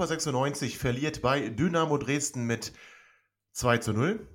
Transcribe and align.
Hannover 0.00 0.14
96 0.14 0.78
verliert 0.78 1.20
bei 1.20 1.50
Dynamo 1.50 1.98
Dresden 1.98 2.46
mit 2.46 2.72
2 3.52 3.78
zu 3.78 3.92
0. 3.92 4.26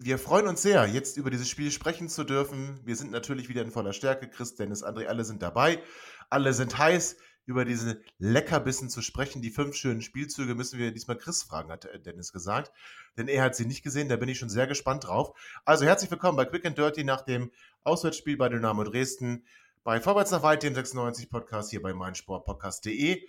Wir 0.00 0.18
freuen 0.18 0.48
uns 0.48 0.62
sehr, 0.62 0.84
jetzt 0.86 1.16
über 1.16 1.30
dieses 1.30 1.48
Spiel 1.48 1.70
sprechen 1.70 2.08
zu 2.08 2.24
dürfen. 2.24 2.80
Wir 2.84 2.96
sind 2.96 3.12
natürlich 3.12 3.48
wieder 3.48 3.62
in 3.62 3.70
voller 3.70 3.92
Stärke. 3.92 4.28
Chris, 4.28 4.56
Dennis, 4.56 4.82
André, 4.82 5.06
alle 5.06 5.24
sind 5.24 5.42
dabei. 5.42 5.80
Alle 6.28 6.52
sind 6.52 6.76
heiß, 6.76 7.16
über 7.46 7.64
diese 7.64 8.02
Leckerbissen 8.18 8.90
zu 8.90 9.00
sprechen. 9.00 9.42
Die 9.42 9.52
fünf 9.52 9.76
schönen 9.76 10.02
Spielzüge 10.02 10.56
müssen 10.56 10.80
wir 10.80 10.90
diesmal 10.90 11.18
Chris 11.18 11.44
fragen, 11.44 11.70
hat 11.70 11.88
Dennis 12.04 12.32
gesagt. 12.32 12.72
Denn 13.16 13.28
er 13.28 13.44
hat 13.44 13.54
sie 13.54 13.66
nicht 13.66 13.84
gesehen, 13.84 14.08
da 14.08 14.16
bin 14.16 14.28
ich 14.28 14.40
schon 14.40 14.50
sehr 14.50 14.66
gespannt 14.66 15.06
drauf. 15.06 15.38
Also 15.64 15.84
herzlich 15.84 16.10
willkommen 16.10 16.36
bei 16.36 16.46
Quick 16.46 16.66
and 16.66 16.76
Dirty 16.76 17.04
nach 17.04 17.22
dem 17.22 17.52
Auswärtsspiel 17.84 18.36
bei 18.36 18.48
Dynamo 18.48 18.82
Dresden. 18.82 19.46
Bei 19.84 20.00
Vorwärts 20.00 20.32
nach 20.32 20.42
Weit, 20.42 20.64
dem 20.64 20.74
96 20.74 21.30
Podcast 21.30 21.70
hier 21.70 21.80
bei 21.80 21.94
meinsportpodcast.de. 21.94 23.24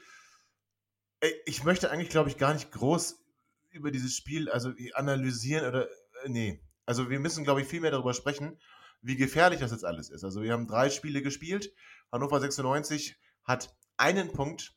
Ich 1.46 1.64
möchte 1.64 1.90
eigentlich, 1.90 2.10
glaube 2.10 2.30
ich, 2.30 2.38
gar 2.38 2.54
nicht 2.54 2.72
groß 2.72 3.24
über 3.72 3.92
dieses 3.92 4.16
Spiel 4.16 4.50
also 4.50 4.74
analysieren 4.94 5.68
oder 5.68 5.90
äh, 6.24 6.30
nee. 6.30 6.62
Also 6.86 7.10
wir 7.10 7.20
müssen, 7.20 7.44
glaube 7.44 7.62
ich, 7.62 7.68
viel 7.68 7.82
mehr 7.82 7.92
darüber 7.92 8.14
sprechen, 8.14 8.60
wie 9.02 9.16
gefährlich 9.16 9.60
das 9.60 9.72
jetzt 9.72 9.86
alles 9.86 10.10
ist. 10.10 10.24
Also 10.24 10.42
wir 10.42 10.54
haben 10.54 10.68
drei 10.68 10.90
Spiele 10.90 11.22
gespielt. 11.22 11.74
Hannover 12.12 12.40
96 12.40 13.18
hat 13.44 13.76
einen 13.98 14.32
Punkt, 14.32 14.76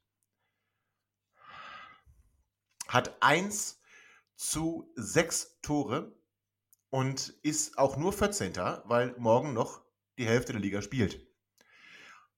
hat 2.89 3.23
eins 3.23 3.81
zu 4.37 4.91
sechs 4.97 5.61
Tore 5.61 6.17
und 6.91 7.35
ist 7.43 7.77
auch 7.79 7.97
nur 7.97 8.13
14. 8.13 8.55
weil 8.85 9.15
morgen 9.19 9.53
noch 9.53 9.83
die 10.17 10.27
Hälfte 10.27 10.53
der 10.53 10.63
Liga 10.63 10.83
spielt. 10.83 11.27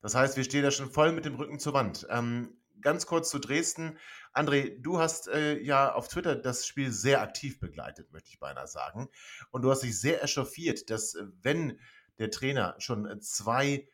Das 0.00 0.14
heißt, 0.14 0.36
wir 0.36 0.44
stehen 0.44 0.62
da 0.62 0.70
schon 0.70 0.90
voll 0.90 1.12
mit 1.12 1.24
dem 1.24 1.34
Rücken 1.34 1.58
zur 1.58 1.74
Wand. 1.74 2.06
Ähm, 2.10 2.59
ganz 2.80 3.06
kurz 3.06 3.30
zu 3.30 3.38
Dresden. 3.38 3.98
André, 4.32 4.80
du 4.80 4.98
hast 4.98 5.28
äh, 5.28 5.58
ja 5.60 5.92
auf 5.92 6.08
Twitter 6.08 6.36
das 6.36 6.66
Spiel 6.66 6.92
sehr 6.92 7.20
aktiv 7.20 7.58
begleitet, 7.60 8.12
möchte 8.12 8.30
ich 8.30 8.38
beinahe 8.38 8.68
sagen. 8.68 9.08
Und 9.50 9.62
du 9.62 9.70
hast 9.70 9.82
dich 9.82 9.98
sehr 9.98 10.22
echauffiert, 10.22 10.90
dass 10.90 11.14
äh, 11.14 11.24
wenn 11.42 11.78
der 12.18 12.30
Trainer 12.30 12.74
schon 12.78 13.20
zwei 13.20 13.88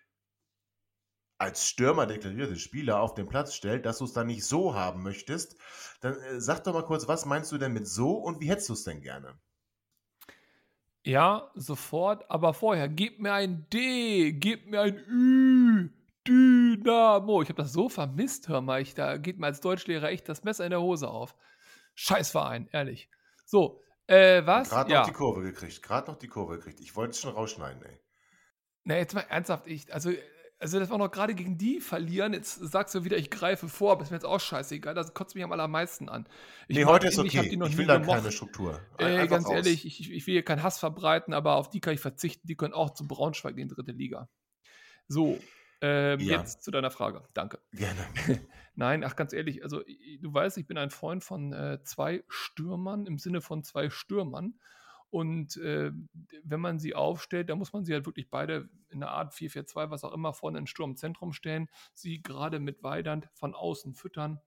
als 1.39 1.69
Stürmer 1.69 2.06
deklarierte 2.06 2.56
Spieler 2.56 3.01
auf 3.01 3.15
den 3.15 3.28
Platz 3.28 3.55
stellt, 3.55 3.84
dass 3.84 3.98
du 3.98 4.05
es 4.05 4.12
dann 4.12 4.27
nicht 4.27 4.45
so 4.45 4.75
haben 4.75 5.03
möchtest, 5.03 5.56
dann 6.00 6.15
äh, 6.15 6.41
sag 6.41 6.65
doch 6.65 6.73
mal 6.73 6.84
kurz, 6.84 7.09
was 7.09 7.27
meinst 7.27 7.53
du 7.53 7.59
denn 7.59 7.73
mit 7.73 7.87
so 7.87 8.12
und 8.12 8.41
wie 8.41 8.48
hättest 8.48 8.69
du 8.69 8.73
es 8.73 8.84
denn 8.84 9.00
gerne? 9.00 9.39
Ja, 11.05 11.53
sofort, 11.55 12.28
aber 12.28 12.53
vorher, 12.53 12.89
gib 12.89 13.21
mir 13.21 13.33
ein 13.33 13.69
D, 13.71 14.33
gib 14.33 14.67
mir 14.67 14.81
ein 14.81 14.98
Ü, 15.06 15.56
Dynamo. 16.27 17.43
Ich 17.43 17.49
habe 17.49 17.63
das 17.63 17.73
so 17.73 17.89
vermisst, 17.89 18.49
hör 18.49 18.61
mal. 18.61 18.81
Ich, 18.81 18.95
da 18.95 19.17
geht 19.17 19.39
mir 19.39 19.47
als 19.47 19.61
Deutschlehrer 19.61 20.11
echt 20.11 20.29
das 20.29 20.45
Messer 20.45 20.65
in 20.65 20.71
der 20.71 20.81
Hose 20.81 21.09
auf. 21.09 21.35
Scheiß 21.95 22.31
Verein, 22.31 22.69
ehrlich. 22.73 23.09
So, 23.45 23.81
äh, 24.06 24.45
was? 24.45 24.71
Gerade 24.71 24.93
ja. 24.93 25.00
noch 25.00 25.06
die 25.09 25.12
Kurve 25.12 25.43
gekriegt, 25.43 25.83
gerade 25.83 26.11
noch 26.11 26.19
die 26.19 26.28
Kurve 26.28 26.56
gekriegt. 26.56 26.81
Ich 26.81 26.95
wollte 26.95 27.12
es 27.12 27.21
schon 27.21 27.33
rausschneiden, 27.33 27.83
ey. 27.83 27.99
Na, 28.84 28.97
jetzt 28.97 29.15
mal 29.15 29.23
ernsthaft, 29.23 29.67
ich, 29.67 29.93
also, 29.93 30.12
also 30.59 30.78
das 30.78 30.91
war 30.91 30.99
noch 30.99 31.11
gerade 31.11 31.34
gegen 31.34 31.59
die 31.59 31.81
verlieren. 31.81 32.33
Jetzt 32.33 32.55
sagst 32.55 32.95
du 32.95 33.05
wieder, 33.05 33.17
ich 33.17 33.31
greife 33.31 33.69
vor, 33.69 33.93
aber 33.93 34.03
ist 34.03 34.11
mir 34.11 34.17
jetzt 34.17 34.25
auch 34.25 34.39
scheißegal. 34.39 34.95
Das 34.95 35.12
kotzt 35.12 35.34
mich 35.34 35.43
am 35.43 35.53
allermeisten 35.53 36.09
an. 36.09 36.29
Ich 36.69 36.77
nee, 36.77 36.84
heute 36.84 37.09
ist 37.09 37.19
okay. 37.19 37.41
Ich, 37.47 37.61
ich 37.61 37.77
will 37.77 37.87
da 37.87 37.99
keine 37.99 38.31
Struktur. 38.31 38.81
Äh, 38.99 39.27
ganz 39.27 39.47
raus. 39.47 39.55
ehrlich, 39.55 39.84
ich, 39.87 40.12
ich 40.12 40.27
will 40.27 40.34
hier 40.34 40.45
keinen 40.45 40.62
Hass 40.62 40.79
verbreiten, 40.79 41.34
aber 41.34 41.56
auf 41.56 41.69
die 41.69 41.81
kann 41.81 41.95
ich 41.95 42.00
verzichten. 42.00 42.47
Die 42.47 42.56
können 42.56 42.75
auch 42.75 42.91
zu 42.91 43.09
Braunschweig 43.09 43.56
in 43.59 43.69
die 43.69 43.75
dritte 43.75 43.93
Liga. 43.93 44.29
So, 45.09 45.39
ähm, 45.81 46.20
ja. 46.20 46.38
Jetzt 46.38 46.62
zu 46.62 46.70
deiner 46.70 46.91
Frage. 46.91 47.22
Danke. 47.34 47.60
Gerne. 47.72 48.06
Nein, 48.75 49.04
ach 49.04 49.16
ganz 49.16 49.32
ehrlich, 49.32 49.62
also 49.62 49.82
du 50.20 50.32
weißt, 50.32 50.59
ich 50.59 50.66
bin 50.66 50.78
ein 50.78 50.91
Freund 50.91 51.25
von 51.25 51.53
äh, 51.53 51.78
zwei 51.82 52.25
Stürmern 52.28 53.06
im 53.06 53.19
Sinne 53.19 53.41
von 53.41 53.62
zwei 53.62 53.91
Stürmern. 53.91 54.59
Und 55.10 55.56
äh, 55.59 55.92
wenn 56.42 56.60
man 56.60 56.78
sie 56.78 56.94
aufstellt, 56.94 57.48
dann 57.48 57.59
muss 57.59 57.72
man 57.72 57.84
sie 57.84 57.94
halt 57.94 58.06
wirklich 58.06 58.28
beide 58.28 58.69
in 58.91 59.03
einer 59.03 59.12
Art 59.12 59.32
4-4-2, 59.32 59.91
was 59.91 60.04
auch 60.04 60.12
immer, 60.12 60.32
vorne 60.32 60.59
in 60.59 60.66
Sturmzentrum 60.66 61.32
stellen, 61.32 61.69
sie 61.94 62.22
gerade 62.22 62.58
mit 62.58 62.82
Weidand 62.82 63.28
von 63.34 63.54
außen 63.54 63.94
füttern 63.94 64.41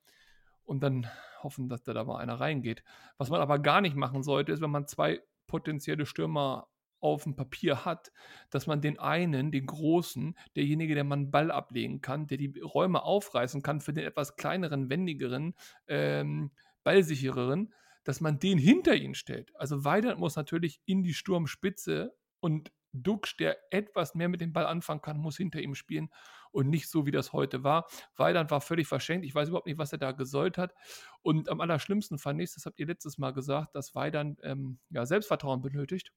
und 0.65 0.81
dann 0.81 1.07
hoffen, 1.41 1.69
dass 1.69 1.83
da, 1.83 1.93
da 1.93 2.03
mal 2.03 2.17
einer 2.17 2.39
reingeht. 2.39 2.83
Was 3.17 3.29
man 3.29 3.41
aber 3.41 3.57
gar 3.57 3.81
nicht 3.81 3.95
machen 3.95 4.21
sollte, 4.21 4.51
ist, 4.51 4.61
wenn 4.61 4.69
man 4.69 4.85
zwei 4.85 5.21
potenzielle 5.47 6.05
Stürmer 6.05 6.67
auf 6.99 7.23
dem 7.23 7.35
Papier 7.35 7.85
hat, 7.85 8.11
dass 8.49 8.67
man 8.67 8.81
den 8.81 8.99
einen, 8.99 9.51
den 9.51 9.65
großen, 9.65 10.37
derjenige, 10.55 10.95
der 10.95 11.03
man 11.03 11.31
Ball 11.31 11.51
ablegen 11.51 12.01
kann, 12.01 12.27
der 12.27 12.37
die 12.37 12.59
Räume 12.59 13.03
aufreißen 13.03 13.61
kann 13.61 13.81
für 13.81 13.93
den 13.93 14.05
etwas 14.05 14.35
kleineren, 14.35 14.89
wendigeren, 14.89 15.55
ähm, 15.87 16.51
ballsichereren, 16.83 17.73
dass 18.03 18.21
man 18.21 18.39
den 18.39 18.57
hinter 18.57 18.95
ihn 18.95 19.13
stellt. 19.13 19.55
Also 19.55 19.83
Weidand 19.83 20.19
muss 20.19 20.35
natürlich 20.35 20.81
in 20.85 21.03
die 21.03 21.13
Sturmspitze 21.13 22.15
und 22.39 22.71
Duxch, 22.91 23.37
der 23.37 23.57
etwas 23.71 24.15
mehr 24.15 24.29
mit 24.29 24.41
dem 24.41 24.53
Ball 24.53 24.65
anfangen 24.65 25.01
kann, 25.01 25.17
muss 25.17 25.37
hinter 25.37 25.61
ihm 25.61 25.75
spielen 25.75 26.09
und 26.51 26.69
nicht 26.69 26.89
so, 26.89 27.05
wie 27.05 27.11
das 27.11 27.33
heute 27.33 27.63
war. 27.63 27.87
Weidand 28.15 28.49
war 28.51 28.61
völlig 28.61 28.87
verschenkt. 28.87 29.25
Ich 29.25 29.35
weiß 29.35 29.49
überhaupt 29.49 29.67
nicht, 29.67 29.77
was 29.77 29.91
er 29.91 29.99
da 29.99 30.11
gesollt 30.11 30.57
hat. 30.57 30.73
Und 31.21 31.49
am 31.49 31.61
allerschlimmsten 31.61 32.17
fand 32.17 32.41
ich, 32.41 32.53
das 32.53 32.65
habt 32.65 32.79
ihr 32.79 32.87
letztes 32.87 33.17
Mal 33.17 33.31
gesagt, 33.31 33.75
dass 33.75 33.93
Weidand 33.93 34.39
ähm, 34.43 34.79
ja, 34.89 35.05
Selbstvertrauen 35.05 35.61
benötigt. 35.61 36.11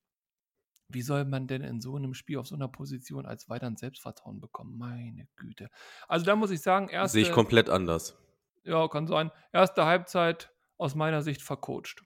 Wie 0.93 1.03
soll 1.03 1.25
man 1.25 1.47
denn 1.47 1.63
in 1.63 1.81
so 1.81 1.97
einem 1.97 2.15
Spiel 2.15 2.39
auf 2.39 2.47
so 2.47 2.55
einer 2.55 2.69
Position 2.69 3.27
als 3.27 3.49
weiteren 3.49 3.77
Selbstvertrauen 3.77 4.41
bekommen? 4.41 4.77
Meine 4.79 5.27
Güte. 5.37 5.69
Also 6.09 6.25
da 6.25 6.37
muss 6.37 6.51
ich 6.51 6.61
sagen, 6.61 6.89
erste. 6.89 7.19
Sehe 7.19 7.29
ich 7.29 7.33
komplett 7.33 7.69
anders. 7.69 8.17
Ja, 8.65 8.87
kann 8.89 9.07
sein. 9.07 9.31
Erste 9.53 9.85
Halbzeit 9.85 10.53
aus 10.79 10.95
meiner 10.95 11.23
Sicht 11.23 11.43
vercoacht. 11.43 12.05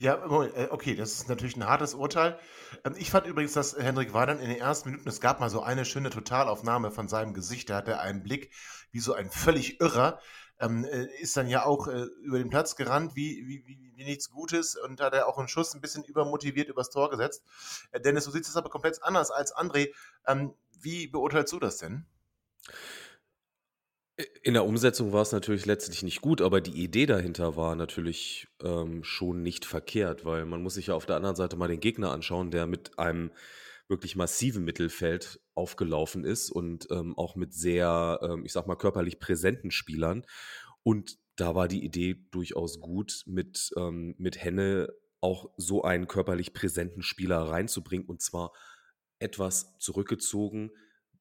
Ja, 0.00 0.14
äh, 0.14 0.68
okay, 0.70 0.94
das 0.96 1.12
ist 1.12 1.28
natürlich 1.28 1.56
ein 1.56 1.66
hartes 1.66 1.92
Urteil. 1.92 2.38
Ähm, 2.86 2.94
ich 2.96 3.10
fand 3.10 3.26
übrigens, 3.26 3.52
dass 3.52 3.76
Hendrik 3.76 4.14
Weidern 4.14 4.40
in 4.40 4.48
den 4.48 4.58
ersten 4.58 4.90
Minuten, 4.90 5.06
es 5.06 5.20
gab 5.20 5.40
mal 5.40 5.50
so 5.50 5.62
eine 5.62 5.84
schöne 5.84 6.08
Totalaufnahme 6.08 6.90
von 6.90 7.06
seinem 7.06 7.34
Gesicht, 7.34 7.68
da 7.68 7.76
hatte 7.76 8.00
einen 8.00 8.22
Blick 8.22 8.50
wie 8.92 9.00
so 9.00 9.12
ein 9.12 9.30
völlig 9.30 9.78
Irrer, 9.78 10.18
ähm, 10.60 10.84
äh, 10.84 11.06
ist 11.20 11.36
dann 11.36 11.48
ja 11.48 11.64
auch 11.64 11.88
äh, 11.88 12.04
über 12.22 12.38
den 12.38 12.50
Platz 12.50 12.76
gerannt, 12.76 13.16
wie, 13.16 13.46
wie, 13.46 13.66
wie, 13.66 13.92
wie, 13.96 14.04
nichts 14.04 14.30
Gutes 14.30 14.76
und 14.76 15.00
hat 15.00 15.12
er 15.12 15.26
auch 15.26 15.38
einen 15.38 15.48
Schuss 15.48 15.74
ein 15.74 15.80
bisschen 15.80 16.04
übermotiviert 16.04 16.68
übers 16.68 16.90
Tor 16.90 17.10
gesetzt. 17.10 17.44
Äh, 17.90 18.00
Dennis, 18.00 18.24
du 18.24 18.30
siehst 18.30 18.48
es 18.48 18.56
aber 18.56 18.70
komplett 18.70 19.02
anders 19.02 19.30
als 19.30 19.54
André. 19.54 19.90
Ähm, 20.26 20.54
wie 20.80 21.06
beurteilst 21.06 21.52
du 21.52 21.58
das 21.58 21.78
denn? 21.78 22.06
In 24.42 24.52
der 24.52 24.66
Umsetzung 24.66 25.12
war 25.12 25.22
es 25.22 25.32
natürlich 25.32 25.64
letztlich 25.64 26.02
nicht 26.02 26.20
gut, 26.20 26.42
aber 26.42 26.60
die 26.60 26.82
Idee 26.82 27.06
dahinter 27.06 27.56
war 27.56 27.74
natürlich 27.74 28.48
ähm, 28.62 29.02
schon 29.02 29.42
nicht 29.42 29.64
verkehrt, 29.64 30.26
weil 30.26 30.44
man 30.44 30.62
muss 30.62 30.74
sich 30.74 30.88
ja 30.88 30.94
auf 30.94 31.06
der 31.06 31.16
anderen 31.16 31.36
Seite 31.36 31.56
mal 31.56 31.68
den 31.68 31.80
Gegner 31.80 32.10
anschauen, 32.10 32.50
der 32.50 32.66
mit 32.66 32.98
einem 32.98 33.30
wirklich 33.90 34.16
massiven 34.16 34.64
Mittelfeld 34.64 35.40
aufgelaufen 35.54 36.24
ist 36.24 36.50
und 36.50 36.86
ähm, 36.90 37.18
auch 37.18 37.34
mit 37.34 37.52
sehr, 37.52 38.20
ähm, 38.22 38.46
ich 38.46 38.52
sag 38.52 38.66
mal, 38.66 38.76
körperlich 38.76 39.18
präsenten 39.18 39.70
Spielern. 39.70 40.24
Und 40.82 41.18
da 41.36 41.54
war 41.54 41.68
die 41.68 41.84
Idee 41.84 42.26
durchaus 42.30 42.80
gut, 42.80 43.22
mit, 43.26 43.70
ähm, 43.76 44.14
mit 44.18 44.42
Henne 44.42 44.92
auch 45.20 45.50
so 45.56 45.82
einen 45.82 46.06
körperlich 46.06 46.52
präsenten 46.52 47.02
Spieler 47.02 47.38
reinzubringen 47.38 48.06
und 48.06 48.22
zwar 48.22 48.52
etwas 49.18 49.76
zurückgezogen, 49.78 50.70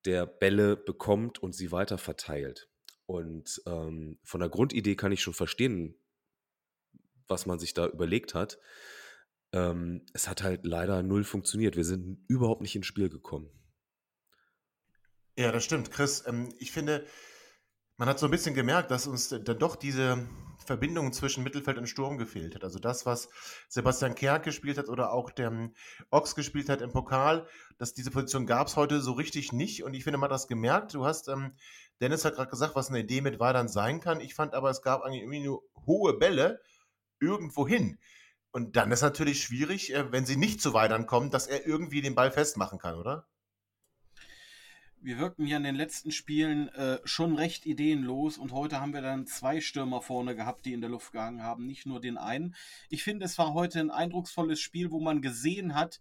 der 0.05 0.25
Bälle 0.25 0.77
bekommt 0.77 1.39
und 1.39 1.53
sie 1.53 1.71
weiter 1.71 1.97
verteilt. 1.97 2.69
Und 3.05 3.61
ähm, 3.65 4.19
von 4.23 4.39
der 4.39 4.49
Grundidee 4.49 4.95
kann 4.95 5.11
ich 5.11 5.21
schon 5.21 5.33
verstehen, 5.33 5.95
was 7.27 7.45
man 7.45 7.59
sich 7.59 7.73
da 7.73 7.87
überlegt 7.87 8.33
hat. 8.33 8.59
Ähm, 9.51 10.05
es 10.13 10.27
hat 10.27 10.43
halt 10.43 10.65
leider 10.65 11.03
null 11.03 11.23
funktioniert. 11.23 11.75
Wir 11.75 11.83
sind 11.83 12.23
überhaupt 12.27 12.61
nicht 12.61 12.75
ins 12.75 12.85
Spiel 12.85 13.09
gekommen. 13.09 13.49
Ja, 15.37 15.51
das 15.51 15.63
stimmt, 15.63 15.91
Chris. 15.91 16.23
Ähm, 16.27 16.53
ich 16.59 16.71
finde, 16.71 17.05
Man 17.99 18.07
hat 18.07 18.17
so 18.17 18.27
ein 18.27 18.31
bisschen 18.31 18.55
gemerkt, 18.55 18.91
dass 18.91 19.07
uns 19.07 19.27
dann 19.27 19.59
doch 19.59 19.75
diese 19.75 20.25
Verbindung 20.65 21.11
zwischen 21.11 21.43
Mittelfeld 21.43 21.77
und 21.77 21.89
Sturm 21.89 22.17
gefehlt 22.17 22.55
hat. 22.55 22.63
Also 22.63 22.79
das, 22.79 23.05
was 23.05 23.27
Sebastian 23.67 24.15
Kerk 24.15 24.43
gespielt 24.43 24.77
hat 24.77 24.87
oder 24.87 25.11
auch 25.11 25.31
der 25.31 25.71
Ochs 26.09 26.33
gespielt 26.33 26.69
hat 26.69 26.79
im 26.79 26.93
Pokal, 26.93 27.45
dass 27.77 27.93
diese 27.93 28.09
Position 28.09 28.45
gab 28.45 28.67
es 28.67 28.77
heute 28.77 29.01
so 29.01 29.11
richtig 29.11 29.51
nicht. 29.51 29.83
Und 29.83 29.95
ich 29.95 30.05
finde, 30.05 30.17
man 30.17 30.29
hat 30.29 30.33
das 30.33 30.47
gemerkt. 30.47 30.93
Du 30.93 31.03
hast, 31.03 31.27
ähm, 31.27 31.55
Dennis 31.99 32.23
hat 32.23 32.35
gerade 32.35 32.49
gesagt, 32.49 32.73
was 32.73 32.87
eine 32.87 33.01
Idee 33.01 33.19
mit 33.19 33.41
Weidern 33.41 33.67
sein 33.67 33.99
kann. 33.99 34.21
Ich 34.21 34.33
fand 34.33 34.53
aber, 34.53 34.69
es 34.69 34.81
gab 34.81 35.01
eigentlich 35.01 35.43
nur 35.43 35.61
hohe 35.85 36.13
Bälle 36.13 36.61
irgendwo 37.19 37.67
hin. 37.67 37.99
Und 38.51 38.77
dann 38.77 38.93
ist 38.93 39.01
natürlich 39.01 39.43
schwierig, 39.43 39.93
äh, 39.93 40.09
wenn 40.09 40.25
sie 40.25 40.37
nicht 40.37 40.61
zu 40.61 40.73
Weidern 40.73 41.05
kommen, 41.05 41.31
dass 41.31 41.47
er 41.47 41.67
irgendwie 41.67 42.01
den 42.01 42.15
Ball 42.15 42.31
festmachen 42.31 42.79
kann, 42.79 42.95
oder? 42.95 43.27
Wir 45.01 45.17
wirkten 45.17 45.45
ja 45.45 45.57
in 45.57 45.63
den 45.63 45.75
letzten 45.75 46.11
Spielen 46.11 46.69
äh, 46.69 46.99
schon 47.05 47.35
recht 47.35 47.65
ideenlos 47.65 48.37
und 48.37 48.51
heute 48.51 48.81
haben 48.81 48.93
wir 48.93 49.01
dann 49.01 49.27
zwei 49.27 49.61
Stürmer 49.61 50.01
vorne 50.01 50.35
gehabt, 50.35 50.65
die 50.65 50.73
in 50.73 50.81
der 50.81 50.89
Luft 50.89 51.11
gehangen 51.11 51.43
haben, 51.43 51.65
nicht 51.65 51.85
nur 51.85 52.01
den 52.01 52.17
einen. 52.17 52.55
Ich 52.89 53.03
finde, 53.03 53.25
es 53.25 53.37
war 53.37 53.53
heute 53.53 53.79
ein 53.79 53.91
eindrucksvolles 53.91 54.59
Spiel, 54.59 54.91
wo 54.91 54.99
man 54.99 55.21
gesehen 55.21 55.75
hat, 55.75 55.99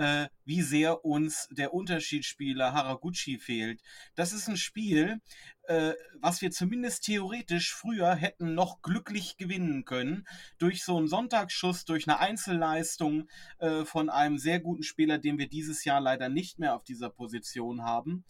äh, 0.00 0.28
wie 0.46 0.62
sehr 0.62 1.04
uns 1.04 1.46
der 1.50 1.74
Unterschiedsspieler 1.74 2.72
Haraguchi 2.72 3.38
fehlt. 3.38 3.82
Das 4.14 4.32
ist 4.32 4.48
ein 4.48 4.56
Spiel, 4.56 5.20
äh, 5.64 5.92
was 6.14 6.40
wir 6.40 6.50
zumindest 6.50 7.04
theoretisch 7.04 7.74
früher 7.74 8.14
hätten 8.14 8.54
noch 8.54 8.80
glücklich 8.80 9.36
gewinnen 9.36 9.84
können. 9.84 10.26
Durch 10.58 10.84
so 10.84 10.96
einen 10.96 11.06
Sonntagsschuss, 11.06 11.84
durch 11.84 12.08
eine 12.08 12.18
Einzelleistung 12.18 13.28
äh, 13.58 13.84
von 13.84 14.08
einem 14.08 14.38
sehr 14.38 14.58
guten 14.58 14.82
Spieler, 14.82 15.18
den 15.18 15.36
wir 15.38 15.48
dieses 15.48 15.84
Jahr 15.84 16.00
leider 16.00 16.30
nicht 16.30 16.58
mehr 16.58 16.74
auf 16.74 16.82
dieser 16.82 17.10
Position 17.10 17.82
haben. 17.82 18.24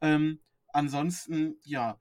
Ähm, 0.00 0.40
ansonsten, 0.72 1.56
ja, 1.64 1.98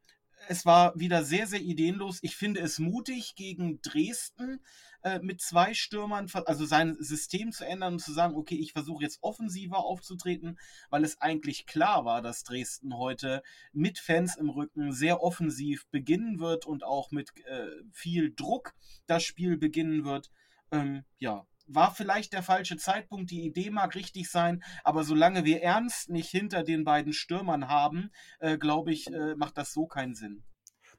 es 0.48 0.66
war 0.66 0.98
wieder 1.00 1.24
sehr, 1.24 1.48
sehr 1.48 1.62
ideenlos. 1.62 2.20
Ich 2.22 2.36
finde 2.36 2.60
es 2.60 2.80
mutig 2.80 3.36
gegen 3.36 3.82
Dresden 3.82 4.60
äh, 5.04 5.20
mit 5.20 5.42
zwei 5.42 5.74
Stürmern, 5.74 6.30
also 6.46 6.66
sein 6.66 6.98
System 7.00 7.52
zu 7.52 7.66
ändern 7.66 7.94
und 7.94 8.00
zu 8.00 8.14
sagen, 8.14 8.36
okay, 8.36 8.56
ich 8.56 8.74
versuche 8.74 9.04
jetzt 9.04 9.20
offensiver 9.22 9.80
aufzutreten, 9.80 10.60
weil 10.90 11.04
es 11.04 11.22
eigentlich 11.22 11.66
klar 11.66 12.06
war, 12.06 12.22
dass 12.22 12.44
Dresden 12.44 12.98
heute 12.98 13.44
mit 13.72 14.00
Fans 14.00 14.36
im 14.36 14.50
Rücken 14.50 14.92
sehr 14.92 15.22
offensiv 15.22 15.88
beginnen 15.88 16.40
wird 16.40 16.66
und 16.66 16.84
auch 16.84 17.12
mit 17.12 17.30
äh, 17.46 17.68
viel 17.92 18.34
Druck 18.36 18.74
das 19.08 19.24
Spiel 19.24 19.58
beginnen 19.58 20.04
wird. 20.04 20.32
Ähm, 20.72 21.04
ja, 21.20 21.46
war 21.66 21.94
vielleicht 21.94 22.34
der 22.34 22.44
falsche 22.44 22.78
Zeitpunkt, 22.78 23.32
die 23.32 23.46
Idee 23.46 23.70
mag 23.70 23.96
richtig 23.96 24.30
sein, 24.30 24.64
aber 24.84 25.04
solange 25.04 25.46
wir 25.46 25.62
Ernst 25.62 26.10
nicht 26.10 26.30
hinter 26.30 26.64
den 26.64 26.84
beiden 26.84 27.14
Stürmern 27.14 27.68
haben, 27.68 28.12
äh, 28.40 28.58
glaube 28.58 28.92
ich, 28.92 29.08
äh, 29.08 29.36
macht 29.36 29.58
das 29.58 29.74
so 29.74 29.86
keinen 29.86 30.16
Sinn. 30.16 30.44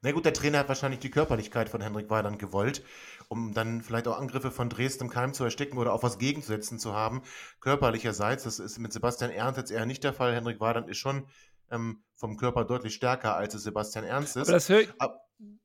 Na 0.01 0.11
gut, 0.11 0.25
der 0.25 0.33
Trainer 0.33 0.59
hat 0.59 0.67
wahrscheinlich 0.67 0.99
die 0.99 1.09
Körperlichkeit 1.09 1.67
von 1.67 1.81
Henrik 1.81 2.09
Weidand 2.11 2.37
gewollt, 2.37 2.83
um 3.27 3.53
dann 3.53 3.81
vielleicht 3.81 4.07
auch 4.07 4.19
Angriffe 4.19 4.51
von 4.51 4.69
Dresden 4.69 5.05
im 5.05 5.09
Keim 5.09 5.33
zu 5.33 5.43
ersticken 5.43 5.79
oder 5.79 5.93
auch 5.93 6.03
was 6.03 6.19
gegenzusetzen 6.19 6.77
zu 6.77 6.93
haben. 6.93 7.23
Körperlicherseits, 7.59 8.43
das 8.43 8.59
ist 8.59 8.77
mit 8.77 8.93
Sebastian 8.93 9.31
Ernst 9.31 9.57
jetzt 9.57 9.71
eher 9.71 9.87
nicht 9.87 10.03
der 10.03 10.13
Fall. 10.13 10.35
Henrik 10.35 10.59
Weidand 10.59 10.89
ist 10.89 10.97
schon 10.97 11.27
ähm, 11.71 12.03
vom 12.15 12.37
Körper 12.37 12.65
deutlich 12.65 12.93
stärker, 12.93 13.35
als 13.35 13.55
es 13.55 13.63
Sebastian 13.63 14.05
Ernst 14.05 14.35
ist. 14.35 14.43
Aber 14.43 14.51
das 14.51 14.69
höre 14.69 14.81
ich, 14.81 14.89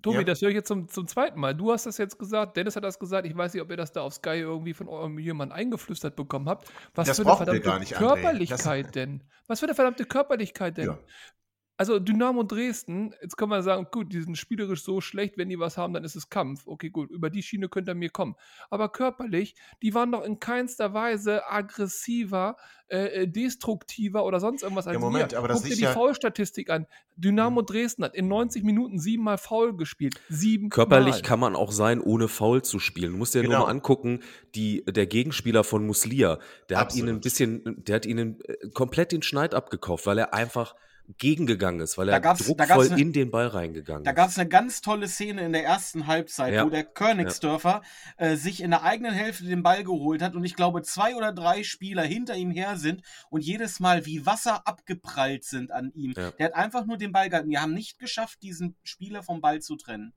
Tobi, 0.03 0.19
ja. 0.19 0.25
das 0.25 0.43
höre 0.43 0.49
ich 0.49 0.57
jetzt 0.57 0.69
zum, 0.69 0.89
zum 0.89 1.07
zweiten 1.07 1.39
Mal. 1.39 1.55
Du 1.55 1.73
hast 1.73 1.87
das 1.87 1.99
jetzt 1.99 2.19
gesagt, 2.19 2.57
Dennis 2.57 2.75
hat 2.75 2.85
das 2.85 2.99
gesagt. 2.99 3.27
Ich 3.27 3.37
weiß 3.37 3.55
nicht, 3.55 3.63
ob 3.63 3.71
ihr 3.71 3.77
das 3.77 3.93
da 3.93 4.03
auf 4.03 4.15
Sky 4.15 4.41
irgendwie 4.41 4.75
von 4.75 4.89
eurem 4.89 5.19
jemandem 5.19 5.57
eingeflüstert 5.57 6.17
bekommen 6.17 6.49
habt. 6.49 6.71
Was 6.95 7.07
das 7.07 7.19
für 7.19 7.27
eine 7.27 7.37
verdammte 7.37 7.79
nicht, 7.79 7.95
Körperlichkeit 7.95 8.95
denn? 8.95 9.23
Was 9.47 9.61
für 9.61 9.67
eine 9.67 9.75
verdammte 9.75 10.05
Körperlichkeit 10.05 10.77
denn? 10.77 10.87
Ja. 10.87 10.99
Also 11.81 11.99
Dynamo 11.99 12.43
Dresden, 12.43 13.15
jetzt 13.23 13.39
kann 13.39 13.49
man 13.49 13.63
sagen, 13.63 13.87
gut, 13.91 14.13
die 14.13 14.21
sind 14.21 14.37
spielerisch 14.37 14.83
so 14.83 15.01
schlecht, 15.01 15.39
wenn 15.39 15.49
die 15.49 15.59
was 15.59 15.79
haben, 15.79 15.95
dann 15.95 16.05
ist 16.05 16.15
es 16.15 16.29
Kampf. 16.29 16.67
Okay, 16.67 16.91
gut, 16.91 17.11
über 17.11 17.31
die 17.31 17.43
Schiene 17.43 17.71
könnte 17.71 17.93
er 17.93 17.95
mir 17.95 18.11
kommen. 18.11 18.37
Aber 18.69 18.91
körperlich, 18.91 19.55
die 19.81 19.95
waren 19.95 20.13
doch 20.13 20.23
in 20.23 20.39
keinster 20.39 20.93
Weise 20.93 21.51
aggressiver, 21.51 22.59
äh, 22.89 23.23
äh 23.23 23.27
destruktiver 23.27 24.27
oder 24.27 24.41
sonst 24.41 24.63
irgendwas 24.63 24.89
als 24.89 24.97
ja, 24.97 25.01
Moment, 25.01 25.33
wir. 25.33 25.39
aber 25.39 25.49
das 25.49 25.63
Guck 25.63 25.71
dir 25.71 25.77
ja 25.77 25.89
die 25.89 25.95
Foulstatistik 25.95 26.69
an. 26.69 26.87
Dynamo 27.17 27.61
hm. 27.61 27.67
Dresden 27.67 28.05
hat 28.05 28.15
in 28.15 28.29
90 28.29 28.63
Minuten 28.63 28.99
siebenmal 28.99 29.39
Foul 29.39 29.75
gespielt. 29.75 30.21
Sieben 30.29 30.69
Körperlich 30.69 31.15
mal. 31.15 31.23
kann 31.23 31.41
man 31.41 31.57
auch 31.57 31.73
sein, 31.73 32.03
ohne 32.03 32.29
Foul 32.29 32.61
zu 32.61 32.79
spielen. 32.79 33.13
Du 33.13 33.17
musst 33.17 33.35
dir 33.35 33.41
genau. 33.41 33.57
nur 33.57 33.67
mal 33.69 33.71
angucken, 33.71 34.21
die, 34.55 34.85
der 34.85 35.07
Gegenspieler 35.07 35.65
von 35.65 35.87
Muslia, 35.87 36.41
der 36.69 36.81
Absolut. 36.81 36.83
hat 36.83 36.95
ihnen 37.09 37.17
ein 37.17 37.21
bisschen, 37.23 37.83
der 37.87 37.95
hat 37.95 38.05
ihnen 38.05 38.39
äh, 38.43 38.69
komplett 38.75 39.13
den 39.13 39.23
Schneid 39.23 39.55
abgekauft, 39.55 40.05
weil 40.05 40.19
er 40.19 40.35
einfach 40.35 40.75
gegengegangen 41.19 41.81
ist, 41.81 41.99
weil 41.99 42.09
er 42.09 42.21
druckvoll 42.21 42.87
eine, 42.87 43.01
in 43.01 43.13
den 43.13 43.31
Ball 43.31 43.47
reingegangen 43.47 44.03
ist. 44.03 44.07
Da 44.07 44.13
gab 44.13 44.31
es 44.31 44.39
eine 44.39 44.49
ganz 44.49 44.81
tolle 44.81 45.09
Szene 45.09 45.43
in 45.43 45.53
der 45.53 45.65
ersten 45.65 46.07
Halbzeit, 46.07 46.55
ja. 46.55 46.65
wo 46.65 46.71
der 46.71 46.85
Königsdörfer 46.85 47.83
ja. 48.19 48.27
äh, 48.27 48.37
sich 48.37 48.63
in 48.63 48.71
der 48.71 48.83
eigenen 48.83 49.13
Hälfte 49.13 49.45
den 49.45 49.63
Ball 49.63 49.85
geholt 49.85 50.23
hat 50.23 50.35
und 50.35 50.45
ich 50.45 50.57
glaube 50.57 50.83
zwei 50.83 51.17
oder 51.17 51.33
drei 51.33 51.63
Spieler 51.63 52.03
hinter 52.03 52.35
ihm 52.37 52.51
her 52.51 52.77
sind 52.77 53.03
und 53.31 53.45
jedes 53.45 53.81
Mal 53.81 54.07
wie 54.07 54.27
Wasser 54.27 54.67
abgeprallt 54.67 55.45
sind 55.45 55.71
an 55.71 55.93
ihm. 55.95 56.15
Ja. 56.17 56.31
Der 56.33 56.47
hat 56.47 56.55
einfach 56.55 56.87
nur 56.87 56.97
den 56.97 57.13
Ball 57.13 57.29
gehalten. 57.29 57.51
Wir 57.51 57.63
haben 57.63 57.75
nicht 57.75 57.99
geschafft, 57.99 58.43
diesen 58.43 58.77
Spieler 58.83 59.23
vom 59.23 59.41
Ball 59.41 59.61
zu 59.61 59.77
trennen. 59.77 60.13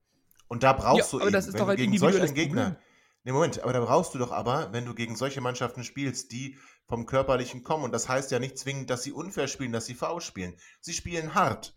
Und 0.48 0.64
da 0.64 0.74
brauchst 0.74 1.14
du 1.14 1.18
aber 1.18 1.26
eben, 1.26 1.34
das 1.34 1.48
ist 1.48 1.60
doch 1.60 1.68
ein 1.68 1.78
gegen 1.78 1.98
solch 1.98 2.22
einen 2.22 2.34
Gegner. 2.34 2.64
Problem. 2.64 2.93
Nee, 3.24 3.32
Moment, 3.32 3.64
aber 3.64 3.74
da 3.74 3.80
brauchst 3.80 4.14
du 4.14 4.20
doch 4.20 4.32
aber, 4.32 4.74
wenn 4.74 4.86
du 4.86 4.94
gegen 4.94 5.16
solche 5.16 5.40
Mannschaften 5.40 5.84
spielst, 5.84 6.32
die 6.32 6.58
vom 6.88 7.06
Körperlichen 7.06 7.64
kommen. 7.64 7.86
Und 7.86 7.94
das 7.94 8.10
heißt 8.10 8.32
ja 8.32 8.40
nicht 8.40 8.58
zwingend, 8.58 8.90
dass 8.90 9.04
sie 9.04 9.14
unfair 9.14 9.48
spielen, 9.48 9.72
dass 9.72 9.86
sie 9.86 9.96
faul 9.96 10.22
spielen. 10.22 10.58
Sie 10.82 10.94
spielen 10.94 11.34
hart. 11.34 11.76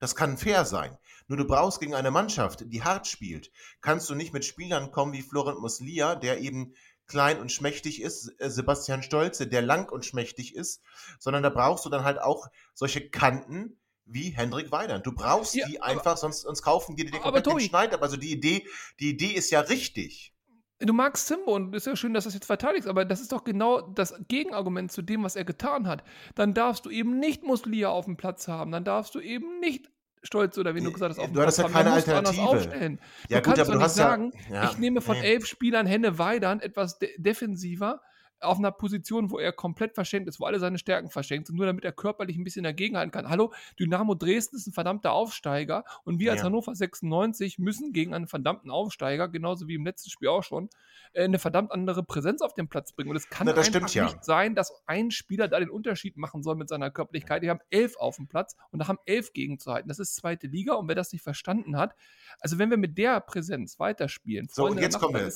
Das 0.00 0.16
kann 0.16 0.38
fair 0.38 0.64
sein. 0.64 0.96
Nur 1.28 1.36
du 1.36 1.46
brauchst 1.46 1.78
gegen 1.78 1.94
eine 1.94 2.10
Mannschaft, 2.10 2.64
die 2.66 2.82
hart 2.82 3.06
spielt, 3.06 3.52
kannst 3.80 4.10
du 4.10 4.14
nicht 4.14 4.32
mit 4.32 4.44
Spielern 4.44 4.90
kommen 4.90 5.12
wie 5.12 5.22
Florent 5.22 5.60
Muslia, 5.60 6.16
der 6.16 6.40
eben 6.40 6.74
klein 7.06 7.38
und 7.38 7.52
schmächtig 7.52 8.00
ist, 8.00 8.34
äh, 8.38 8.50
Sebastian 8.50 9.02
Stolze, 9.02 9.46
der 9.46 9.62
lang 9.62 9.90
und 9.92 10.04
schmächtig 10.04 10.54
ist, 10.54 10.80
sondern 11.18 11.42
da 11.42 11.50
brauchst 11.50 11.84
du 11.84 11.90
dann 11.90 12.04
halt 12.04 12.20
auch 12.20 12.48
solche 12.74 13.10
Kanten 13.10 13.78
wie 14.06 14.30
Hendrik 14.30 14.72
Weidand. 14.72 15.06
Du 15.06 15.12
brauchst 15.12 15.54
ja, 15.54 15.66
die 15.66 15.80
einfach, 15.82 16.16
sonst, 16.16 16.42
sonst 16.42 16.62
kaufen 16.62 16.96
die 16.96 17.04
dir 17.04 17.12
den 17.12 17.60
Schneid 17.60 17.94
ab. 17.94 18.02
Also 18.02 18.16
die 18.16 18.32
Idee, 18.32 18.66
die 18.98 19.10
Idee 19.10 19.32
ist 19.32 19.50
ja 19.50 19.60
richtig. 19.60 20.34
Du 20.80 20.94
magst 20.94 21.26
Simbo 21.26 21.54
und 21.54 21.74
ist 21.74 21.86
ja 21.86 21.94
schön, 21.94 22.14
dass 22.14 22.24
du 22.24 22.28
das 22.28 22.34
jetzt 22.34 22.46
verteidigst, 22.46 22.88
aber 22.88 23.04
das 23.04 23.20
ist 23.20 23.32
doch 23.32 23.44
genau 23.44 23.82
das 23.82 24.14
Gegenargument 24.28 24.90
zu 24.90 25.02
dem, 25.02 25.22
was 25.22 25.36
er 25.36 25.44
getan 25.44 25.86
hat. 25.86 26.02
Dann 26.34 26.54
darfst 26.54 26.86
du 26.86 26.90
eben 26.90 27.18
nicht 27.18 27.42
Muslia 27.42 27.90
auf 27.90 28.06
dem 28.06 28.16
Platz 28.16 28.48
haben, 28.48 28.72
dann 28.72 28.84
darfst 28.84 29.14
du 29.14 29.20
eben 29.20 29.60
nicht 29.60 29.90
Stolz 30.22 30.58
oder 30.58 30.74
wie 30.74 30.80
du 30.80 30.92
gesagt 30.92 31.10
hast, 31.10 31.18
auf 31.18 31.26
dem 31.26 31.34
du 31.34 31.40
Platz 31.42 31.56
ja 31.58 31.64
haben. 31.64 31.72
keine 31.72 31.92
Alternative. 31.92 32.42
Aufstellen. 32.42 33.00
Ja, 33.28 33.40
du 33.40 33.48
gut, 33.50 33.56
kannst 33.56 33.60
aber 33.60 33.72
doch 33.72 33.78
du 33.78 33.84
nicht 33.84 33.94
sagen, 33.94 34.32
ja, 34.50 34.70
ich 34.70 34.78
nehme 34.78 35.00
von 35.00 35.18
nee. 35.18 35.32
elf 35.32 35.46
Spielern 35.46 35.86
Henne 35.86 36.18
Weidern 36.18 36.60
etwas 36.60 36.98
de 36.98 37.10
defensiver 37.18 38.00
auf 38.40 38.58
einer 38.58 38.72
Position, 38.72 39.30
wo 39.30 39.38
er 39.38 39.52
komplett 39.52 39.94
verschenkt 39.94 40.28
ist, 40.28 40.40
wo 40.40 40.44
alle 40.44 40.58
seine 40.58 40.78
Stärken 40.78 41.10
verschenkt 41.10 41.46
sind, 41.46 41.56
nur 41.56 41.66
damit 41.66 41.84
er 41.84 41.92
körperlich 41.92 42.36
ein 42.36 42.44
bisschen 42.44 42.64
dagegenhalten 42.64 43.10
kann. 43.10 43.28
Hallo, 43.28 43.52
Dynamo 43.78 44.14
Dresden 44.14 44.56
ist 44.56 44.66
ein 44.66 44.72
verdammter 44.72 45.12
Aufsteiger 45.12 45.84
und 46.04 46.18
wir 46.18 46.32
als 46.32 46.42
Hannover 46.42 46.74
96 46.74 47.58
müssen 47.58 47.92
gegen 47.92 48.14
einen 48.14 48.26
verdammten 48.26 48.70
Aufsteiger, 48.70 49.28
genauso 49.28 49.68
wie 49.68 49.74
im 49.74 49.84
letzten 49.84 50.10
Spiel 50.10 50.28
auch 50.28 50.42
schon, 50.42 50.70
äh, 51.12 51.24
eine 51.24 51.38
verdammt 51.38 51.72
andere 51.72 52.02
Präsenz 52.02 52.40
auf 52.40 52.54
den 52.54 52.68
Platz 52.68 52.92
bringen. 52.92 53.10
Und 53.10 53.16
es 53.16 53.28
kann 53.28 53.46
Na, 53.46 53.52
einfach 53.52 53.64
stimmt, 53.64 53.94
nicht 53.94 54.24
sein, 54.24 54.54
dass 54.54 54.72
ein 54.86 55.10
Spieler 55.10 55.48
da 55.48 55.58
den 55.60 55.70
Unterschied 55.70 56.16
machen 56.16 56.42
soll 56.42 56.56
mit 56.56 56.68
seiner 56.68 56.90
Körperlichkeit. 56.90 57.42
Die 57.42 57.50
haben 57.50 57.60
elf 57.70 57.96
auf 57.96 58.16
dem 58.16 58.26
Platz 58.26 58.56
und 58.70 58.78
da 58.78 58.88
haben 58.88 58.98
elf 59.06 59.32
gegenzuhalten. 59.32 59.88
Das 59.88 59.98
ist 59.98 60.16
zweite 60.16 60.46
Liga 60.46 60.74
und 60.74 60.88
wer 60.88 60.94
das 60.94 61.12
nicht 61.12 61.22
verstanden 61.22 61.76
hat, 61.76 61.94
also 62.40 62.58
wenn 62.58 62.70
wir 62.70 62.76
mit 62.76 62.96
der 62.96 63.20
Präsenz 63.20 63.78
weiterspielen, 63.78 64.48
so, 64.50 64.66
und 64.66 64.80
jetzt 64.80 64.98
kommen 64.98 65.14
wir. 65.14 65.30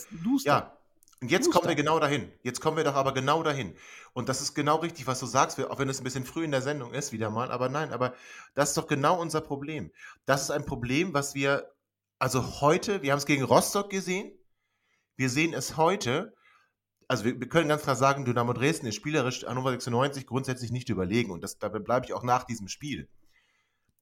Ja, 0.45 0.73
und 1.25 1.31
jetzt 1.31 1.51
kommen 1.51 1.67
wir 1.67 1.75
genau 1.75 1.99
dahin. 1.99 2.31
Jetzt 2.43 2.61
kommen 2.61 2.77
wir 2.77 2.85
doch 2.85 2.97
aber 2.97 3.15
genau 3.15 3.43
dahin. 3.43 3.75
Und 4.13 4.29
das 4.29 4.43
ist 4.43 4.53
genau 4.53 4.77
richtig, 4.77 5.07
was 5.07 5.21
du 5.21 5.25
sagst, 5.25 5.59
auch 5.59 5.79
wenn 5.79 5.89
es 5.89 5.99
ein 5.99 6.05
bisschen 6.05 6.27
früh 6.27 6.45
in 6.45 6.51
der 6.51 6.61
Sendung 6.61 6.93
ist, 6.93 7.13
wieder 7.13 7.31
mal. 7.31 7.51
Aber 7.51 7.71
nein, 7.71 7.95
aber 7.95 8.13
das 8.53 8.69
ist 8.69 8.77
doch 8.77 8.87
genau 8.87 9.19
unser 9.19 9.41
Problem. 9.41 9.91
Das 10.27 10.43
ist 10.43 10.51
ein 10.51 10.67
Problem, 10.67 11.15
was 11.15 11.35
wir, 11.35 11.73
also 12.19 12.61
heute, 12.61 13.01
wir 13.01 13.13
haben 13.13 13.21
es 13.21 13.25
gegen 13.25 13.43
Rostock 13.43 13.89
gesehen. 13.89 14.39
Wir 15.17 15.31
sehen 15.31 15.55
es 15.55 15.79
heute. 15.79 16.35
Also 17.09 17.25
wir, 17.25 17.41
wir 17.41 17.49
können 17.49 17.71
ganz 17.71 17.85
klar 17.85 17.97
sagen, 17.97 18.27
Dynamo 18.27 18.53
Dresden 18.53 18.87
ist 18.87 18.97
spielerisch 18.97 19.47
Hannover 19.47 19.71
96 19.71 20.27
grundsätzlich 20.27 20.73
nicht 20.73 20.91
überlegen. 20.91 21.31
Und 21.31 21.41
das, 21.43 21.59
dabei 21.59 21.79
bleibe 21.79 22.05
ich 22.05 22.13
auch 22.13 22.23
nach 22.23 22.45
diesem 22.45 22.69
Spiel. 22.69 23.09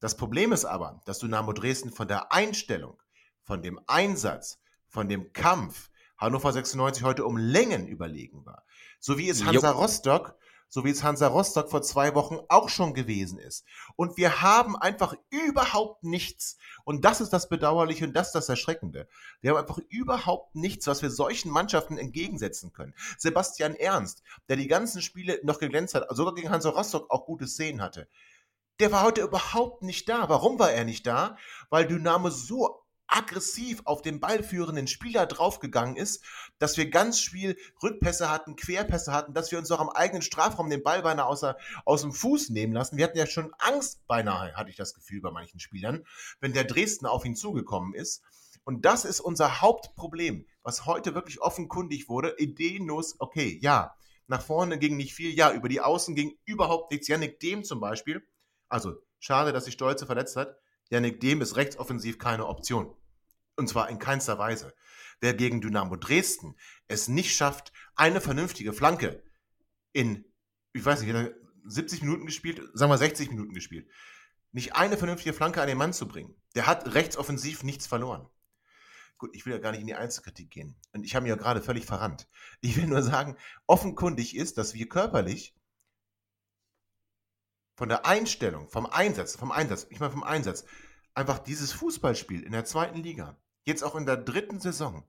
Das 0.01 0.17
Problem 0.17 0.51
ist 0.51 0.65
aber, 0.65 0.99
dass 1.05 1.19
Dynamo 1.19 1.53
Dresden 1.53 1.93
von 1.93 2.09
der 2.09 2.33
Einstellung, 2.33 3.01
von 3.45 3.61
dem 3.61 3.79
Einsatz, 3.87 4.59
von 4.89 5.07
dem 5.07 5.31
Kampf, 5.31 5.89
Hannover 6.17 6.51
96 6.53 7.03
heute 7.03 7.25
um 7.25 7.37
Längen 7.37 7.87
überlegen 7.87 8.45
war. 8.45 8.65
So 8.99 9.17
wie 9.17 9.29
es 9.29 9.43
Hansa 9.43 9.71
Jupp. 9.71 9.79
Rostock, 9.79 10.35
so 10.69 10.83
wie 10.85 10.89
es 10.89 11.03
Hansa 11.03 11.27
Rostock 11.27 11.69
vor 11.69 11.81
zwei 11.83 12.15
Wochen 12.15 12.39
auch 12.49 12.69
schon 12.69 12.93
gewesen 12.95 13.37
ist. 13.37 13.63
Und 13.95 14.17
wir 14.17 14.41
haben 14.41 14.75
einfach 14.75 15.13
überhaupt 15.29 16.03
nichts. 16.03 16.57
Und 16.83 17.05
das 17.05 17.21
ist 17.21 17.29
das 17.31 17.47
Bedauerliche 17.49 18.05
und 18.05 18.13
das 18.13 18.27
ist 18.27 18.33
das 18.35 18.49
Erschreckende. 18.49 19.07
Wir 19.41 19.51
haben 19.51 19.57
einfach 19.57 19.79
überhaupt 19.89 20.55
nichts, 20.55 20.87
was 20.87 21.01
wir 21.01 21.11
solchen 21.11 21.51
Mannschaften 21.51 21.97
entgegensetzen 21.97 22.73
können. 22.73 22.95
Sebastian 23.17 23.75
Ernst, 23.75 24.23
der 24.49 24.55
die 24.55 24.67
ganzen 24.67 25.01
Spiele 25.01 25.39
noch 25.43 25.59
geglänzt 25.59 25.93
hat, 25.93 26.07
sogar 26.09 26.33
gegen 26.33 26.49
Hansa 26.49 26.69
Rostock 26.69 27.05
auch 27.11 27.25
gute 27.25 27.47
Szenen 27.47 27.81
hatte. 27.81 28.07
der 28.79 28.91
war 28.91 29.03
heute 29.03 29.21
überhaupt 29.21 29.83
nicht 29.83 30.09
da. 30.09 30.27
Warum 30.29 30.57
war 30.57 30.71
er 30.71 30.85
nicht 30.85 31.05
da? 31.05 31.37
Weil 31.69 31.85
Dynamo 31.87 32.29
so 32.31 32.82
aggressiv 33.13 33.81
auf 33.85 34.01
den 34.01 34.19
ballführenden 34.19 34.87
Spieler 34.87 35.25
draufgegangen 35.27 35.95
ist, 35.95 36.23
dass 36.57 36.77
wir 36.77 36.89
ganz 36.89 37.19
viel 37.19 37.57
Rückpässe 37.81 38.29
hatten, 38.29 38.55
Querpässe 38.55 39.13
hatten, 39.13 39.33
dass 39.33 39.51
wir 39.51 39.59
uns 39.59 39.69
auch 39.71 39.79
am 39.79 39.89
eigenen 39.89 40.23
Strafraum 40.23 40.69
den 40.69 40.83
Ball 40.83 41.03
beinahe 41.03 41.27
außer, 41.27 41.55
aus 41.85 42.01
dem 42.01 42.11
Fuß 42.11 42.49
nehmen 42.49 42.73
lassen. 42.73 42.97
Wir 42.97 43.05
hatten 43.05 43.17
ja 43.17 43.27
schon 43.27 43.53
Angst 43.59 44.05
beinahe, 44.07 44.53
hatte 44.55 44.71
ich 44.71 44.75
das 44.75 44.93
Gefühl 44.93 45.21
bei 45.21 45.31
manchen 45.31 45.59
Spielern, 45.59 46.05
wenn 46.41 46.53
der 46.53 46.63
Dresdner 46.63 47.11
auf 47.11 47.23
ihn 47.23 47.35
zugekommen 47.35 47.93
ist. 47.93 48.23
Und 48.63 48.85
das 48.85 49.05
ist 49.05 49.19
unser 49.19 49.61
Hauptproblem, 49.61 50.45
was 50.63 50.85
heute 50.85 51.13
wirklich 51.13 51.41
offenkundig 51.41 52.09
wurde. 52.09 52.35
Ideenlos, 52.37 53.15
okay, 53.19 53.59
ja, 53.61 53.95
nach 54.27 54.41
vorne 54.41 54.79
ging 54.79 54.97
nicht 54.97 55.13
viel, 55.13 55.33
ja, 55.33 55.53
über 55.53 55.69
die 55.69 55.81
Außen 55.81 56.15
ging 56.15 56.37
überhaupt 56.45 56.91
nichts. 56.91 57.07
Yannick 57.07 57.39
Dem 57.39 57.63
zum 57.63 57.79
Beispiel, 57.79 58.25
also 58.69 58.95
schade, 59.19 59.51
dass 59.51 59.65
sich 59.65 59.73
Stolze 59.73 60.05
verletzt 60.05 60.35
hat, 60.35 60.57
Yannick 60.89 61.19
Dem 61.19 61.41
ist 61.41 61.55
rechtsoffensiv 61.57 62.17
keine 62.17 62.47
Option. 62.47 62.95
Und 63.55 63.69
zwar 63.69 63.89
in 63.89 63.99
keinster 63.99 64.37
Weise. 64.39 64.73
Wer 65.19 65.33
gegen 65.33 65.61
Dynamo 65.61 65.95
Dresden 65.95 66.55
es 66.87 67.07
nicht 67.07 67.35
schafft, 67.35 67.71
eine 67.95 68.19
vernünftige 68.19 68.73
Flanke 68.73 69.23
in, 69.93 70.25
ich 70.73 70.83
weiß 70.83 71.01
nicht, 71.01 71.31
70 71.65 72.01
Minuten 72.01 72.25
gespielt, 72.25 72.61
sagen 72.73 72.91
wir 72.91 72.97
60 72.97 73.29
Minuten 73.29 73.53
gespielt, 73.53 73.89
nicht 74.51 74.75
eine 74.75 74.97
vernünftige 74.97 75.33
Flanke 75.33 75.61
an 75.61 75.67
den 75.67 75.77
Mann 75.77 75.93
zu 75.93 76.07
bringen, 76.07 76.35
der 76.55 76.67
hat 76.67 76.93
rechtsoffensiv 76.93 77.63
nichts 77.63 77.87
verloren. 77.87 78.27
Gut, 79.17 79.35
ich 79.35 79.45
will 79.45 79.53
ja 79.53 79.59
gar 79.59 79.71
nicht 79.71 79.81
in 79.81 79.87
die 79.87 79.95
Einzelkritik 79.95 80.49
gehen. 80.49 80.75
Und 80.91 81.05
ich 81.05 81.15
habe 81.15 81.23
mich 81.23 81.29
ja 81.29 81.35
gerade 81.35 81.61
völlig 81.61 81.85
verrannt. 81.85 82.27
Ich 82.61 82.75
will 82.75 82.87
nur 82.87 83.01
sagen, 83.01 83.37
offenkundig 83.67 84.35
ist, 84.35 84.57
dass 84.57 84.73
wir 84.73 84.89
körperlich 84.89 85.55
von 87.75 87.89
der 87.89 88.05
Einstellung, 88.05 88.67
vom 88.67 88.85
Einsatz, 88.85 89.35
vom 89.35 89.51
Einsatz, 89.51 89.87
ich 89.89 89.99
meine 89.99 90.11
vom 90.11 90.23
Einsatz, 90.23 90.65
einfach 91.13 91.39
dieses 91.39 91.71
Fußballspiel 91.71 92.43
in 92.43 92.51
der 92.51 92.65
zweiten 92.65 93.01
Liga, 93.01 93.37
jetzt 93.65 93.83
auch 93.83 93.95
in 93.95 94.05
der 94.05 94.17
dritten 94.17 94.59
Saison, 94.59 95.03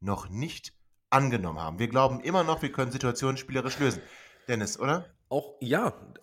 noch 0.00 0.28
nicht 0.28 0.72
angenommen 1.10 1.58
haben. 1.58 1.78
Wir 1.78 1.88
glauben 1.88 2.20
immer 2.20 2.44
noch, 2.44 2.62
wir 2.62 2.72
können 2.72 2.92
Situationen 2.92 3.36
spielerisch 3.36 3.78
lösen. 3.78 4.02
Dennis, 4.48 4.78
oder? 4.78 5.06
Auch 5.28 5.56
ja, 5.60 6.14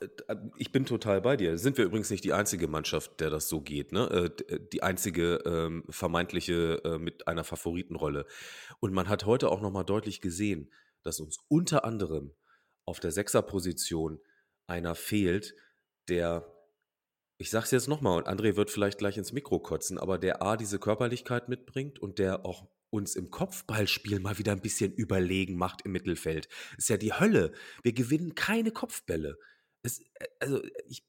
ich 0.58 0.72
bin 0.72 0.86
total 0.86 1.20
bei 1.20 1.36
dir. 1.36 1.58
Sind 1.58 1.78
wir 1.78 1.84
übrigens 1.84 2.10
nicht 2.10 2.24
die 2.24 2.32
einzige 2.32 2.70
Mannschaft, 2.70 3.20
der 3.20 3.30
das 3.30 3.50
so 3.50 3.60
geht, 3.60 3.92
ne? 3.92 4.32
Äh, 4.48 4.60
die 4.72 4.82
einzige 4.82 5.42
ähm, 5.46 5.84
vermeintliche 5.90 6.82
äh, 6.86 6.98
mit 7.00 7.28
einer 7.28 7.44
Favoritenrolle. 7.44 8.26
Und 8.80 8.94
man 8.94 9.10
hat 9.10 9.26
heute 9.26 9.50
auch 9.50 9.60
nochmal 9.60 9.84
deutlich 9.84 10.22
gesehen, 10.22 10.72
dass 11.04 11.20
uns 11.20 11.38
unter 11.50 11.84
anderem 11.84 12.34
auf 12.86 13.02
der 13.02 13.12
Sechserposition 13.12 14.20
einer 14.68 14.96
fehlt, 14.96 15.54
der, 16.08 16.53
ich 17.38 17.50
sag's 17.50 17.72
jetzt 17.72 17.88
nochmal, 17.88 18.18
und 18.18 18.28
André 18.28 18.56
wird 18.56 18.70
vielleicht 18.70 19.00
gleich 19.00 19.18
ins 19.18 19.34
Mikro 19.34 19.60
kotzen, 19.60 19.98
aber 19.98 20.18
der 20.18 20.42
A, 20.42 20.58
diese 20.58 20.80
Körperlichkeit 20.80 21.50
mitbringt 21.50 22.00
und 22.00 22.20
der 22.20 22.46
auch 22.46 22.68
uns 22.90 23.16
im 23.16 23.32
Kopfballspiel 23.32 24.20
mal 24.20 24.38
wieder 24.38 24.52
ein 24.52 24.62
bisschen 24.62 24.94
überlegen 24.94 25.58
macht 25.58 25.82
im 25.84 25.92
Mittelfeld. 25.92 26.48
Ist 26.78 26.90
ja 26.90 26.98
die 26.98 27.14
Hölle. 27.14 27.52
Wir 27.82 27.94
gewinnen 27.94 28.36
keine 28.36 28.72
Kopfbälle. 28.72 29.38
Es, 29.82 30.00
äh, 30.00 30.26
also 30.40 30.62
ich, 30.88 31.04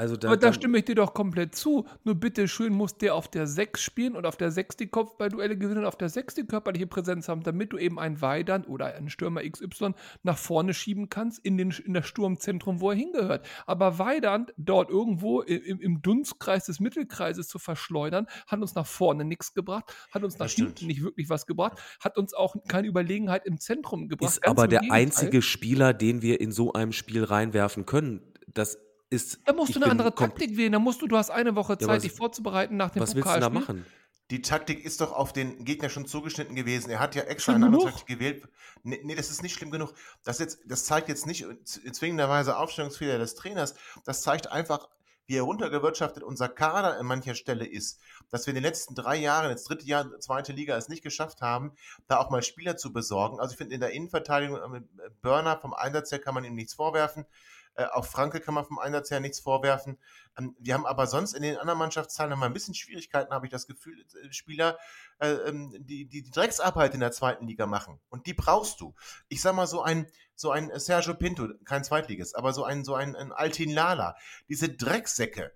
also 0.00 0.16
da, 0.16 0.28
Aber 0.28 0.38
da 0.38 0.50
stimme 0.54 0.78
ich 0.78 0.86
dir 0.86 0.94
doch 0.94 1.12
komplett 1.12 1.54
zu. 1.54 1.86
Nur 2.04 2.14
bitte 2.14 2.48
schön 2.48 2.72
muss 2.72 2.96
der 2.96 3.14
auf 3.14 3.28
der 3.28 3.46
6 3.46 3.82
spielen 3.82 4.16
und 4.16 4.24
auf 4.24 4.34
der 4.34 4.50
6 4.50 4.78
die 4.78 4.86
Kopfballduelle 4.86 5.58
gewinnen 5.58 5.80
und 5.80 5.84
auf 5.84 5.96
der 5.96 6.08
6 6.08 6.36
die 6.36 6.46
körperliche 6.46 6.86
Präsenz 6.86 7.28
haben, 7.28 7.42
damit 7.42 7.74
du 7.74 7.76
eben 7.76 7.98
einen 7.98 8.22
Weidern 8.22 8.64
oder 8.64 8.94
einen 8.94 9.10
Stürmer 9.10 9.42
XY 9.42 9.92
nach 10.22 10.38
vorne 10.38 10.72
schieben 10.72 11.10
kannst 11.10 11.44
in, 11.44 11.58
den, 11.58 11.74
in 11.84 11.92
das 11.92 12.06
Sturmzentrum, 12.06 12.80
wo 12.80 12.92
er 12.92 12.96
hingehört. 12.96 13.46
Aber 13.66 13.98
Weidern 13.98 14.46
dort 14.56 14.88
irgendwo 14.88 15.42
im, 15.42 15.80
im 15.80 16.00
Dunstkreis 16.00 16.64
des 16.64 16.80
Mittelkreises 16.80 17.48
zu 17.48 17.58
verschleudern, 17.58 18.26
hat 18.46 18.62
uns 18.62 18.74
nach 18.74 18.86
vorne 18.86 19.26
nichts 19.26 19.52
gebracht, 19.52 19.94
hat 20.10 20.24
uns 20.24 20.38
nach 20.38 20.48
hinten 20.48 20.86
nicht 20.86 21.02
wirklich 21.02 21.28
was 21.28 21.44
gebracht, 21.44 21.78
hat 22.02 22.16
uns 22.16 22.32
auch 22.32 22.56
keine 22.68 22.88
Überlegenheit 22.88 23.44
im 23.44 23.60
Zentrum 23.60 24.08
gebracht. 24.08 24.30
Ist 24.30 24.46
aber 24.46 24.66
der 24.66 24.90
einzige 24.90 25.42
Spieler, 25.42 25.92
den 25.92 26.22
wir 26.22 26.40
in 26.40 26.52
so 26.52 26.72
einem 26.72 26.92
Spiel 26.92 27.22
reinwerfen 27.22 27.84
können. 27.84 28.22
Das 28.54 28.78
ist. 29.10 29.40
Da 29.44 29.52
musst 29.52 29.74
du 29.74 29.80
eine 29.80 29.90
andere 29.90 30.14
Taktik 30.14 30.56
wählen. 30.56 30.72
Da 30.72 30.78
musst 30.78 31.02
du, 31.02 31.06
du 31.06 31.16
hast 31.16 31.30
eine 31.30 31.54
Woche 31.56 31.76
Zeit, 31.76 31.88
ja, 31.88 31.98
dich 31.98 32.12
vorzubereiten 32.12 32.76
nach 32.76 32.90
dem 32.90 33.02
Was 33.02 33.14
willst 33.14 33.28
du 33.28 33.40
da 33.40 33.50
machen? 33.50 33.84
Die 34.30 34.42
Taktik 34.42 34.84
ist 34.84 35.00
doch 35.00 35.12
auf 35.12 35.32
den 35.32 35.64
Gegner 35.64 35.88
schon 35.88 36.06
zugeschnitten 36.06 36.54
gewesen. 36.54 36.88
Er 36.88 37.00
hat 37.00 37.16
ja 37.16 37.22
extra 37.22 37.52
eine 37.52 37.66
andere 37.66 37.86
Taktik 37.86 38.06
gewählt. 38.06 38.44
Nee, 38.84 39.00
nee, 39.02 39.16
das 39.16 39.28
ist 39.28 39.42
nicht 39.42 39.54
schlimm 39.54 39.72
genug. 39.72 39.92
Das, 40.22 40.38
jetzt, 40.38 40.60
das 40.66 40.84
zeigt 40.84 41.08
jetzt 41.08 41.26
nicht 41.26 41.44
zwingenderweise 41.64 42.56
Aufstellungsfehler 42.56 43.18
des 43.18 43.34
Trainers. 43.34 43.74
Das 44.04 44.22
zeigt 44.22 44.46
einfach, 44.46 44.88
wie 45.26 45.34
heruntergewirtschaftet 45.34 46.22
unser 46.22 46.48
Kader 46.48 46.96
an 46.98 47.06
mancher 47.06 47.34
Stelle 47.34 47.66
ist. 47.66 48.00
Dass 48.30 48.46
wir 48.46 48.52
in 48.52 48.56
den 48.56 48.64
letzten 48.64 48.94
drei 48.94 49.16
Jahren, 49.16 49.50
jetzt 49.50 49.68
dritte 49.68 49.84
Jahr, 49.84 50.18
zweite 50.20 50.52
Liga, 50.52 50.76
es 50.76 50.88
nicht 50.88 51.02
geschafft 51.02 51.40
haben, 51.40 51.72
da 52.06 52.18
auch 52.18 52.30
mal 52.30 52.42
Spieler 52.42 52.76
zu 52.76 52.92
besorgen. 52.92 53.40
Also 53.40 53.52
ich 53.52 53.58
finde, 53.58 53.74
in 53.74 53.80
der 53.80 53.90
Innenverteidigung 53.90 54.58
mit 54.70 54.84
äh, 54.98 55.10
Burner 55.22 55.56
vom 55.56 55.74
Einsatz 55.74 56.12
her 56.12 56.20
kann 56.20 56.34
man 56.34 56.44
ihm 56.44 56.54
nichts 56.54 56.74
vorwerfen. 56.74 57.26
Äh, 57.74 57.84
auch 57.86 58.04
Franke 58.04 58.40
kann 58.40 58.54
man 58.54 58.64
vom 58.64 58.78
Einsatz 58.78 59.10
her 59.10 59.20
nichts 59.20 59.40
vorwerfen. 59.40 59.98
Ähm, 60.38 60.56
wir 60.58 60.74
haben 60.74 60.86
aber 60.86 61.06
sonst 61.06 61.34
in 61.34 61.42
den 61.42 61.56
anderen 61.56 61.78
Mannschaftszahlen 61.78 62.30
noch 62.30 62.38
mal 62.38 62.46
ein 62.46 62.52
bisschen 62.52 62.74
Schwierigkeiten, 62.74 63.32
habe 63.32 63.46
ich 63.46 63.52
das 63.52 63.66
Gefühl, 63.66 64.00
äh, 64.00 64.32
Spieler, 64.32 64.78
äh, 65.18 65.30
ähm, 65.30 65.74
die, 65.78 66.06
die, 66.06 66.22
die 66.22 66.30
Drecksarbeit 66.30 66.94
in 66.94 67.00
der 67.00 67.12
zweiten 67.12 67.46
Liga 67.46 67.66
machen. 67.66 68.00
Und 68.08 68.26
die 68.26 68.34
brauchst 68.34 68.80
du. 68.80 68.94
Ich 69.28 69.40
sag 69.40 69.54
mal, 69.54 69.66
so 69.66 69.82
ein, 69.82 70.06
so 70.34 70.50
ein 70.50 70.70
Sergio 70.78 71.14
Pinto, 71.14 71.48
kein 71.64 71.84
Zweitliges, 71.84 72.34
aber 72.34 72.52
so 72.52 72.64
ein, 72.64 72.84
so 72.84 72.94
ein, 72.94 73.16
ein 73.16 73.32
Altin 73.32 73.70
Lala, 73.70 74.16
diese 74.48 74.68
Drecksäcke, 74.68 75.52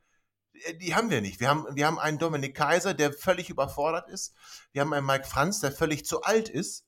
äh, 0.64 0.74
die 0.74 0.94
haben 0.94 1.10
wir 1.10 1.20
nicht. 1.20 1.40
Wir 1.40 1.48
haben, 1.48 1.66
wir 1.74 1.86
haben 1.86 1.98
einen 1.98 2.18
Dominik 2.18 2.56
Kaiser, 2.56 2.94
der 2.94 3.12
völlig 3.12 3.50
überfordert 3.50 4.08
ist. 4.08 4.34
Wir 4.72 4.82
haben 4.82 4.92
einen 4.92 5.06
Mike 5.06 5.26
Franz, 5.26 5.60
der 5.60 5.72
völlig 5.72 6.04
zu 6.06 6.22
alt 6.22 6.48
ist. 6.48 6.86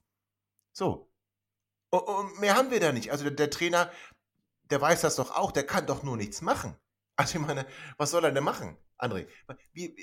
So. 0.72 1.10
Und 1.90 2.40
mehr 2.40 2.56
haben 2.56 2.70
wir 2.70 2.80
da 2.80 2.92
nicht. 2.92 3.10
Also 3.10 3.24
der, 3.24 3.32
der 3.32 3.50
Trainer, 3.50 3.90
der 4.70 4.80
weiß 4.80 5.00
das 5.02 5.16
doch 5.16 5.36
auch, 5.36 5.52
der 5.52 5.64
kann 5.64 5.86
doch 5.86 6.02
nur 6.02 6.16
nichts 6.16 6.42
machen. 6.42 6.76
Also 7.18 7.38
ich 7.38 7.46
meine, 7.46 7.64
was 7.96 8.10
soll 8.10 8.24
er 8.24 8.30
denn 8.30 8.44
machen, 8.44 8.76
André? 8.98 9.26
Wie, 9.72 9.96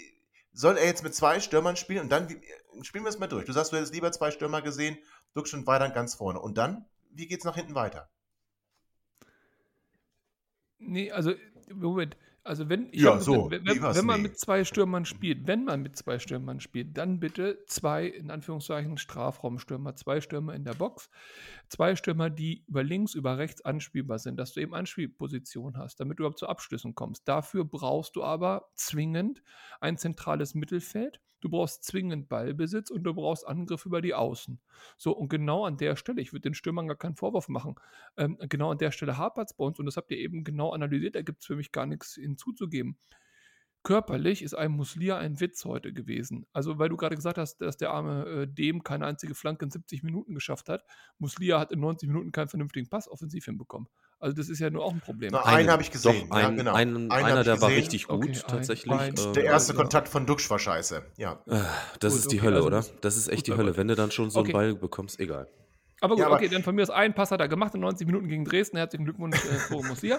soll 0.52 0.78
er 0.78 0.86
jetzt 0.86 1.04
mit 1.04 1.14
zwei 1.14 1.40
Stürmern 1.40 1.76
spielen 1.76 2.02
und 2.02 2.10
dann, 2.12 2.30
wie, 2.30 2.40
spielen 2.84 3.04
wir 3.04 3.10
es 3.10 3.20
mal 3.20 3.28
durch. 3.28 3.46
Du 3.46 3.52
sagst, 3.52 3.72
du 3.72 3.76
hättest 3.76 3.94
lieber 3.94 4.12
zwei 4.12 4.32
Stürmer 4.32 4.62
gesehen, 4.62 4.98
Duxch 5.34 5.54
und 5.54 5.68
weiter 5.68 5.90
ganz 5.90 6.16
vorne. 6.16 6.40
Und 6.40 6.58
dann, 6.58 6.86
wie 7.12 7.28
geht 7.28 7.40
es 7.40 7.46
nach 7.46 7.56
hinten 7.56 7.76
weiter? 7.76 8.10
Nee, 10.78 11.12
also, 11.12 11.34
Moment, 11.72 12.18
also 12.44 12.68
wenn, 12.68 12.90
ja, 12.92 13.20
so, 13.20 13.50
wenn, 13.50 13.66
wenn, 13.66 13.82
wenn 13.82 14.06
man 14.06 14.22
nee. 14.22 14.28
mit 14.28 14.38
zwei 14.38 14.66
Stürmern 14.66 15.06
spielt, 15.06 15.48
wenn 15.48 15.64
man 15.64 15.82
mit 15.82 15.96
zwei 15.96 16.20
Stürmern 16.20 16.60
spielt, 16.60 16.98
dann 16.98 17.20
bitte 17.22 17.64
zwei, 17.68 18.06
in 18.06 18.30
Anführungszeichen, 18.32 18.98
Strafraumstürmer, 18.98 19.96
zwei 19.96 20.20
Stürmer 20.20 20.54
in 20.54 20.66
der 20.66 20.74
Box, 20.74 21.10
zwei 21.74 21.96
Stürmer, 21.96 22.30
die 22.30 22.64
über 22.68 22.84
links, 22.84 23.16
über 23.16 23.38
rechts 23.38 23.66
anspielbar 23.66 24.20
sind, 24.20 24.38
dass 24.38 24.54
du 24.54 24.62
eben 24.62 24.76
Anspielposition 24.76 25.78
hast, 25.78 26.00
damit 26.00 26.20
du 26.20 26.24
überhaupt 26.24 26.40
zu 26.40 26.48
Abschlüssen 26.48 26.94
kommst. 26.94 27.28
Dafür 27.28 27.66
brauchst 27.66 28.16
du 28.16 28.24
aber 28.24 28.70
zwingend 28.76 29.44
ein 29.82 29.98
zentrales 29.98 30.54
Mittelfeld 30.54 31.20
du 31.44 31.50
brauchst 31.50 31.84
zwingend 31.84 32.30
Ballbesitz 32.30 32.90
und 32.90 33.04
du 33.04 33.14
brauchst 33.14 33.46
Angriff 33.46 33.86
über 33.86 34.02
die 34.02 34.14
Außen. 34.14 34.60
So, 34.98 35.12
und 35.12 35.28
genau 35.28 35.66
an 35.66 35.78
der 35.78 35.96
Stelle, 35.96 36.22
ich 36.22 36.32
würde 36.32 36.44
den 36.44 36.54
Stürmern 36.54 36.88
gar 36.88 36.96
keinen 36.96 37.16
Vorwurf 37.16 37.50
machen, 37.50 37.76
ähm, 38.18 38.38
genau 38.48 38.72
an 38.72 38.78
der 38.78 38.92
Stelle 38.92 39.18
hapert 39.18 39.50
es 39.50 39.54
bei 39.58 39.66
uns 39.66 39.78
und 39.78 39.86
das 39.86 39.98
habt 39.98 40.10
ihr 40.12 40.18
eben 40.18 40.44
genau 40.44 40.72
analysiert, 40.72 41.16
da 41.16 41.22
gibt 41.22 41.42
es 41.42 41.46
für 41.46 41.56
mich 41.56 41.72
gar 41.72 41.86
nichts 41.86 42.16
hinzuzugeben. 42.16 42.98
Körperlich 43.84 44.42
ist 44.42 44.54
ein 44.54 44.72
Muslia 44.72 45.18
ein 45.18 45.42
Witz 45.42 45.66
heute 45.66 45.92
gewesen. 45.92 46.46
Also, 46.54 46.80
weil 46.80 46.88
du 46.88 46.96
gerade 46.96 47.16
gesagt 47.16 47.38
hast, 47.38 47.58
dass 47.58 47.76
der 47.76 47.92
arme 47.92 48.26
äh, 48.26 48.48
Dem 48.48 48.84
keine 48.84 49.06
einzige 49.06 49.36
Flanke 49.36 49.66
in 49.66 49.72
70 49.72 50.04
Minuten 50.04 50.34
geschafft 50.34 50.70
hat. 50.70 50.86
Muslia 51.20 51.60
hat 51.60 51.74
in 51.74 51.82
90 51.82 52.08
Minuten 52.08 52.32
keinen 52.32 52.48
vernünftigen 52.48 52.90
Pass 52.90 53.10
offensiv 53.10 53.44
hinbekommen. 53.44 53.90
Also 54.20 54.38
das 54.38 54.48
ist 54.48 54.60
ja 54.60 54.70
nur 54.70 54.86
auch 54.86 54.94
ein 54.94 55.02
Problem. 55.02 55.32
Na, 55.34 55.44
einen 55.44 55.70
habe 55.70 55.82
ich 55.82 55.92
gesehen. 55.92 56.30
Doch, 56.30 56.36
ein, 56.38 56.44
ja, 56.44 56.50
genau. 56.52 56.74
ein, 56.74 57.12
einer, 57.12 57.44
der 57.44 57.60
war 57.62 57.70
richtig 57.70 58.08
gut, 58.08 58.24
okay, 58.24 58.40
tatsächlich. 58.48 58.94
Ein, 58.94 59.18
ein, 59.20 59.34
der 59.34 59.44
erste 59.44 59.74
ja. 59.74 59.80
Kontakt 59.80 60.08
von 60.08 60.26
Duxch 60.26 60.50
war 60.50 60.60
scheiße. 60.60 61.04
Ja. 61.18 61.44
Äh, 61.46 61.60
das 62.00 62.14
gut, 62.14 62.22
ist 62.22 62.32
die 62.32 62.38
okay, 62.38 62.46
Hölle, 62.46 62.56
also 62.56 62.68
oder? 62.68 62.86
Das 63.02 63.18
ist 63.18 63.28
echt 63.28 63.48
die 63.48 63.58
Hölle. 63.58 63.76
Wenn 63.76 63.90
du 63.90 63.96
dann 63.96 64.12
schon 64.12 64.30
so 64.30 64.40
okay. 64.40 64.54
einen 64.54 64.54
Ball 64.54 64.76
bekommst, 64.76 65.20
egal. 65.20 65.50
Aber 66.04 66.16
gut, 66.16 66.20
ja, 66.20 66.26
aber 66.26 66.36
okay, 66.36 66.50
dann 66.50 66.64
von 66.64 66.76
mir 66.76 66.82
aus 66.82 66.90
ein 66.90 67.16
Pass 67.16 67.32
hat 67.32 67.40
er 67.40 67.48
gemacht 67.48 67.74
in 67.76 67.80
90 67.80 68.06
Minuten 68.06 68.28
gegen 68.28 68.44
Dresden. 68.44 68.76
Herzlichen 68.76 69.06
Glückwunsch, 69.06 69.38
äh. 69.46 70.18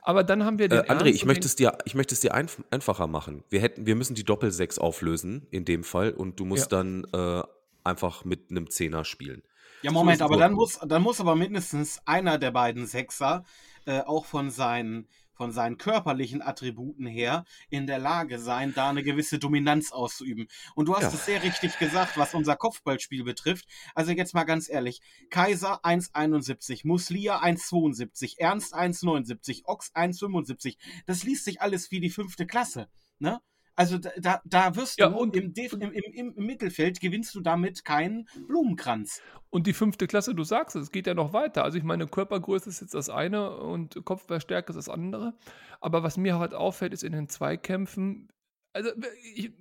Aber 0.00 0.24
dann 0.24 0.42
haben 0.42 0.58
wir 0.58 0.68
den. 0.68 0.78
Äh, 0.78 0.90
André, 0.90 1.08
ich 1.08 1.26
möchte 1.26 1.46
es 1.46 1.54
dir, 1.54 1.76
ich 1.84 1.94
möchte 1.94 2.14
es 2.14 2.20
dir 2.20 2.32
einf 2.32 2.62
einfacher 2.70 3.06
machen. 3.06 3.44
Wir, 3.50 3.60
hätten, 3.60 3.84
wir 3.84 3.94
müssen 3.94 4.14
die 4.14 4.24
Doppel-6 4.24 4.78
auflösen 4.78 5.46
in 5.50 5.66
dem 5.66 5.84
Fall 5.84 6.12
und 6.12 6.40
du 6.40 6.46
musst 6.46 6.72
ja. 6.72 6.78
dann 6.78 7.06
äh, 7.12 7.42
einfach 7.84 8.24
mit 8.24 8.50
einem 8.50 8.70
Zehner 8.70 9.04
spielen. 9.04 9.42
Ja, 9.82 9.92
Moment, 9.92 10.20
so 10.20 10.24
aber 10.24 10.38
dann 10.38 10.54
muss, 10.54 10.80
dann 10.82 11.02
muss 11.02 11.20
aber 11.20 11.36
mindestens 11.36 12.00
einer 12.06 12.38
der 12.38 12.50
beiden 12.50 12.86
Sechser 12.86 13.44
äh, 13.84 14.00
auch 14.00 14.24
von 14.24 14.48
seinen 14.48 15.08
von 15.38 15.52
seinen 15.52 15.78
körperlichen 15.78 16.42
Attributen 16.42 17.06
her 17.06 17.44
in 17.70 17.86
der 17.86 18.00
Lage 18.00 18.38
sein, 18.40 18.74
da 18.74 18.90
eine 18.90 19.04
gewisse 19.04 19.38
Dominanz 19.38 19.92
auszuüben. 19.92 20.48
Und 20.74 20.86
du 20.88 20.94
hast 20.96 21.04
Ja. 21.04 21.08
es 21.14 21.24
sehr 21.24 21.42
richtig 21.42 21.78
gesagt, 21.78 22.18
was 22.18 22.34
unser 22.34 22.56
Kopfballspiel 22.56 23.22
betrifft. 23.24 23.66
Also 23.94 24.10
jetzt 24.12 24.34
mal 24.34 24.44
ganz 24.44 24.68
ehrlich. 24.68 25.00
Kaiser 25.30 25.84
1,71, 25.84 26.80
Muslia 26.84 27.40
1,72, 27.40 28.34
Ernst 28.38 28.74
1,79, 28.74 29.64
Ochs 29.64 29.92
1,75. 29.94 30.76
Das 31.06 31.22
liest 31.22 31.44
sich 31.44 31.62
alles 31.62 31.90
wie 31.92 32.00
die 32.00 32.10
fünfte 32.10 32.44
Klasse. 32.46 32.88
Ne? 33.20 33.40
Also 33.78 33.96
da, 33.96 34.10
da, 34.18 34.40
da 34.44 34.74
wirst 34.74 34.98
Ja, 34.98 35.08
du 35.08 35.16
und- 35.16 35.36
im, 35.36 35.52
im, 35.54 35.80
im, 35.92 36.34
im 36.36 36.44
Mittelfeld 36.46 37.00
gewinnst 37.00 37.32
du 37.36 37.40
damit 37.40 37.84
keinen 37.84 38.28
Blumenkranz. 38.48 39.22
Und 39.50 39.68
die 39.68 39.72
fünfte 39.72 40.08
Klasse, 40.08 40.34
du 40.34 40.42
sagst 40.42 40.74
es, 40.74 40.82
es 40.84 40.90
geht 40.90 41.06
ja 41.06 41.14
noch 41.14 41.32
weiter. 41.32 41.62
Also 41.62 41.78
ich 41.78 41.84
meine, 41.84 42.08
Körpergröße 42.08 42.68
ist 42.68 42.80
jetzt 42.80 42.94
das 42.94 43.08
eine 43.08 43.56
und 43.56 44.04
Kopfballstärke 44.04 44.70
ist 44.70 44.76
das 44.76 44.88
andere. 44.88 45.34
Aber 45.80 46.02
was 46.02 46.16
mir 46.16 46.40
halt 46.40 46.54
auffällt, 46.54 46.92
ist 46.92 47.04
in 47.04 47.12
den 47.12 47.28
Zweikämpfen, 47.28 48.32
also 48.72 48.90
ich, 49.34 49.52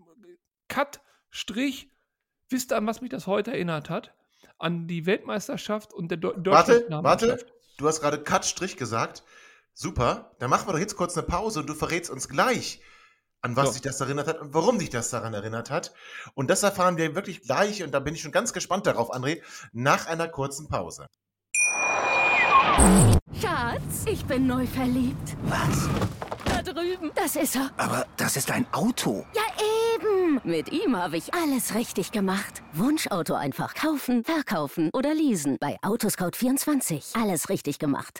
Cut, 0.68 1.00
Strich, 1.30 1.92
wisst 2.50 2.72
ihr, 2.72 2.78
an 2.78 2.88
was 2.88 3.02
mich 3.02 3.12
das 3.12 3.28
heute 3.28 3.52
erinnert 3.52 3.92
hat? 3.92 4.16
An 4.58 4.88
die 4.88 5.06
Weltmeisterschaft 5.06 5.94
und 5.94 6.10
der 6.10 6.18
Deu 6.18 6.34
Warte, 6.38 6.88
warte. 6.90 7.46
Du 7.78 7.88
hast 7.88 8.02
gerade 8.02 8.18
Cut-Strich 8.24 8.78
gesagt. 8.78 9.24
Super. 9.74 10.32
Dann 10.40 10.50
machen 10.50 10.68
wir 10.68 10.72
doch 10.74 10.80
jetzt 10.80 10.96
kurz 10.98 11.16
eine 11.16 11.28
Pause 11.28 11.60
und 11.60 11.70
du 11.70 11.76
verrätst 11.76 12.10
uns 12.10 12.28
gleich, 12.28 12.82
an 13.48 13.56
was 13.56 13.68
So. 13.68 13.74
dich 13.74 13.82
das 13.82 14.01
erinnert 14.01 14.27
hat 14.27 14.39
und 14.39 14.54
warum 14.54 14.77
dich 14.80 14.89
das 14.89 15.10
daran 15.10 15.34
erinnert 15.34 15.70
hat. 15.72 15.94
Und 16.36 16.50
das 16.50 16.63
erfahren 16.63 16.98
wir 16.98 17.16
wirklich 17.16 17.42
gleich 17.42 17.82
und 17.84 17.92
da 17.92 18.00
bin 18.00 18.13
ich 18.13 18.22
schon 18.22 18.32
ganz 18.32 18.54
gespannt 18.54 18.86
darauf, 18.86 19.13
André, 19.13 19.42
nach 19.72 20.08
einer 20.08 20.27
kurzen 20.27 20.68
Pause. 20.68 21.08
Schatz, 23.42 24.06
ich 24.06 24.25
bin 24.25 24.48
neu 24.48 24.66
verliebt. 24.68 25.36
Was? 25.44 25.89
Da 26.46 26.62
drüben. 26.62 27.12
Das 27.16 27.36
ist 27.36 27.56
er. 27.56 27.72
Aber 27.77 28.06
das 28.18 28.36
ist 28.36 28.51
ein 28.51 28.66
Auto. 28.74 29.25
Ja, 29.34 29.42
eben. 29.96 30.42
Mit 30.44 30.72
ihm 30.72 30.96
habe 30.96 31.18
ich 31.18 31.34
alles 31.34 31.74
richtig 31.74 32.12
gemacht. 32.12 32.62
Wunschauto 32.74 33.34
einfach 33.34 33.74
kaufen, 33.74 34.24
verkaufen 34.24 34.89
oder 34.94 35.13
leasen. 35.13 35.58
Bei 35.60 35.77
Autoscout24. 35.82 37.20
Alles 37.20 37.50
richtig 37.50 37.80
gemacht. 37.80 38.20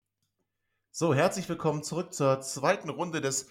So, 0.93 1.13
herzlich 1.13 1.47
willkommen 1.47 1.83
zurück 1.83 2.13
zur 2.13 2.41
zweiten 2.41 2.89
Runde 2.89 3.21
des 3.21 3.47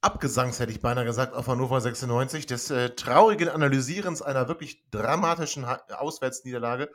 Abgesangs, 0.00 0.58
hätte 0.58 0.72
ich 0.72 0.80
beinahe 0.80 1.04
gesagt, 1.04 1.32
auf 1.32 1.46
Hannover 1.46 1.80
96, 1.80 2.44
des 2.46 2.72
äh, 2.72 2.90
traurigen 2.96 3.48
Analysierens 3.48 4.20
einer 4.20 4.48
wirklich 4.48 4.90
dramatischen 4.90 5.64
Auswärtsniederlage 5.64 6.90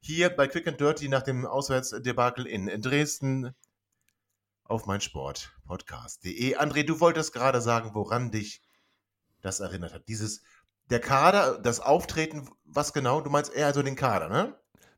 hier 0.00 0.28
bei 0.28 0.46
Quick 0.46 0.68
and 0.68 0.78
Dirty 0.78 1.08
nach 1.08 1.22
dem 1.22 1.46
Auswärtsdebakel 1.46 2.46
in 2.46 2.66
Dresden 2.82 3.54
auf 4.64 4.84
mein 4.84 5.00
Sport-Podcast.de. 5.00 6.58
André, 6.58 6.84
du 6.84 7.00
wolltest 7.00 7.32
gerade 7.32 7.62
sagen, 7.62 7.94
woran 7.94 8.30
dich 8.30 8.60
das 9.40 9.60
erinnert 9.60 9.94
hat. 9.94 10.06
Dieses, 10.06 10.42
der 10.90 11.00
Kader, 11.00 11.58
das 11.62 11.80
Auftreten, 11.80 12.50
was 12.66 12.92
genau? 12.92 13.22
Du 13.22 13.30
meinst 13.30 13.54
eher 13.54 13.68
also 13.68 13.82
den 13.82 13.96
Kader, 13.96 14.28
ne? 14.28 14.54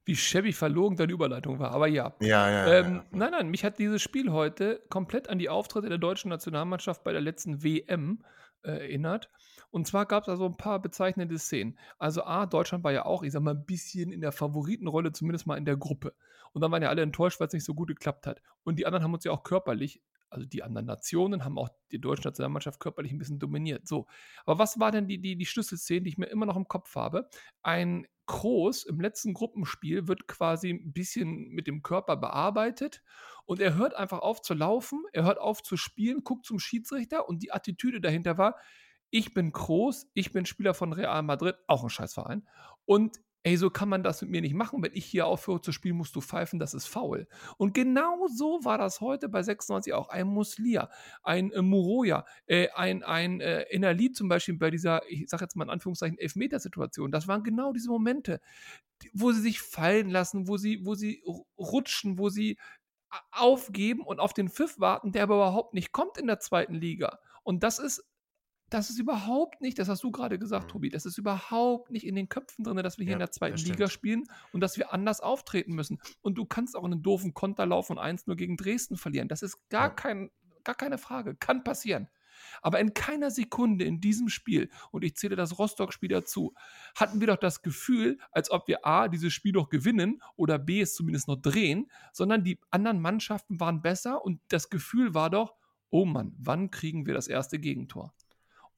Wie 0.07 0.15
shabby 0.15 0.53
verlogen 0.53 0.97
deine 0.97 1.13
Überleitung 1.13 1.59
war, 1.59 1.73
aber 1.73 1.89
ja. 1.89 2.15
Ja, 2.21 2.49
ja. 2.49 2.73
Ähm, 2.73 2.95
ja. 2.95 3.05
nein, 3.11 3.31
nein, 3.33 3.49
mich 3.49 3.65
hat 3.65 3.81
dieses 3.81 4.01
Spiel 4.01 4.31
heute 4.31 4.81
komplett 4.89 5.29
an 5.29 5.39
die 5.39 5.49
Auftritte 5.49 5.89
der 5.89 5.99
deutschen 5.99 6.29
Nationalmannschaft 6.29 7.03
bei 7.03 7.11
der 7.11 7.21
letzten 7.21 7.65
WM 7.65 8.25
äh, 8.63 8.71
erinnert. 8.71 9.29
Und 9.71 9.89
zwar 9.89 10.07
gab 10.07 10.23
es 10.23 10.29
also 10.29 10.47
ein 10.47 10.57
paar 10.57 10.81
bezeichnende 10.81 11.37
Szenen. 11.39 11.77
Also 11.99 12.23
A, 12.23 12.47
Deutschland 12.47 12.85
war 12.85 12.93
ja 12.93 13.05
auch, 13.05 13.25
ich 13.25 13.33
sag 13.33 13.43
mal, 13.43 13.55
ein 13.55 13.67
bisschen 13.67 14.13
in 14.13 14.21
der 14.21 14.31
Favoritenrolle, 14.31 15.11
zumindest 15.11 15.49
mal 15.49 15.59
in 15.59 15.65
der 15.65 15.77
Gruppe. 15.77 16.15
Und 16.53 16.63
dann 16.63 16.71
waren 16.71 16.83
ja 16.83 16.89
alle 16.89 17.03
enttäuscht, 17.03 17.41
weil 17.41 17.49
es 17.49 17.53
nicht 17.53 17.65
so 17.65 17.75
gut 17.75 17.89
geklappt 17.89 18.29
hat. 18.29 18.41
Und 18.63 18.79
die 18.79 18.87
anderen 18.87 19.03
haben 19.03 19.13
uns 19.13 19.25
ja 19.25 19.33
auch 19.33 19.43
körperlich, 19.43 20.01
also 20.30 20.47
die 20.47 20.62
anderen 20.62 20.87
Nationen 20.87 21.45
haben 21.45 21.59
auch 21.59 21.68
die 21.92 22.00
deutsche 22.00 22.28
Nationalmannschaft 22.28 22.80
körperlich 22.80 23.12
ein 23.12 23.18
bisschen 23.18 23.38
dominiert. 23.38 23.87
So. 23.87 24.06
Aber 24.45 24.59
was 24.59 24.78
war 24.78 24.90
denn 24.90 25.06
die, 25.06 25.21
die, 25.21 25.37
die 25.37 25.47
Schlüsselszene, 25.47 26.03
die 26.03 26.11
ich 26.11 26.18
mir 26.18 26.27
immer 26.27 26.46
noch 26.46 26.57
im 26.57 26.68
Kopf 26.68 26.94
habe? 26.94 27.29
Ein 27.62 28.07
Kroos 28.27 28.85
im 28.85 29.01
letzten 29.01 29.35
Gruppenspiel 29.35 30.09
wird 30.09 30.27
quasi 30.27 30.70
ein 30.70 30.92
bisschen 30.92 31.48
mit 31.51 31.66
dem 31.66 31.83
Körper 31.83 32.16
bearbeitet 32.16 33.03
und 33.44 33.61
er 33.61 33.77
hört 33.77 33.94
einfach 33.94 34.18
auf 34.18 34.42
zu 34.42 34.55
laufen, 34.55 35.05
er 35.12 35.24
hört 35.24 35.38
auf 35.38 35.62
zu 35.62 35.77
spielen, 35.77 36.24
guckt 36.24 36.44
zum 36.44 36.59
Schiedsrichter 36.59 37.29
und 37.29 37.42
die 37.42 37.53
Attitüde 37.53 38.01
dahinter 38.01 38.37
war, 38.37 38.57
ich 39.11 39.33
bin 39.33 39.53
Kroos, 39.53 40.11
ich 40.14 40.33
bin 40.33 40.44
Spieler 40.44 40.74
von 40.74 40.92
Real 40.92 41.22
Madrid, 41.22 41.55
auch 41.68 41.85
ein 41.85 41.88
Scheißverein 41.88 42.46
und 42.85 43.20
ey, 43.46 43.56
so 43.56 43.70
kann 43.70 43.88
man 43.88 44.02
das 44.02 44.22
mit 44.22 44.30
mir 44.30 44.40
nicht 44.40 44.54
machen. 44.54 44.82
Wenn 44.82 44.92
ich 44.94 45.04
hier 45.06 45.26
aufhöre 45.26 45.61
zu 45.61 45.70
spielen, 45.72 45.96
musst 45.96 46.16
du 46.16 46.20
pfeifen, 46.20 46.59
das 46.59 46.74
ist 46.74 46.87
faul. 46.87 47.28
Und 47.59 47.74
genau 47.74 48.26
so 48.28 48.61
war 48.64 48.76
das 48.78 49.00
heute 49.00 49.28
bei 49.28 49.42
96 49.42 49.92
auch. 49.94 50.09
Ein 50.09 50.26
Muslia, 50.26 50.90
ein 51.22 51.52
äh, 51.52 51.62
Muroya, 51.62 52.24
äh, 52.46 52.68
ein, 52.74 53.04
ein 53.04 53.40
äh, 53.40 53.62
Enali 53.70 54.11
zum 54.12 54.28
Beispiel 54.28 54.56
bei 54.56 54.70
dieser, 54.70 55.00
ich 55.09 55.28
sag 55.28 55.40
jetzt 55.40 55.54
mal 55.56 55.64
in 55.64 55.70
Anführungszeichen, 55.70 56.18
Elfmetersituation. 56.18 57.12
Das 57.12 57.28
waren 57.28 57.44
genau 57.44 57.72
diese 57.72 57.88
Momente, 57.88 58.40
wo 59.12 59.32
sie 59.32 59.40
sich 59.40 59.61
fallen 59.61 60.11
lassen, 60.11 60.48
wo 60.48 60.56
sie, 60.56 60.85
wo 60.85 60.94
sie 60.94 61.22
ru- 61.26 61.44
rutschen, 61.59 62.18
wo 62.18 62.28
sie 62.28 62.59
a- 63.11 63.20
aufgeben 63.32 64.02
und 64.04 64.20
auf 64.20 64.32
den 64.35 64.48
Pfiff 64.48 64.78
warten, 64.80 65.12
der 65.12 65.24
aber 65.24 65.37
überhaupt 65.37 65.74
nicht 65.74 65.92
kommt 65.92 66.18
in 66.18 66.26
der 66.26 66.40
zweiten 66.40 66.74
Liga. 66.74 67.18
Und 67.42 67.62
das 67.62 67.78
ist 67.78 68.04
das 68.70 68.90
ist 68.90 68.98
überhaupt 68.98 69.61
nicht, 69.61 69.79
das 69.79 69.88
hast 69.88 70.02
du 70.02 70.11
gerade 70.11 70.38
gesagt, 70.38 70.66
Mhm. 70.66 70.70
Tobi, 70.70 70.90
das 70.90 71.07
ist 71.07 71.18
überhaupt 71.18 71.90
nicht 71.90 72.07
in 72.07 72.14
den 72.14 72.29
Köpfen 72.29 72.64
drin, 72.64 72.76
dass 72.79 72.98
wir 72.98 73.05
hier 73.05 73.12
Ja, 73.12 73.16
in 73.16 73.20
der 73.20 73.31
zweiten 73.31 73.59
Liga 73.59 73.88
spielen 73.88 74.24
und 74.52 74.61
dass 74.61 74.76
wir 74.76 74.92
anders 74.92 75.20
auftreten 75.20 75.74
müssen. 75.74 76.00
Und 76.20 76.37
du 76.37 76.44
kannst 76.44 76.76
auch 76.76 76.85
einen 76.85 77.02
doofen 77.02 77.33
Konterlauf 77.35 77.87
von 77.87 77.98
1 77.98 78.26
nur 78.26 78.37
gegen 78.37 78.57
Dresden 78.57 78.96
verlieren. 78.96 79.29
Das 79.29 79.42
ist 79.42 79.68
gar, 79.68 79.88
Ja. 79.88 79.90
kein, 79.90 80.31
gar 80.64 80.74
keine 80.74 80.98
Frage. 80.98 81.35
Kann 81.37 81.62
passieren. 81.64 82.09
Aber 82.61 82.81
in 82.81 82.92
keiner 82.92 83.31
Sekunde 83.31 83.85
in 83.87 84.00
diesem 84.00 84.29
Spiel, 84.29 84.68
und 84.90 85.05
ich 85.05 85.16
zähle 85.16 85.37
das 85.37 85.59
Rostock-Spiel 85.59 86.11
dazu, 86.11 86.55
hatten 86.94 87.18
wir 87.20 87.29
doch 87.29 87.37
das 87.38 87.62
Gefühl, 87.62 88.18
als 88.31 88.50
ob 88.50 88.68
wir 88.68 88.85
A, 88.85 89.09
dieses 89.09 89.33
Spiel 89.33 89.52
doch 89.52 89.70
gewinnen 89.70 90.20
oder 90.37 90.59
B, 90.59 90.81
es 90.83 90.94
zumindest 90.94 91.29
noch 91.29 91.37
drehen, 91.40 91.90
sondern 92.12 92.44
die 92.44 92.61
anderen 92.70 93.00
Mannschaften 93.00 93.59
waren 93.59 93.81
besser 93.81 94.22
und 94.22 94.40
das 94.48 94.68
Gefühl 94.68 95.14
war 95.14 95.31
doch, 95.31 95.55
oh 95.88 96.05
Mann, 96.05 96.35
wann 96.38 96.70
kriegen 96.70 97.07
wir 97.07 97.14
das 97.14 97.26
erste 97.29 97.59
Gegentor? 97.59 98.12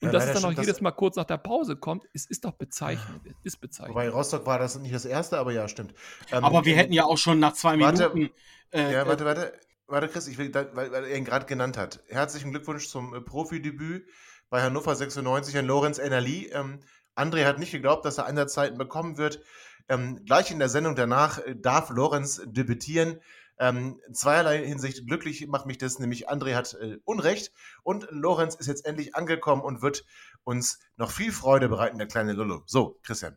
Und 0.00 0.06
Ja, 0.08 0.12
dass 0.12 0.26
es 0.26 0.34
dann 0.34 0.44
auch 0.44 0.54
das- 0.54 0.64
jedes 0.66 0.80
Mal 0.80 0.92
kurz 0.92 1.16
nach 1.16 1.24
der 1.24 1.38
Pause 1.38 1.74
kommt, 1.76 2.04
ist, 2.12 2.30
ist 2.30 2.44
doch 2.44 2.52
bezeichnend. 2.52 3.20
Ist 3.42 3.60
bezeichnend. 3.60 3.94
Wobei 3.96 4.08
Rostock 4.08 4.46
war 4.46 4.58
das 4.58 4.78
nicht 4.78 4.94
das 4.94 5.04
erste, 5.04 5.38
aber 5.38 5.52
ja, 5.52 5.66
stimmt. 5.66 5.92
Ähm, 6.30 6.44
Aber 6.44 6.64
wir 6.64 6.76
hätten 6.76 6.92
ja 6.92 7.04
auch 7.04 7.18
schon 7.18 7.38
nach 7.40 7.54
zwei 7.54 7.78
Warte. 7.80 8.10
Minuten. 8.14 8.32
Äh, 8.70 8.92
Ja, 8.92 9.02
äh, 9.02 9.06
warte, 9.08 9.24
warte. 9.24 9.52
Warte, 9.90 10.08
Chris, 10.08 10.28
ich 10.28 10.36
will, 10.38 10.52
weil, 10.54 10.92
weil 10.92 11.04
er 11.04 11.16
ihn 11.16 11.24
gerade 11.24 11.46
genannt 11.46 11.78
hat. 11.78 12.00
Herzlichen 12.08 12.50
Glückwunsch 12.50 12.88
zum 12.88 13.14
äh, 13.14 13.20
Profidebüt 13.22 14.06
bei 14.50 14.62
Hannover 14.62 14.94
96 14.94 15.56
an 15.56 15.66
Lorenz 15.66 15.98
Ennerli. 15.98 16.50
Ähm, 16.52 16.80
André 17.16 17.44
hat 17.46 17.58
nicht 17.58 17.72
geglaubt, 17.72 18.04
dass 18.04 18.18
er 18.18 18.26
Einsatzzeiten 18.26 18.76
bekommen 18.78 19.16
wird. 19.18 19.40
Ähm, 19.88 20.22
gleich 20.26 20.50
in 20.50 20.58
der 20.58 20.68
Sendung 20.68 20.94
danach 20.94 21.38
äh, 21.38 21.56
darf 21.56 21.88
Lorenz 21.90 22.42
debütieren. 22.44 23.18
Ähm, 23.58 24.00
in 24.06 24.14
zweierlei 24.14 24.64
Hinsicht 24.64 25.06
glücklich 25.06 25.46
macht 25.46 25.66
mich 25.66 25.78
das, 25.78 25.98
nämlich 25.98 26.30
André 26.30 26.54
hat 26.54 26.74
äh, 26.74 26.98
Unrecht 27.04 27.52
und 27.82 28.06
Lorenz 28.10 28.54
ist 28.54 28.66
jetzt 28.66 28.86
endlich 28.86 29.14
angekommen 29.14 29.62
und 29.62 29.82
wird 29.82 30.04
uns 30.44 30.78
noch 30.96 31.10
viel 31.10 31.32
Freude 31.32 31.68
bereiten, 31.68 31.98
der 31.98 32.06
kleine 32.06 32.32
Lullo. 32.32 32.62
So, 32.66 32.98
Christian. 33.02 33.36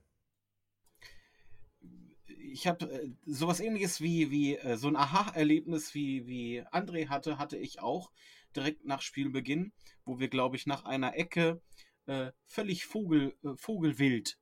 ich 2.51 2.67
habe 2.67 2.85
äh, 2.91 3.09
sowas 3.25 3.59
ähnliches 3.59 4.01
wie, 4.01 4.29
wie 4.31 4.57
äh, 4.57 4.77
so 4.77 4.87
ein 4.87 4.95
Aha-Erlebnis 4.95 5.93
wie, 5.93 6.27
wie 6.27 6.61
André 6.67 7.07
hatte, 7.07 7.37
hatte 7.37 7.57
ich 7.57 7.79
auch 7.79 8.11
direkt 8.55 8.85
nach 8.85 9.01
Spielbeginn, 9.01 9.71
wo 10.05 10.19
wir, 10.19 10.27
glaube 10.27 10.55
ich, 10.55 10.67
nach 10.67 10.85
einer 10.85 11.17
Ecke 11.17 11.61
äh, 12.05 12.31
völlig 12.45 12.85
Vogel, 12.85 13.35
äh, 13.43 13.55
vogelwild 13.55 14.37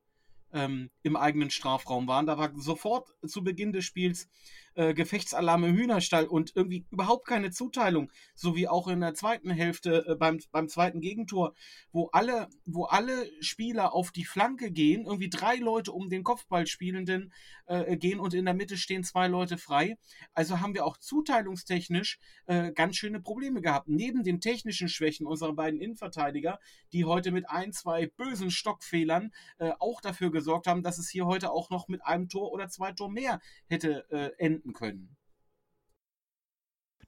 ähm, 0.53 0.89
im 1.03 1.15
eigenen 1.15 1.49
Strafraum 1.49 2.07
waren. 2.07 2.25
Da 2.25 2.37
war 2.37 2.51
sofort 2.55 3.09
zu 3.25 3.43
Beginn 3.43 3.71
des 3.71 3.85
Spiels 3.85 4.27
äh, 4.75 4.93
Gefechtsalarm 4.93 5.63
im 5.65 5.75
Hühnerstall 5.75 6.25
und 6.25 6.53
irgendwie 6.55 6.85
überhaupt 6.89 7.27
keine 7.27 7.51
Zuteilung, 7.51 8.11
so 8.33 8.55
wie 8.55 8.67
auch 8.67 8.87
in 8.87 9.01
der 9.01 9.13
zweiten 9.13 9.49
Hälfte 9.49 10.05
äh, 10.07 10.15
beim, 10.15 10.39
beim 10.51 10.69
zweiten 10.69 11.01
Gegentor, 11.01 11.53
wo 11.91 12.07
alle, 12.13 12.47
wo 12.65 12.85
alle 12.85 13.29
Spieler 13.41 13.93
auf 13.93 14.11
die 14.11 14.23
Flanke 14.23 14.71
gehen, 14.71 15.05
irgendwie 15.05 15.29
drei 15.29 15.55
Leute 15.55 15.91
um 15.91 16.09
den 16.09 16.23
Kopfballspielenden 16.23 17.33
äh, 17.65 17.97
gehen 17.97 18.19
und 18.19 18.33
in 18.33 18.45
der 18.45 18.53
Mitte 18.53 18.77
stehen 18.77 19.03
zwei 19.03 19.27
Leute 19.27 19.57
frei. 19.57 19.97
Also 20.33 20.59
haben 20.59 20.73
wir 20.73 20.85
auch 20.85 20.97
zuteilungstechnisch 20.97 22.19
äh, 22.45 22.71
ganz 22.71 22.95
schöne 22.95 23.19
Probleme 23.19 23.61
gehabt. 23.61 23.89
Neben 23.89 24.23
den 24.23 24.39
technischen 24.39 24.87
Schwächen 24.87 25.27
unserer 25.27 25.53
beiden 25.53 25.81
Innenverteidiger, 25.81 26.59
die 26.93 27.05
heute 27.05 27.31
mit 27.31 27.49
ein, 27.49 27.73
zwei 27.73 28.07
bösen 28.07 28.49
Stockfehlern 28.49 29.31
äh, 29.57 29.71
auch 29.79 29.99
dafür 29.99 30.31
gesorgt 30.39 30.67
haben, 30.67 30.83
dass 30.83 30.97
es 30.97 31.09
hier 31.09 31.25
heute 31.25 31.51
auch 31.51 31.69
noch 31.69 31.87
mit 31.87 32.03
einem 32.05 32.29
Tor 32.29 32.51
oder 32.51 32.69
zwei 32.69 32.91
Tor 32.91 33.09
mehr 33.09 33.39
hätte 33.67 34.05
äh, 34.09 34.31
enden 34.37 34.73
können. 34.73 35.15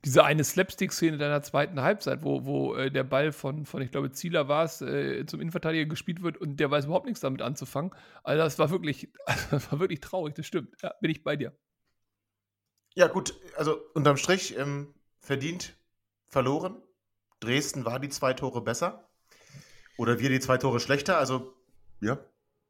Diese 0.03 0.23
eine 0.23 0.43
Slapstick-Szene 0.43 1.19
deiner 1.19 1.43
zweiten 1.43 1.79
Halbzeit, 1.81 2.23
wo, 2.23 2.45
wo 2.45 2.73
äh, 2.73 2.91
der 2.91 3.03
Ball 3.03 3.31
von, 3.31 3.65
von, 3.67 3.83
ich 3.83 3.91
glaube, 3.91 4.11
Zieler 4.11 4.47
war 4.47 4.63
es, 4.63 4.81
äh, 4.81 5.25
zum 5.27 5.39
Innenverteidiger 5.41 5.85
gespielt 5.85 6.23
wird 6.23 6.37
und 6.37 6.59
der 6.59 6.71
weiß 6.71 6.85
überhaupt 6.85 7.05
nichts 7.05 7.21
damit 7.21 7.43
anzufangen. 7.43 7.91
Also 8.23 8.41
das 8.43 8.57
war 8.57 8.71
wirklich, 8.71 9.09
das 9.51 9.71
war 9.71 9.79
wirklich 9.79 9.99
traurig, 9.99 10.33
das 10.33 10.47
stimmt. 10.47 10.75
Ja, 10.81 10.93
bin 11.01 11.11
ich 11.11 11.23
bei 11.23 11.35
dir. 11.35 11.55
Ja, 12.95 13.07
gut, 13.07 13.35
also 13.55 13.79
unterm 13.93 14.17
Strich 14.17 14.57
ähm, 14.57 14.93
verdient 15.19 15.77
verloren. 16.27 16.81
Dresden 17.39 17.85
war 17.85 17.99
die 17.99 18.09
zwei 18.09 18.33
Tore 18.33 18.61
besser. 18.61 19.07
Oder 19.97 20.19
wir 20.19 20.29
die 20.29 20.39
zwei 20.39 20.57
Tore 20.57 20.79
schlechter. 20.79 21.17
Also, 21.17 21.53
ja. 21.99 22.17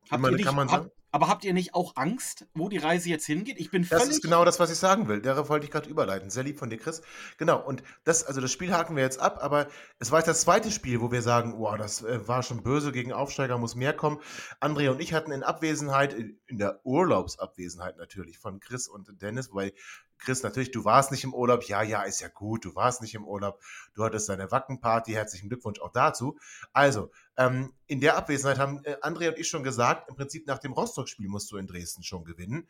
Habt 0.09 0.23
ihr 0.23 0.31
nicht, 0.31 0.45
kann 0.45 0.55
man 0.55 0.67
sagen. 0.67 0.85
Hab, 0.85 0.91
aber 1.13 1.27
habt 1.27 1.43
ihr 1.43 1.53
nicht 1.53 1.75
auch 1.75 1.97
Angst, 1.97 2.47
wo 2.53 2.69
die 2.69 2.77
Reise 2.77 3.09
jetzt 3.09 3.25
hingeht? 3.25 3.59
Ich 3.59 3.69
bin 3.69 3.83
völlig. 3.83 4.05
Das 4.05 4.15
ist 4.15 4.21
genau 4.23 4.45
das, 4.45 4.61
was 4.61 4.71
ich 4.71 4.77
sagen 4.77 5.09
will. 5.09 5.21
Darauf 5.21 5.49
wollte 5.49 5.65
ich 5.65 5.71
gerade 5.71 5.89
überleiten. 5.89 6.29
Sehr 6.29 6.43
lieb 6.43 6.57
von 6.57 6.69
dir, 6.69 6.77
Chris. 6.77 7.01
Genau. 7.37 7.61
Und 7.61 7.83
das, 8.05 8.23
also 8.23 8.39
das 8.39 8.51
Spiel 8.51 8.71
haken 8.71 8.95
wir 8.95 9.03
jetzt 9.03 9.19
ab, 9.19 9.39
aber 9.41 9.67
es 9.99 10.11
war 10.11 10.19
jetzt 10.19 10.27
das 10.27 10.41
zweite 10.41 10.71
Spiel, 10.71 11.01
wo 11.01 11.11
wir 11.11 11.21
sagen, 11.21 11.55
wow, 11.57 11.77
das 11.77 12.01
äh, 12.01 12.25
war 12.27 12.43
schon 12.43 12.63
böse 12.63 12.93
gegen 12.93 13.11
Aufsteiger, 13.11 13.57
muss 13.57 13.75
mehr 13.75 13.93
kommen. 13.93 14.19
Andrea 14.61 14.91
und 14.91 15.01
ich 15.01 15.13
hatten 15.13 15.31
in 15.31 15.43
Abwesenheit, 15.43 16.13
in 16.13 16.57
der 16.57 16.79
Urlaubsabwesenheit 16.85 17.97
natürlich 17.97 18.37
von 18.37 18.61
Chris 18.61 18.87
und 18.87 19.21
Dennis, 19.21 19.49
weil 19.53 19.73
Chris, 20.21 20.43
natürlich, 20.43 20.71
du 20.71 20.85
warst 20.85 21.11
nicht 21.11 21.23
im 21.23 21.33
Urlaub. 21.33 21.63
Ja, 21.63 21.81
ja, 21.81 22.03
ist 22.03 22.21
ja 22.21 22.29
gut, 22.29 22.63
du 22.63 22.75
warst 22.75 23.01
nicht 23.01 23.15
im 23.15 23.25
Urlaub. 23.25 23.61
Du 23.93 24.03
hattest 24.03 24.29
deine 24.29 24.51
Wackenparty. 24.51 25.11
Herzlichen 25.11 25.49
Glückwunsch 25.49 25.81
auch 25.81 25.91
dazu. 25.91 26.37
Also, 26.73 27.11
ähm, 27.37 27.73
in 27.87 27.99
der 27.99 28.17
Abwesenheit 28.17 28.59
haben 28.59 28.83
äh, 28.85 28.95
André 29.01 29.29
und 29.29 29.37
ich 29.37 29.49
schon 29.49 29.63
gesagt, 29.63 30.09
im 30.09 30.15
Prinzip 30.15 30.47
nach 30.47 30.59
dem 30.59 30.73
Rostock-Spiel 30.73 31.27
musst 31.27 31.51
du 31.51 31.57
in 31.57 31.67
Dresden 31.67 32.03
schon 32.03 32.23
gewinnen. 32.23 32.67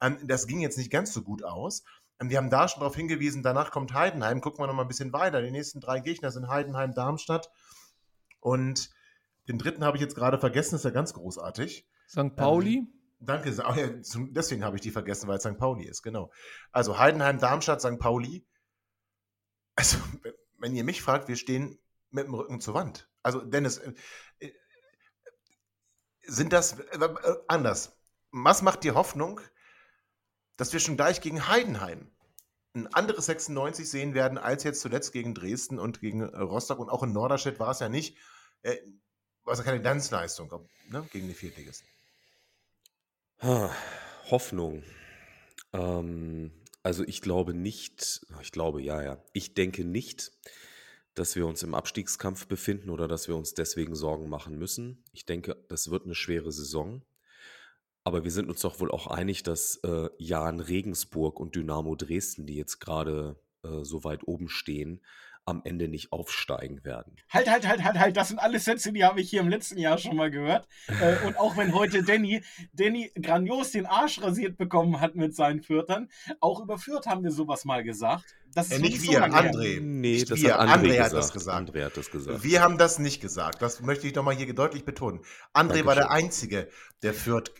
Ähm, 0.00 0.18
das 0.24 0.46
ging 0.46 0.60
jetzt 0.60 0.78
nicht 0.78 0.90
ganz 0.90 1.12
so 1.12 1.22
gut 1.22 1.44
aus. 1.44 1.84
Ähm, 2.20 2.30
wir 2.30 2.38
haben 2.38 2.50
da 2.50 2.68
schon 2.68 2.80
darauf 2.80 2.96
hingewiesen, 2.96 3.42
danach 3.42 3.70
kommt 3.70 3.92
Heidenheim. 3.92 4.40
Gucken 4.40 4.62
wir 4.62 4.66
noch 4.66 4.74
mal 4.74 4.82
ein 4.82 4.88
bisschen 4.88 5.12
weiter. 5.12 5.42
Die 5.42 5.50
nächsten 5.50 5.80
drei 5.80 6.00
Gegner 6.00 6.30
sind 6.30 6.48
Heidenheim, 6.48 6.94
Darmstadt 6.94 7.50
und 8.40 8.90
den 9.48 9.58
dritten 9.58 9.84
habe 9.84 9.96
ich 9.96 10.02
jetzt 10.02 10.14
gerade 10.14 10.38
vergessen, 10.38 10.76
ist 10.76 10.84
ja 10.84 10.90
ganz 10.90 11.12
großartig. 11.12 11.86
St. 12.08 12.34
Pauli? 12.36 12.76
Ähm, 12.78 12.88
Danke, 13.18 13.50
deswegen 14.30 14.64
habe 14.64 14.76
ich 14.76 14.82
die 14.82 14.90
vergessen, 14.90 15.28
weil 15.28 15.38
es 15.38 15.42
St. 15.42 15.56
Pauli 15.58 15.84
ist, 15.84 16.02
genau. 16.02 16.30
Also 16.72 16.98
Heidenheim, 16.98 17.38
Darmstadt, 17.38 17.80
St. 17.80 17.98
Pauli. 17.98 18.46
Also, 19.76 19.98
wenn 20.58 20.74
ihr 20.74 20.84
mich 20.84 21.02
fragt, 21.02 21.28
wir 21.28 21.36
stehen 21.36 21.78
mit 22.10 22.26
dem 22.26 22.34
Rücken 22.34 22.60
zur 22.60 22.74
Wand. 22.74 23.08
Also, 23.22 23.40
Dennis, 23.40 23.78
äh, 23.78 23.94
äh, 24.38 24.52
sind 26.22 26.52
das 26.52 26.78
äh, 26.78 27.08
anders? 27.48 27.98
Was 28.30 28.62
macht 28.62 28.84
dir 28.84 28.94
Hoffnung, 28.94 29.40
dass 30.56 30.72
wir 30.72 30.80
schon 30.80 30.96
gleich 30.96 31.20
gegen 31.20 31.48
Heidenheim 31.48 32.10
ein 32.74 32.92
anderes 32.92 33.26
96 33.26 33.88
sehen 33.88 34.14
werden, 34.14 34.36
als 34.36 34.64
jetzt 34.64 34.80
zuletzt 34.80 35.12
gegen 35.12 35.34
Dresden 35.34 35.78
und 35.78 36.00
gegen 36.00 36.24
Rostock 36.24 36.80
und 36.80 36.90
auch 36.90 37.02
in 37.02 37.12
Norderstedt 37.12 37.60
war 37.60 37.70
es 37.70 37.80
ja 37.80 37.88
nicht, 37.88 38.16
äh, 38.62 38.76
war 39.44 39.52
es 39.52 39.58
ja 39.58 39.64
keine 39.64 39.80
Glanzleistung 39.80 40.68
ne, 40.88 41.06
gegen 41.12 41.28
die 41.28 41.34
Viertligisten. 41.34 41.86
Hoffnung. 44.30 44.82
Ähm, 45.72 46.50
also 46.82 47.04
ich 47.04 47.20
glaube 47.20 47.52
nicht, 47.52 48.26
ich 48.40 48.52
glaube 48.52 48.82
ja, 48.82 49.02
ja. 49.02 49.22
Ich 49.32 49.54
denke 49.54 49.84
nicht, 49.84 50.32
dass 51.14 51.36
wir 51.36 51.46
uns 51.46 51.62
im 51.62 51.74
Abstiegskampf 51.74 52.46
befinden 52.46 52.90
oder 52.90 53.06
dass 53.06 53.28
wir 53.28 53.36
uns 53.36 53.54
deswegen 53.54 53.94
Sorgen 53.94 54.28
machen 54.28 54.58
müssen. 54.58 55.04
Ich 55.12 55.26
denke, 55.26 55.56
das 55.68 55.90
wird 55.90 56.04
eine 56.04 56.14
schwere 56.14 56.52
Saison. 56.52 57.02
Aber 58.02 58.24
wir 58.24 58.30
sind 58.30 58.48
uns 58.48 58.60
doch 58.60 58.80
wohl 58.80 58.90
auch 58.90 59.06
einig, 59.06 59.42
dass 59.42 59.76
äh, 59.76 60.08
Jan 60.18 60.60
Regensburg 60.60 61.38
und 61.38 61.54
Dynamo 61.54 61.96
Dresden, 61.96 62.46
die 62.46 62.56
jetzt 62.56 62.80
gerade 62.80 63.36
äh, 63.62 63.82
so 63.82 64.04
weit 64.04 64.26
oben 64.26 64.48
stehen, 64.48 65.00
am 65.46 65.62
Ende 65.64 65.88
nicht 65.88 66.12
aufsteigen 66.12 66.84
werden. 66.84 67.16
Halt, 67.30 67.50
halt, 67.50 67.66
halt, 67.68 67.84
halt, 67.84 67.98
halt, 67.98 68.16
das 68.16 68.28
sind 68.28 68.38
alles 68.38 68.64
Sätze, 68.64 68.92
die 68.92 69.04
habe 69.04 69.20
ich 69.20 69.30
hier 69.30 69.40
im 69.40 69.48
letzten 69.48 69.78
Jahr 69.78 69.98
schon 69.98 70.16
mal 70.16 70.30
gehört. 70.30 70.66
äh, 70.88 71.26
und 71.26 71.36
auch 71.38 71.56
wenn 71.56 71.74
heute 71.74 72.02
Danny, 72.02 72.42
Danny 72.72 73.10
grandios 73.20 73.72
den 73.72 73.86
Arsch 73.86 74.22
rasiert 74.22 74.56
bekommen 74.56 75.00
hat 75.00 75.14
mit 75.14 75.34
seinen 75.34 75.62
Fürtern, 75.62 76.08
auch 76.40 76.60
über 76.60 76.78
Fürth 76.78 77.06
haben 77.06 77.24
wir 77.24 77.30
sowas 77.30 77.64
mal 77.64 77.84
gesagt. 77.84 78.24
Das 78.54 78.68
ist 78.68 78.78
äh, 78.78 78.82
nicht 78.82 79.02
wir, 79.02 79.18
so 79.18 79.24
André. 79.24 79.80
Nee, 79.80 80.12
nicht 80.12 80.30
das 80.30 80.40
wir. 80.40 80.54
hat 80.54 80.68
André, 80.68 80.92
André 80.92 81.02
hat 81.02 81.12
das 81.12 81.32
gesagt. 81.32 81.70
André 81.70 81.84
hat 81.84 81.96
das 81.96 82.10
gesagt. 82.10 82.42
Wir 82.42 82.62
haben 82.62 82.78
das 82.78 82.98
nicht 82.98 83.20
gesagt. 83.20 83.60
Das 83.60 83.80
möchte 83.80 84.06
ich 84.06 84.14
nochmal 84.14 84.34
hier 84.34 84.52
deutlich 84.54 84.84
betonen. 84.84 85.20
André 85.52 85.54
Dankeschön. 85.54 85.86
war 85.86 85.94
der 85.94 86.10
Einzige, 86.10 86.68
der 87.02 87.14
Fürth 87.14 87.52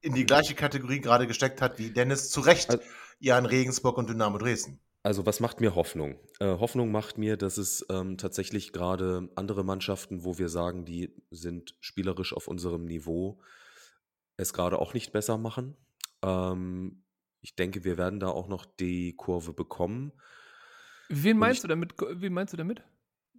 in 0.00 0.14
die 0.14 0.26
gleiche 0.26 0.54
Kategorie 0.54 1.00
gerade 1.00 1.26
gesteckt 1.26 1.62
hat 1.62 1.78
wie 1.78 1.90
Dennis. 1.90 2.30
Zu 2.30 2.40
Recht, 2.40 2.70
also, 2.70 2.82
Jan 3.18 3.46
Regensburg 3.46 3.98
und 3.98 4.10
Dynamo 4.10 4.38
Dresden. 4.38 4.80
Also 5.04 5.26
was 5.26 5.40
macht 5.40 5.60
mir 5.60 5.74
Hoffnung? 5.74 6.16
Äh, 6.38 6.46
Hoffnung 6.46 6.92
macht 6.92 7.18
mir, 7.18 7.36
dass 7.36 7.58
es 7.58 7.84
ähm, 7.90 8.18
tatsächlich 8.18 8.72
gerade 8.72 9.28
andere 9.34 9.64
Mannschaften, 9.64 10.24
wo 10.24 10.38
wir 10.38 10.48
sagen, 10.48 10.84
die 10.84 11.12
sind 11.30 11.76
spielerisch 11.80 12.32
auf 12.32 12.46
unserem 12.46 12.84
Niveau, 12.84 13.40
es 14.36 14.52
gerade 14.52 14.78
auch 14.78 14.94
nicht 14.94 15.12
besser 15.12 15.38
machen. 15.38 15.76
Ähm, 16.22 17.02
ich 17.40 17.56
denke, 17.56 17.82
wir 17.82 17.98
werden 17.98 18.20
da 18.20 18.28
auch 18.28 18.46
noch 18.46 18.64
die 18.64 19.14
Kurve 19.16 19.52
bekommen. 19.52 20.12
Wen 21.08 21.36
meinst 21.36 21.58
ich, 21.58 21.62
du 21.62 21.68
damit? 21.68 21.94
Wen 21.98 22.32
meinst 22.32 22.52
du 22.52 22.56
damit? 22.56 22.82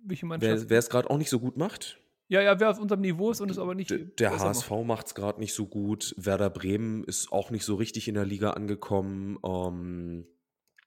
Welche 0.04 0.26
Mannschaft? 0.26 0.70
Wer 0.70 0.80
es 0.80 0.90
gerade 0.90 1.10
auch 1.10 1.18
nicht 1.18 1.30
so 1.30 1.40
gut 1.40 1.56
macht. 1.56 1.98
Ja, 2.28 2.42
ja, 2.42 2.60
wer 2.60 2.72
auf 2.72 2.80
unserem 2.80 3.02
Niveau 3.02 3.32
ist 3.32 3.42
und 3.42 3.50
es 3.50 3.58
aber 3.58 3.74
nicht. 3.74 3.90
Der, 3.90 4.00
der 4.00 4.40
HSV 4.40 4.70
macht 4.86 5.08
es 5.08 5.16
gerade 5.16 5.40
nicht 5.40 5.54
so 5.54 5.66
gut. 5.66 6.14
Werder 6.18 6.50
Bremen 6.50 7.04
ist 7.06 7.32
auch 7.32 7.52
nicht 7.52 7.64
so 7.64 7.76
richtig 7.76 8.08
in 8.08 8.16
der 8.16 8.26
Liga 8.26 8.52
angekommen. 8.52 9.38
Ähm, 9.46 10.28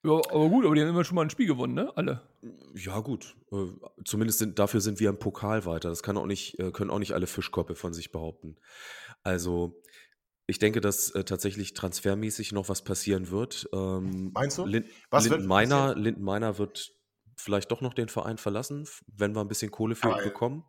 ja, 0.07 0.21
aber 0.31 0.49
gut, 0.49 0.64
aber 0.64 0.75
die 0.75 0.81
haben 0.81 0.88
immer 0.88 1.05
schon 1.05 1.16
mal 1.16 1.23
ein 1.23 1.31
Spiel 1.31 1.47
gewonnen, 1.47 1.75
ne? 1.75 1.92
Alle. 1.97 2.23
Ja, 2.75 3.01
gut. 3.01 3.37
Äh, 3.53 3.66
zumindest 4.05 4.38
sind, 4.38 4.59
dafür 4.59 4.81
sind 4.81 5.01
wir 5.01 5.09
im 5.09 5.19
Pokal 5.19 5.66
weiter. 5.66 5.88
Das 5.88 6.03
kann 6.03 6.16
auch 6.16 6.27
nicht, 6.27 6.59
äh, 6.59 6.71
können 6.71 6.90
auch 6.90 6.99
nicht 6.99 7.12
alle 7.12 7.27
Fischkoppe 7.27 7.75
von 7.75 7.92
sich 7.92 8.12
behaupten. 8.12 8.57
Also, 9.23 9.83
ich 10.47 10.59
denke, 10.59 10.81
dass 10.81 11.11
äh, 11.11 11.25
tatsächlich 11.25 11.75
transfermäßig 11.75 12.53
noch 12.53 12.69
was 12.69 12.83
passieren 12.83 13.31
wird. 13.31 13.69
Ähm, 13.73 14.31
Meinst 14.33 14.59
du? 14.59 14.64
Lind, 14.64 14.87
was 15.11 15.29
Linden 15.29 15.47
Meiner, 15.47 15.95
Linden 15.97 16.23
Meiner 16.23 16.59
wird 16.59 16.92
vielleicht 17.37 17.71
doch 17.71 17.81
noch 17.81 17.95
den 17.95 18.09
Verein 18.09 18.38
verlassen, 18.38 18.88
wenn 19.07 19.35
wir 19.35 19.40
ein 19.40 19.49
bisschen 19.49 19.71
Kohle 19.71 19.95
für 19.95 20.09
ihn 20.09 20.25
bekommen. 20.25 20.64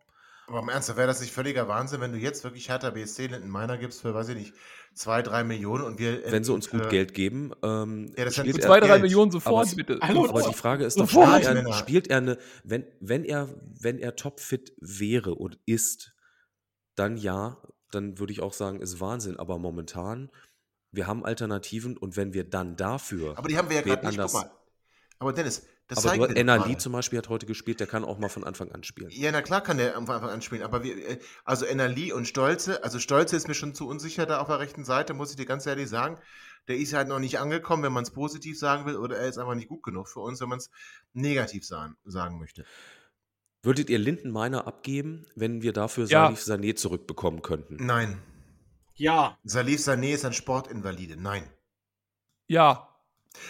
Aber 0.47 0.59
im 0.59 0.69
Ernst, 0.69 0.95
wäre 0.95 1.07
das 1.07 1.19
nicht 1.19 1.33
völliger 1.33 1.67
Wahnsinn, 1.67 1.99
wenn 1.99 2.13
du 2.13 2.17
jetzt 2.17 2.45
wirklich 2.45 2.69
Hertha 2.69 2.89
BSC 2.89 3.27
Linden 3.27 3.49
Meiner 3.49 3.77
gibst 3.77 4.01
für, 4.01 4.13
weiß 4.13 4.29
ich 4.29 4.37
nicht, 4.37 4.53
zwei, 4.93 5.21
drei 5.21 5.43
Millionen 5.43 5.83
und 5.83 5.99
wir. 5.99 6.23
Wenn 6.31 6.45
sie 6.45 6.53
uns 6.53 6.69
gut 6.69 6.89
Geld 6.89 7.13
geben, 7.13 7.51
ähm, 7.63 8.13
ja, 8.17 8.23
das 8.23 8.35
spielt 8.35 8.55
sind 8.55 8.63
zwei, 8.63 8.79
drei 8.79 8.87
Geld. 8.87 9.01
Millionen 9.01 9.29
sofort, 9.29 9.67
aber, 9.67 9.75
bitte. 9.75 9.99
Hallo, 10.01 10.25
aber 10.29 10.43
die 10.43 10.53
Frage 10.53 10.85
ist 10.85 10.97
doch, 10.97 11.09
spielt 11.09 11.43
er, 11.43 11.73
spielt 11.73 12.07
er, 12.07 12.17
eine, 12.17 12.37
wenn, 12.63 12.85
wenn 13.01 13.25
er, 13.25 13.49
wenn 13.79 13.99
er 13.99 14.15
topfit 14.15 14.71
wäre 14.79 15.35
und 15.35 15.59
ist, 15.65 16.15
dann 16.95 17.17
ja, 17.17 17.61
dann 17.91 18.17
würde 18.17 18.31
ich 18.31 18.41
auch 18.41 18.53
sagen, 18.53 18.79
ist 18.79 19.01
Wahnsinn. 19.01 19.37
Aber 19.37 19.59
momentan, 19.59 20.31
wir 20.91 21.07
haben 21.07 21.25
Alternativen 21.25 21.97
und 21.97 22.15
wenn 22.15 22.33
wir 22.33 22.49
dann 22.49 22.77
dafür. 22.77 23.37
Aber 23.37 23.49
die 23.49 23.57
haben 23.57 23.69
wir 23.69 23.75
ja 23.75 23.81
gerade 23.81 24.07
nicht. 24.07 24.17
Guck 24.17 24.33
mal. 24.33 24.51
Aber 25.19 25.33
Dennis, 25.33 25.67
das 25.87 26.05
aber 26.05 26.27
du, 26.27 26.35
Enali 26.35 26.77
zum 26.77 26.91
Beispiel 26.91 27.17
hat 27.17 27.29
heute 27.29 27.45
gespielt, 27.45 27.79
der 27.79 27.87
kann 27.87 28.03
auch 28.03 28.19
mal 28.19 28.27
von 28.27 28.43
Anfang 28.43 28.71
an 28.73 28.83
spielen. 28.83 29.09
Ja, 29.11 29.31
na 29.31 29.41
klar 29.41 29.61
kann 29.61 29.77
der 29.77 29.93
von 29.93 30.09
Anfang 30.09 30.29
an 30.29 30.41
spielen, 30.41 30.63
aber 30.63 30.83
wir, 30.83 30.97
äh, 30.97 31.19
also 31.45 31.65
Enali 31.65 32.11
und 32.11 32.27
Stolze, 32.27 32.83
also 32.83 32.99
Stolze 32.99 33.37
ist 33.37 33.47
mir 33.47 33.53
schon 33.53 33.73
zu 33.73 33.87
unsicher 33.87 34.25
da 34.25 34.39
auf 34.39 34.47
der 34.47 34.59
rechten 34.59 34.83
Seite, 34.83 35.13
muss 35.13 35.31
ich 35.31 35.37
dir 35.37 35.45
ganz 35.45 35.65
ehrlich 35.65 35.87
sagen. 35.87 36.19
Der 36.67 36.75
ist 36.77 36.91
halt 36.93 37.07
noch 37.07 37.19
nicht 37.19 37.39
angekommen, 37.39 37.83
wenn 37.83 37.93
man 37.93 38.03
es 38.03 38.11
positiv 38.11 38.59
sagen 38.59 38.85
will, 38.85 38.97
oder 38.97 39.17
er 39.17 39.29
ist 39.29 39.37
einfach 39.37 39.55
nicht 39.55 39.69
gut 39.69 39.83
genug 39.83 40.09
für 40.09 40.19
uns, 40.19 40.41
wenn 40.41 40.49
man 40.49 40.57
es 40.57 40.69
negativ 41.13 41.65
sagen, 41.65 41.95
sagen 42.03 42.37
möchte. 42.37 42.65
Würdet 43.63 43.89
ihr 43.89 43.99
Linden 43.99 44.31
Meiner 44.31 44.67
abgeben, 44.67 45.25
wenn 45.35 45.61
wir 45.61 45.71
dafür 45.71 46.05
ja. 46.05 46.25
Salif 46.25 46.41
Sané 46.41 46.75
zurückbekommen 46.75 47.41
könnten? 47.41 47.77
Nein. 47.79 48.21
Ja. 48.95 49.37
Salif 49.43 49.79
Sané 49.79 50.13
ist 50.13 50.25
ein 50.25 50.33
Sportinvalide. 50.33 51.15
Nein. 51.15 51.49
Ja. 52.47 52.89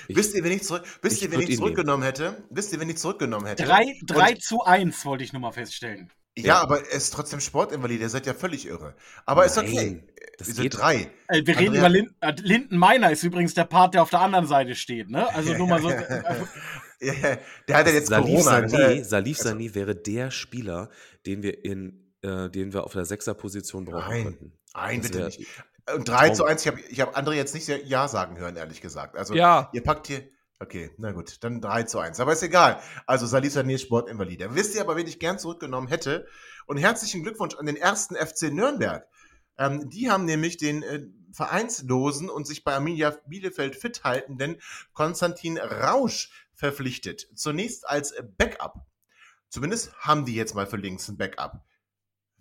Ich, 0.07 0.15
wisst 0.15 0.35
ihr, 0.35 0.43
wenn 0.43 0.51
ich, 0.51 0.63
zurück, 0.63 0.83
wisst 1.01 1.21
ihr, 1.21 1.31
wenn 1.31 1.41
ich 1.41 1.55
zurückgenommen 1.57 2.03
nehmen. 2.03 2.13
hätte? 2.15 2.43
Wisst 2.49 2.73
ihr, 2.73 2.79
wenn 2.79 2.89
ich 2.89 2.97
zurückgenommen 2.97 3.45
hätte? 3.45 3.63
3, 3.63 3.85
3 4.05 4.33
zu 4.35 4.61
1 4.63 5.05
wollte 5.05 5.23
ich 5.23 5.33
nur 5.33 5.41
mal 5.41 5.51
feststellen. 5.51 6.11
Ja, 6.37 6.59
aber 6.61 6.81
er 6.81 6.91
ist 6.97 7.11
trotzdem 7.13 7.39
Sportinvalid, 7.39 7.99
ihr 7.99 8.09
seid 8.09 8.27
ja 8.27 8.35
völlig 8.35 8.67
irre. 8.67 8.95
Aber 9.25 9.45
ist 9.45 9.57
okay. 9.57 9.73
Nein, 9.73 10.09
das 10.37 10.47
Wir 10.49 10.53
sind 10.53 10.63
geht- 10.63 10.77
drei. 10.77 11.09
Äh, 11.29 11.41
wir 11.45 11.57
reden 11.57 11.69
Andrea- 11.75 11.79
über 11.79 11.89
Linden. 11.89 12.15
Äh, 12.21 12.33
Linden 12.41 12.77
Meiner 12.77 13.11
ist 13.11 13.23
übrigens 13.23 13.55
der 13.55 13.63
Part, 13.65 13.95
der 13.95 14.03
auf 14.03 14.11
der 14.11 14.21
anderen 14.21 14.45
Seite 14.45 14.75
steht, 14.75 15.09
ne? 15.09 15.33
Also 15.33 15.53
nur 15.55 15.67
mal 15.67 15.81
so. 15.81 15.89
äh, 15.89 16.21
Ja, 16.99 17.13
der 17.67 17.77
hat 17.77 17.87
ja 17.87 17.93
jetzt 17.93 18.09
Salif 18.09 18.25
Corona. 18.43 18.57
Sané, 18.67 18.99
äh, 18.99 19.03
Salif 19.03 19.39
also- 19.39 19.49
Sané 19.49 19.73
wäre 19.75 19.95
der 19.95 20.29
Spieler, 20.31 20.89
den 21.25 21.41
wir 21.43 21.63
in, 21.65 22.13
äh, 22.21 22.49
den 22.49 22.71
wir 22.73 22.83
auf 22.83 22.93
der 22.93 23.05
Sechserposition 23.05 23.85
brauchen 23.85 24.09
Nein, 24.09 24.23
könnten. 24.23 24.51
Nein, 24.75 25.01
Das 25.01 25.07
bitte 25.11 25.19
wär- 25.19 25.25
nicht. 25.27 25.47
Und 25.93 26.07
3 26.07 26.31
zu 26.31 26.43
Traum. 26.43 26.51
1, 26.51 26.61
ich 26.61 26.67
habe 26.67 26.81
ich 26.81 27.01
hab 27.01 27.17
André 27.17 27.33
jetzt 27.33 27.53
nicht 27.53 27.65
sehr 27.65 27.85
Ja 27.85 28.07
sagen 28.07 28.37
hören, 28.37 28.55
ehrlich 28.55 28.81
gesagt. 28.81 29.15
Also 29.15 29.33
Ja, 29.33 29.69
ihr 29.73 29.83
packt 29.83 30.07
hier. 30.07 30.27
Okay, 30.59 30.91
na 30.97 31.11
gut, 31.11 31.43
dann 31.43 31.61
3 31.61 31.83
zu 31.83 31.99
1. 31.99 32.19
Aber 32.19 32.33
ist 32.33 32.41
egal. 32.41 32.81
Also 33.05 33.27
Salif 33.27 33.55
Sané 33.55 33.75
ist 33.75 33.83
Sportinvalide. 33.83 34.55
Wisst 34.55 34.73
ihr 34.75 34.81
aber, 34.81 34.95
wen 34.95 35.05
ich 35.05 35.19
gern 35.19 35.37
zurückgenommen 35.37 35.87
hätte? 35.87 36.27
Und 36.65 36.77
herzlichen 36.77 37.21
Glückwunsch 37.23 37.55
an 37.55 37.67
den 37.67 37.75
ersten 37.75 38.15
FC 38.15 38.51
Nürnberg. 38.51 39.07
Ähm, 39.59 39.89
die 39.89 40.09
haben 40.09 40.25
nämlich 40.25 40.57
den 40.57 40.83
äh, 40.83 41.05
vereinslosen 41.31 42.29
und 42.29 42.47
sich 42.47 42.63
bei 42.63 42.73
Arminia 42.73 43.15
Bielefeld 43.27 43.75
fit 43.75 44.03
haltenden 44.03 44.59
Konstantin 44.93 45.57
Rausch 45.57 46.31
verpflichtet. 46.53 47.27
Zunächst 47.35 47.87
als 47.87 48.11
äh, 48.11 48.23
Backup. 48.23 48.85
Zumindest 49.49 49.93
haben 49.99 50.25
die 50.25 50.35
jetzt 50.35 50.55
mal 50.55 50.67
für 50.67 50.77
links 50.77 51.07
ein 51.07 51.17
Backup. 51.17 51.63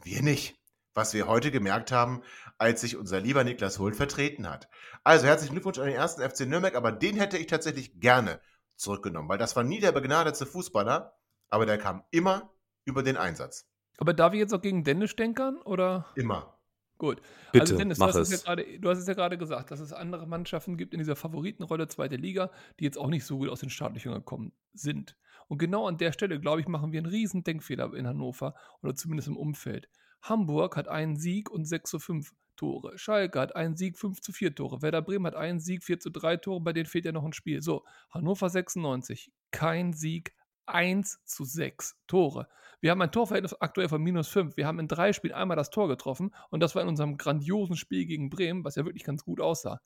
Wir 0.02 0.22
nicht. 0.22 0.58
Was 0.96 1.12
wir 1.12 1.26
heute 1.26 1.50
gemerkt 1.50 1.92
haben, 1.92 2.22
als 2.56 2.80
sich 2.80 2.96
unser 2.96 3.20
lieber 3.20 3.44
Niklas 3.44 3.78
Hult 3.78 3.96
vertreten 3.96 4.48
hat. 4.48 4.70
Also 5.04 5.26
herzlichen 5.26 5.52
Glückwunsch 5.52 5.78
an 5.78 5.84
den 5.84 5.94
ersten 5.94 6.22
FC 6.22 6.46
Nürnberg, 6.46 6.74
aber 6.74 6.90
den 6.90 7.16
hätte 7.16 7.36
ich 7.36 7.48
tatsächlich 7.48 8.00
gerne 8.00 8.40
zurückgenommen, 8.76 9.28
weil 9.28 9.36
das 9.36 9.54
war 9.56 9.62
nie 9.62 9.78
der 9.78 9.92
begnadete 9.92 10.46
Fußballer, 10.46 11.14
aber 11.50 11.66
der 11.66 11.76
kam 11.76 12.02
immer 12.12 12.50
über 12.86 13.02
den 13.02 13.18
Einsatz. 13.18 13.68
aber 13.98 14.14
darf 14.14 14.32
ich 14.32 14.38
jetzt 14.38 14.54
auch 14.54 14.62
gegen 14.62 14.84
Dennis 14.84 15.10
stänkern? 15.10 15.60
Oder? 15.62 16.06
Immer. 16.14 16.58
Gut. 16.96 17.20
Bitte, 17.52 17.60
also 17.60 17.76
Dennis, 17.76 17.98
mach 17.98 18.12
du, 18.12 18.20
hast 18.20 18.32
es. 18.32 18.42
Ja 18.42 18.46
gerade, 18.46 18.78
du 18.80 18.88
hast 18.88 18.98
es 18.98 19.06
ja 19.06 19.12
gerade 19.12 19.36
gesagt, 19.36 19.70
dass 19.70 19.80
es 19.80 19.92
andere 19.92 20.26
Mannschaften 20.26 20.78
gibt 20.78 20.94
in 20.94 20.98
dieser 20.98 21.14
Favoritenrolle 21.14 21.88
zweite 21.88 22.16
Liga, 22.16 22.50
die 22.80 22.84
jetzt 22.84 22.96
auch 22.96 23.08
nicht 23.08 23.26
so 23.26 23.36
gut 23.36 23.50
aus 23.50 23.60
den 23.60 23.68
Startlöchern 23.68 24.14
gekommen 24.14 24.52
sind. 24.72 25.14
Und 25.48 25.58
genau 25.58 25.86
an 25.86 25.98
der 25.98 26.12
Stelle, 26.12 26.40
glaube 26.40 26.62
ich, 26.62 26.68
machen 26.68 26.92
wir 26.92 27.00
einen 27.00 27.10
riesen 27.10 27.44
Denkfehler 27.44 27.92
in 27.92 28.06
Hannover 28.06 28.54
oder 28.82 28.94
zumindest 28.94 29.28
im 29.28 29.36
Umfeld. 29.36 29.90
Hamburg 30.22 30.76
hat 30.76 30.88
einen 30.88 31.16
Sieg 31.16 31.50
und 31.50 31.64
6 31.64 31.90
zu 31.90 31.98
5 31.98 32.32
Tore. 32.56 32.98
Schalke 32.98 33.38
hat 33.38 33.54
einen 33.54 33.76
Sieg, 33.76 33.98
5 33.98 34.20
zu 34.20 34.32
4 34.32 34.54
Tore. 34.54 34.82
Werder 34.82 35.02
Bremen 35.02 35.26
hat 35.26 35.34
einen 35.34 35.60
Sieg, 35.60 35.84
4 35.84 36.00
zu 36.00 36.10
3 36.10 36.38
Tore, 36.38 36.60
bei 36.60 36.72
denen 36.72 36.86
fehlt 36.86 37.04
ja 37.04 37.12
noch 37.12 37.24
ein 37.24 37.32
Spiel. 37.32 37.62
So, 37.62 37.84
Hannover 38.10 38.48
96, 38.48 39.30
kein 39.50 39.92
Sieg, 39.92 40.34
1 40.66 41.22
zu 41.24 41.44
6 41.44 41.96
Tore. 42.06 42.48
Wir 42.80 42.90
haben 42.90 43.00
ein 43.00 43.12
Torverhältnis 43.12 43.54
aktuell 43.60 43.88
von 43.88 44.02
minus 44.02 44.28
5. 44.28 44.56
Wir 44.56 44.66
haben 44.66 44.78
in 44.78 44.88
drei 44.88 45.12
Spielen 45.12 45.34
einmal 45.34 45.56
das 45.56 45.70
Tor 45.70 45.88
getroffen 45.88 46.34
und 46.50 46.60
das 46.60 46.74
war 46.74 46.82
in 46.82 46.88
unserem 46.88 47.16
grandiosen 47.16 47.76
Spiel 47.76 48.06
gegen 48.06 48.30
Bremen, 48.30 48.64
was 48.64 48.76
ja 48.76 48.84
wirklich 48.84 49.04
ganz 49.04 49.24
gut 49.24 49.40
aussah. 49.40 49.80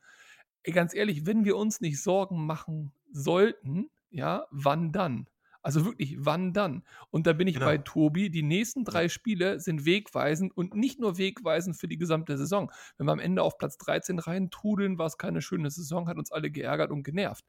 Ganz 0.64 0.94
ehrlich, 0.94 1.26
wenn 1.26 1.44
wir 1.44 1.56
uns 1.56 1.80
nicht 1.80 2.02
Sorgen 2.02 2.44
machen 2.44 2.92
sollten, 3.12 3.90
ja, 4.10 4.46
wann 4.50 4.92
dann? 4.92 5.28
Also 5.62 5.84
wirklich, 5.84 6.16
wann 6.18 6.52
dann? 6.52 6.82
Und 7.10 7.26
da 7.26 7.32
bin 7.34 7.46
ich 7.46 7.54
Genau. 7.54 7.66
bei 7.66 7.78
Tobi. 7.78 8.30
Die 8.30 8.42
nächsten 8.42 8.84
drei 8.84 9.08
Spiele 9.08 9.60
sind 9.60 9.84
wegweisend 9.84 10.56
und 10.56 10.74
nicht 10.74 10.98
nur 11.00 11.18
wegweisend 11.18 11.76
für 11.76 11.86
die 11.88 11.98
gesamte 11.98 12.38
Saison. 12.38 12.72
Wenn 12.96 13.06
wir 13.06 13.12
am 13.12 13.18
Ende 13.18 13.42
auf 13.42 13.58
Platz 13.58 13.76
13 13.78 14.18
reintrudeln, 14.18 14.98
war 14.98 15.06
es 15.06 15.18
keine 15.18 15.42
schöne 15.42 15.70
Saison, 15.70 16.08
hat 16.08 16.16
uns 16.16 16.32
alle 16.32 16.50
geärgert 16.50 16.90
und 16.90 17.02
genervt. 17.02 17.44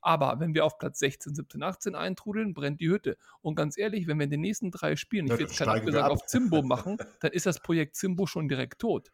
Aber 0.00 0.38
wenn 0.40 0.54
wir 0.54 0.64
auf 0.64 0.78
Platz 0.78 1.00
16, 1.00 1.34
17, 1.34 1.62
18 1.62 1.94
eintrudeln, 1.94 2.54
brennt 2.54 2.80
die 2.80 2.88
Hütte. 2.90 3.16
Und 3.42 3.56
ganz 3.56 3.76
ehrlich, 3.76 4.06
wenn 4.06 4.18
wir 4.18 4.24
in 4.24 4.30
den 4.30 4.40
nächsten 4.40 4.70
drei 4.70 4.94
Spielen, 4.96 5.26
ich 5.26 5.32
will 5.32 5.40
jetzt 5.40 5.58
keinen 5.58 5.66
wir 5.68 5.74
Abgesang 5.74 6.02
ab. 6.04 6.10
auf 6.12 6.26
Zimbo 6.26 6.62
machen, 6.62 6.96
dann 7.20 7.32
ist 7.32 7.46
das 7.46 7.60
Projekt 7.60 7.96
Zimbo 7.96 8.26
schon 8.26 8.48
direkt 8.48 8.80
tot. 8.80 9.10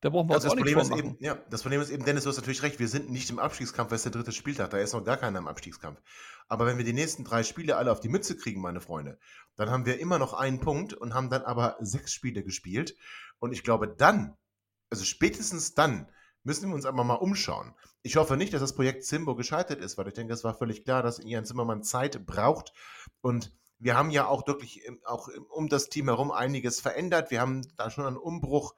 Da 0.00 0.08
brauchen 0.08 0.28
wir 0.28 0.34
Also 0.34 0.48
uns 0.50 0.52
das, 0.52 0.52
auch 0.52 0.56
Problem 0.56 0.78
ist 0.78 0.98
eben, 0.98 1.16
ja, 1.20 1.34
das 1.50 1.62
Problem 1.62 1.80
ist 1.80 1.90
eben, 1.90 2.04
Dennis, 2.04 2.24
du 2.24 2.30
hast 2.30 2.36
natürlich 2.36 2.62
recht, 2.62 2.78
wir 2.78 2.88
sind 2.88 3.10
nicht 3.10 3.28
im 3.28 3.38
Abstiegskampf, 3.38 3.90
weil 3.90 3.96
es 3.96 4.02
der 4.02 4.12
dritte 4.12 4.32
Spieltag, 4.32 4.70
da 4.70 4.78
ist 4.78 4.94
noch 4.94 5.04
gar 5.04 5.18
keiner 5.18 5.38
im 5.38 5.48
Abstiegskampf. 5.48 6.00
Aber 6.48 6.66
wenn 6.66 6.78
wir 6.78 6.84
die 6.84 6.94
nächsten 6.94 7.22
drei 7.22 7.42
Spiele 7.42 7.76
alle 7.76 7.92
auf 7.92 8.00
die 8.00 8.08
Mütze 8.08 8.36
kriegen, 8.36 8.60
meine 8.60 8.80
Freunde, 8.80 9.18
dann 9.56 9.70
haben 9.70 9.84
wir 9.84 10.00
immer 10.00 10.18
noch 10.18 10.32
einen 10.32 10.60
Punkt 10.60 10.94
und 10.94 11.12
haben 11.12 11.28
dann 11.28 11.42
aber 11.42 11.76
sechs 11.80 12.12
Spiele 12.12 12.42
gespielt. 12.42 12.96
Und 13.38 13.52
ich 13.52 13.62
glaube, 13.62 13.88
dann, 13.88 14.36
also 14.88 15.04
spätestens 15.04 15.74
dann, 15.74 16.10
müssen 16.42 16.68
wir 16.68 16.74
uns 16.74 16.86
aber 16.86 17.04
mal 17.04 17.14
umschauen. 17.14 17.74
Ich 18.02 18.16
hoffe 18.16 18.36
nicht, 18.36 18.54
dass 18.54 18.62
das 18.62 18.74
Projekt 18.74 19.04
Zimbo 19.04 19.34
gescheitert 19.34 19.80
ist, 19.80 19.98
weil 19.98 20.08
ich 20.08 20.14
denke, 20.14 20.32
es 20.32 20.44
war 20.44 20.54
völlig 20.54 20.84
klar, 20.84 21.02
dass 21.02 21.18
Ian 21.18 21.44
Zimmermann 21.44 21.82
Zeit 21.82 22.24
braucht. 22.24 22.72
Und 23.20 23.52
wir 23.78 23.96
haben 23.96 24.10
ja 24.10 24.26
auch 24.26 24.46
wirklich 24.46 24.82
auch 25.04 25.28
um 25.50 25.68
das 25.68 25.88
Team 25.88 26.06
herum 26.06 26.30
einiges 26.30 26.80
verändert. 26.80 27.30
Wir 27.30 27.40
haben 27.40 27.62
da 27.76 27.90
schon 27.90 28.06
einen 28.06 28.16
Umbruch, 28.16 28.74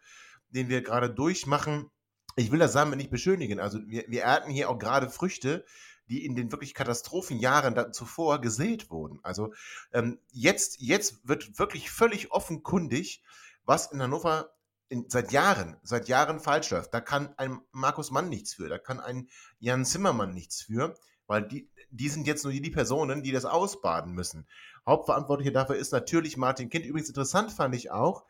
den 0.53 0.69
wir 0.69 0.83
gerade 0.83 1.11
durchmachen. 1.11 1.91
Ich 2.37 2.51
will 2.51 2.59
das 2.59 2.73
damit 2.73 2.97
nicht 2.97 3.11
beschönigen. 3.11 3.61
Also 3.61 3.79
wir, 3.87 4.05
wir 4.09 4.23
ernten 4.23 4.51
hier 4.51 4.71
auch 4.71 4.79
gerade 4.79 5.11
Früchte, 5.11 5.65
die 6.09 6.25
in 6.25 6.35
den 6.35 6.53
wirklich 6.53 6.75
Katastrophenjahren 6.75 7.93
zuvor 7.93 8.41
gesät 8.41 8.91
wurden. 8.91 9.21
Also 9.23 9.53
ähm, 9.93 10.19
jetzt, 10.31 10.81
jetzt 10.81 11.27
wird 11.27 11.59
wirklich 11.59 11.91
völlig 11.91 12.33
offenkundig, 12.33 13.23
was 13.65 13.93
in 13.93 14.03
Hannover 14.03 14.53
in, 14.89 15.09
seit 15.09 15.33
Jahren, 15.33 15.77
seit 15.83 16.09
Jahren 16.09 16.39
falsch 16.39 16.71
läuft. 16.71 16.93
Da 16.93 17.01
kann 17.01 17.33
ein 17.39 17.61
Markus 17.73 18.11
Mann 18.11 18.29
nichts 18.29 18.55
für, 18.55 18.69
da 18.69 18.79
kann 18.79 19.01
ein 19.01 19.29
Jan 19.59 19.85
Zimmermann 19.85 20.35
nichts 20.35 20.63
für, 20.63 20.95
weil 21.27 21.49
die, 21.49 21.71
die 21.91 22.11
sind 22.11 22.27
jetzt 22.27 22.45
nur 22.45 22.53
die, 22.53 22.61
die 22.61 22.71
Personen, 22.71 23.23
die 23.23 23.33
das 23.33 23.47
ausbaden 23.47 24.13
müssen. 24.13 24.47
Hauptverantwortlicher 24.87 25.53
dafür 25.53 25.77
ist 25.77 25.93
natürlich 25.93 26.37
Martin 26.37 26.69
Kind. 26.69 26.85
Übrigens 26.85 27.09
interessant 27.09 27.53
fand 27.53 27.75
ich 27.75 27.91
auch, 27.91 28.25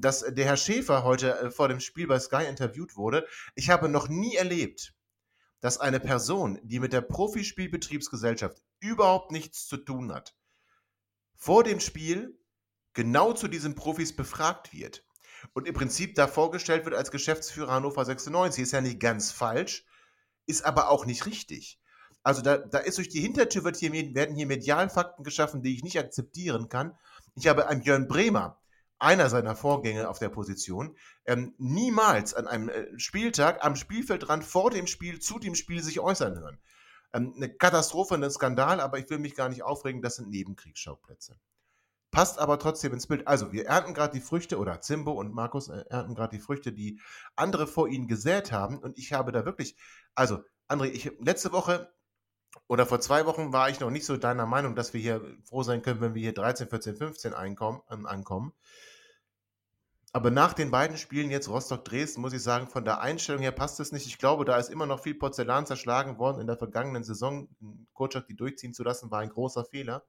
dass 0.00 0.20
der 0.20 0.44
Herr 0.44 0.56
Schäfer 0.56 1.04
heute 1.04 1.38
äh, 1.38 1.50
vor 1.50 1.68
dem 1.68 1.80
Spiel 1.80 2.06
bei 2.06 2.18
Sky 2.18 2.44
interviewt 2.48 2.96
wurde. 2.96 3.26
Ich 3.54 3.70
habe 3.70 3.88
noch 3.88 4.08
nie 4.08 4.36
erlebt, 4.36 4.94
dass 5.60 5.78
eine 5.78 6.00
Person, 6.00 6.60
die 6.62 6.78
mit 6.78 6.92
der 6.92 7.00
Profispielbetriebsgesellschaft 7.00 8.62
überhaupt 8.80 9.32
nichts 9.32 9.66
zu 9.66 9.76
tun 9.76 10.12
hat, 10.12 10.36
vor 11.34 11.64
dem 11.64 11.80
Spiel 11.80 12.38
genau 12.94 13.32
zu 13.32 13.48
diesen 13.48 13.74
Profis 13.74 14.14
befragt 14.14 14.72
wird 14.72 15.04
und 15.52 15.66
im 15.66 15.74
Prinzip 15.74 16.14
da 16.14 16.26
vorgestellt 16.26 16.84
wird 16.84 16.94
als 16.94 17.10
Geschäftsführer 17.10 17.72
Hannover 17.72 18.04
96. 18.04 18.62
Ist 18.62 18.72
ja 18.72 18.80
nicht 18.80 19.00
ganz 19.00 19.32
falsch, 19.32 19.84
ist 20.46 20.64
aber 20.64 20.90
auch 20.90 21.06
nicht 21.06 21.26
richtig. 21.26 21.80
Also 22.22 22.42
da, 22.42 22.58
da 22.58 22.78
ist 22.78 22.98
durch 22.98 23.08
die 23.08 23.20
Hintertür 23.20 23.64
wird 23.64 23.76
hier, 23.76 23.92
werden 23.92 24.34
hier 24.34 24.46
Medialfakten 24.46 25.24
geschaffen, 25.24 25.62
die 25.62 25.74
ich 25.74 25.84
nicht 25.84 25.98
akzeptieren 25.98 26.68
kann. 26.68 26.96
Ich 27.36 27.46
habe 27.46 27.68
einem 27.68 27.82
Jörn 27.82 28.08
Bremer, 28.08 28.60
einer 28.98 29.30
seiner 29.30 29.54
Vorgänger 29.54 30.10
auf 30.10 30.18
der 30.18 30.28
Position, 30.28 30.96
ähm, 31.24 31.54
niemals 31.58 32.34
an 32.34 32.46
einem 32.46 32.68
äh, 32.68 32.98
Spieltag 32.98 33.64
am 33.64 33.76
Spielfeldrand 33.76 34.44
vor 34.44 34.70
dem 34.70 34.86
Spiel, 34.86 35.20
zu 35.20 35.38
dem 35.38 35.54
Spiel 35.54 35.82
sich 35.82 36.00
äußern 36.00 36.38
hören. 36.38 36.58
Ähm, 37.12 37.34
eine 37.36 37.48
Katastrophe, 37.48 38.14
ein 38.14 38.30
Skandal, 38.30 38.80
aber 38.80 38.98
ich 38.98 39.08
will 39.10 39.18
mich 39.18 39.34
gar 39.34 39.48
nicht 39.48 39.62
aufregen, 39.62 40.02
das 40.02 40.16
sind 40.16 40.30
Nebenkriegsschauplätze. 40.30 41.38
Passt 42.10 42.38
aber 42.38 42.58
trotzdem 42.58 42.94
ins 42.94 43.06
Bild. 43.06 43.28
Also, 43.28 43.52
wir 43.52 43.66
ernten 43.66 43.92
gerade 43.92 44.14
die 44.14 44.24
Früchte, 44.24 44.58
oder 44.58 44.80
Zimbo 44.80 45.12
und 45.12 45.34
Markus 45.34 45.68
äh, 45.68 45.84
ernten 45.90 46.14
gerade 46.14 46.36
die 46.36 46.42
Früchte, 46.42 46.72
die 46.72 47.00
andere 47.36 47.66
vor 47.66 47.88
ihnen 47.88 48.08
gesät 48.08 48.50
haben. 48.50 48.78
Und 48.78 48.96
ich 48.98 49.12
habe 49.12 49.30
da 49.30 49.44
wirklich, 49.44 49.76
also, 50.14 50.42
André, 50.68 50.86
ich, 50.86 51.12
letzte 51.20 51.52
Woche 51.52 51.92
oder 52.66 52.86
vor 52.86 53.00
zwei 53.00 53.26
Wochen 53.26 53.52
war 53.52 53.70
ich 53.70 53.80
noch 53.80 53.90
nicht 53.90 54.06
so 54.06 54.16
deiner 54.16 54.46
Meinung, 54.46 54.74
dass 54.74 54.92
wir 54.92 55.00
hier 55.00 55.22
froh 55.44 55.62
sein 55.62 55.82
können, 55.82 56.00
wenn 56.00 56.14
wir 56.14 56.22
hier 56.22 56.34
13, 56.34 56.68
14, 56.68 56.96
15 56.96 57.34
einkommen, 57.34 57.80
ähm, 57.90 58.06
ankommen. 58.06 58.52
Aber 60.12 60.30
nach 60.30 60.54
den 60.54 60.70
beiden 60.70 60.96
Spielen 60.96 61.30
jetzt 61.30 61.48
Rostock-Dresden 61.48 62.22
muss 62.22 62.32
ich 62.32 62.42
sagen, 62.42 62.66
von 62.66 62.84
der 62.84 63.00
Einstellung 63.00 63.42
her 63.42 63.52
passt 63.52 63.78
es 63.78 63.92
nicht. 63.92 64.06
Ich 64.06 64.18
glaube, 64.18 64.44
da 64.44 64.56
ist 64.56 64.70
immer 64.70 64.86
noch 64.86 65.02
viel 65.02 65.14
Porzellan 65.14 65.66
zerschlagen 65.66 66.18
worden 66.18 66.40
in 66.40 66.46
der 66.46 66.56
vergangenen 66.56 67.04
Saison. 67.04 67.48
Kurczak 67.92 68.26
die 68.26 68.36
durchziehen 68.36 68.72
zu 68.72 68.82
lassen, 68.82 69.10
war 69.10 69.20
ein 69.20 69.28
großer 69.28 69.64
Fehler. 69.64 70.06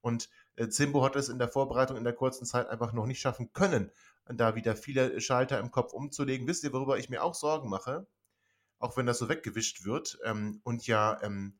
Und 0.00 0.28
äh, 0.56 0.68
Zimbo 0.68 1.04
hat 1.04 1.16
es 1.16 1.28
in 1.28 1.38
der 1.38 1.48
Vorbereitung 1.48 1.96
in 1.96 2.04
der 2.04 2.12
kurzen 2.12 2.46
Zeit 2.46 2.68
einfach 2.68 2.92
noch 2.92 3.06
nicht 3.06 3.20
schaffen 3.20 3.52
können, 3.52 3.90
da 4.26 4.54
wieder 4.54 4.76
viele 4.76 5.20
Schalter 5.20 5.58
im 5.58 5.70
Kopf 5.70 5.92
umzulegen. 5.92 6.46
Wisst 6.46 6.64
ihr, 6.64 6.72
worüber 6.72 6.98
ich 6.98 7.08
mir 7.08 7.22
auch 7.22 7.34
Sorgen 7.34 7.68
mache? 7.68 8.06
Auch 8.78 8.96
wenn 8.96 9.06
das 9.06 9.18
so 9.18 9.28
weggewischt 9.28 9.84
wird 9.84 10.18
ähm, 10.24 10.60
und 10.62 10.86
ja 10.86 11.20
ähm, 11.22 11.58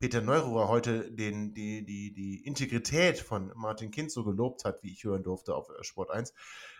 Peter 0.00 0.20
Neururer 0.20 0.68
heute 0.68 1.10
den, 1.10 1.54
die, 1.54 1.84
die, 1.84 2.12
die 2.12 2.46
Integrität 2.46 3.18
von 3.18 3.52
Martin 3.56 3.90
Kind 3.90 4.12
so 4.12 4.22
gelobt 4.24 4.64
hat, 4.64 4.82
wie 4.82 4.92
ich 4.92 5.02
hören 5.02 5.24
durfte 5.24 5.54
auf 5.54 5.68
äh, 5.70 5.82
Sport 5.82 6.10
1. 6.10 6.32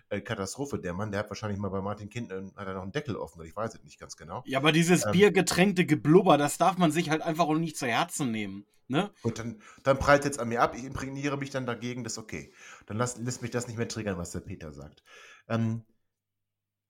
Äh, 0.09 0.21
Katastrophe. 0.21 0.79
Der 0.79 0.95
Mann, 0.95 1.11
der 1.11 1.21
hat 1.21 1.31
wahrscheinlich 1.31 1.59
mal 1.59 1.69
bei 1.69 1.81
Martin 1.81 2.09
Kind 2.09 2.31
äh, 2.31 2.43
hat 2.57 2.69
er 2.69 2.75
noch 2.75 2.83
einen 2.83 2.93
Deckel 2.93 3.17
offen, 3.17 3.45
ich 3.45 3.57
weiß 3.57 3.75
es 3.75 3.83
nicht 3.83 3.99
ganz 3.99 4.17
genau. 4.17 4.43
Ja, 4.47 4.59
aber 4.59 4.71
dieses 4.71 5.05
Ähm. 5.05 5.13
biergetränkte 5.13 5.85
Geblubber, 5.85 6.39
das 6.39 6.59
darf 6.59 6.79
man 6.79 6.93
sich 6.93 7.11
halt 7.11 7.23
einfach 7.23 7.47
auch 7.47 7.59
nicht 7.59 7.77
zu 7.77 7.87
Herzen 7.87 8.31
nehmen. 8.31 8.67
Ne? 8.87 9.11
Und 9.23 9.39
dann, 9.39 9.61
dann 9.83 9.99
prallt 9.99 10.25
jetzt 10.25 10.39
an 10.39 10.49
mir 10.49 10.63
ab, 10.63 10.75
ich 10.75 10.85
imprägniere 10.85 11.37
mich 11.37 11.51
dann 11.51 11.67
dagegen, 11.67 12.05
das 12.05 12.15
ist 12.15 12.19
okay. 12.19 12.55
Dann 12.87 12.97
lass, 12.97 13.19
lässt 13.19 13.43
mich 13.43 13.51
das 13.51 13.67
nicht 13.67 13.77
mehr 13.77 13.89
triggern, 13.89 14.17
was 14.17 14.31
der 14.31 14.41
Peter 14.41 14.73
sagt. 14.73 15.03
Ähm, 15.47 15.85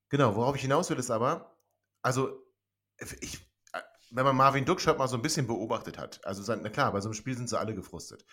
genau, 0.09 0.37
worauf 0.37 0.55
ich 0.55 0.63
hinaus 0.63 0.91
will, 0.91 0.99
ist 0.99 1.11
aber, 1.11 1.59
also, 2.03 2.41
ich, 3.21 3.48
wenn 4.11 4.25
man 4.25 4.37
Marvin 4.37 4.65
Duksch 4.65 4.87
halt 4.87 4.99
mal 4.99 5.09
so 5.09 5.17
ein 5.17 5.23
bisschen 5.23 5.47
beobachtet 5.47 5.99
hat, 5.99 6.21
also 6.25 6.43
sein- 6.43 6.61
na 6.63 6.69
klar, 6.71 6.93
bei 6.93 7.01
so 7.01 7.09
einem 7.09 7.15
Spiel 7.15 7.37
sind 7.37 7.49
sie 7.49 7.59
alle 7.59 7.75
gefrustet. 7.75 8.25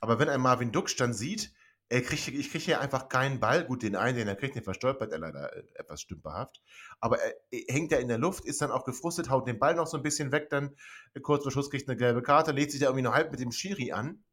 Aber 0.00 0.18
wenn 0.18 0.28
ein 0.28 0.40
Marvin 0.40 0.72
Duksch 0.72 0.96
dann 0.96 1.14
sieht, 1.14 1.52
Er 1.90 2.00
kriegt, 2.00 2.28
ich 2.28 2.50
kriege 2.50 2.64
hier 2.64 2.80
einfach 2.80 3.08
keinen 3.10 3.40
Ball. 3.40 3.62
Gut, 3.66 3.82
den 3.82 3.94
einen, 3.94 4.16
den 4.16 4.26
er 4.26 4.36
kriegt, 4.36 4.56
den 4.56 4.64
verstolpert 4.64 5.12
er 5.12 5.18
leider 5.18 5.54
äh, 5.54 5.64
etwas 5.74 6.00
stümperhaft. 6.00 6.62
Aber 6.98 7.18
er, 7.20 7.34
er 7.50 7.74
hängt 7.74 7.92
ja 7.92 7.98
in 7.98 8.08
der 8.08 8.16
Luft, 8.18 8.46
ist 8.46 8.62
dann 8.62 8.70
auch 8.70 8.84
gefrustet, 8.84 9.28
haut 9.28 9.46
den 9.46 9.58
Ball 9.58 9.74
noch 9.74 9.86
so 9.86 9.98
ein 9.98 10.02
bisschen 10.02 10.32
weg, 10.32 10.48
dann 10.48 10.74
kurz 11.22 11.42
vor 11.42 11.52
Schluss 11.52 11.68
kriegt 11.70 11.86
eine 11.88 11.96
gelbe 11.98 12.22
Karte, 12.22 12.52
legt 12.52 12.70
sich 12.72 12.80
da 12.80 12.86
irgendwie 12.86 13.02
noch 13.02 13.12
halb 13.14 13.30
mit 13.32 13.40
dem 13.40 13.52
Schiri 13.52 13.92
an. 13.92 14.24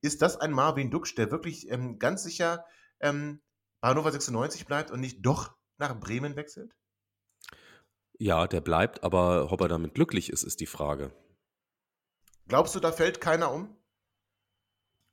Ist 0.00 0.22
das 0.22 0.38
ein 0.40 0.52
Marvin 0.52 0.90
Duksch, 0.90 1.14
der 1.16 1.30
wirklich 1.30 1.70
ähm, 1.70 1.98
ganz 1.98 2.22
sicher 2.22 2.64
ähm, 3.00 3.42
bei 3.80 3.88
Hannover 3.88 4.10
96 4.12 4.66
bleibt 4.66 4.90
und 4.90 5.00
nicht 5.00 5.20
doch 5.24 5.54
nach 5.78 5.98
Bremen 6.00 6.34
wechselt? 6.36 6.74
Ja, 8.18 8.46
der 8.46 8.60
bleibt, 8.60 9.04
aber 9.04 9.52
ob 9.52 9.60
er 9.60 9.68
damit 9.68 9.94
glücklich 9.94 10.30
ist, 10.30 10.42
ist 10.42 10.60
die 10.60 10.66
Frage. 10.66 11.12
Glaubst 12.48 12.74
du, 12.74 12.80
da 12.80 12.92
fällt 12.92 13.20
keiner 13.20 13.52
um? 13.52 13.76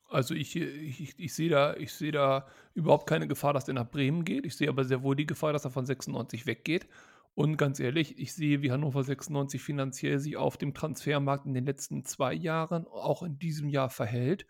Also 0.10 0.36
ich, 0.36 0.56
ich, 0.56 1.18
ich 1.18 1.34
sehe 1.34 1.50
da, 1.50 1.76
ich 1.76 1.92
sehe 1.92 2.12
da 2.12 2.48
überhaupt 2.76 3.10
keine 3.10 3.28
Gefahr, 3.28 3.54
dass 3.54 3.66
der 3.66 3.74
nach 3.74 3.90
Bremen 3.90 4.24
geht. 4.26 4.46
Ich 4.46 4.56
sehe 4.56 4.70
aber 4.70 4.84
sehr 4.86 5.02
wohl 5.02 5.16
die 5.16 5.26
Gefahr, 5.26 5.54
dass 5.54 5.66
er 5.66 5.72
von 5.72 5.88
96 5.88 6.46
weggeht. 6.46 6.88
Und 7.34 7.58
ganz 7.58 7.80
ehrlich, 7.80 8.20
ich 8.20 8.34
sehe, 8.34 8.62
wie 8.62 8.72
Hannover 8.72 9.04
96 9.04 9.60
finanziell 9.62 10.20
sich 10.20 10.38
auf 10.38 10.56
dem 10.58 10.76
Transfermarkt 10.76 11.48
in 11.48 11.56
den 11.56 11.66
letzten 11.66 12.06
zwei 12.06 12.34
Jahren, 12.34 12.86
auch 12.86 13.24
in 13.24 13.40
diesem 13.40 13.70
Jahr 13.70 13.90
verhält. 13.90 14.46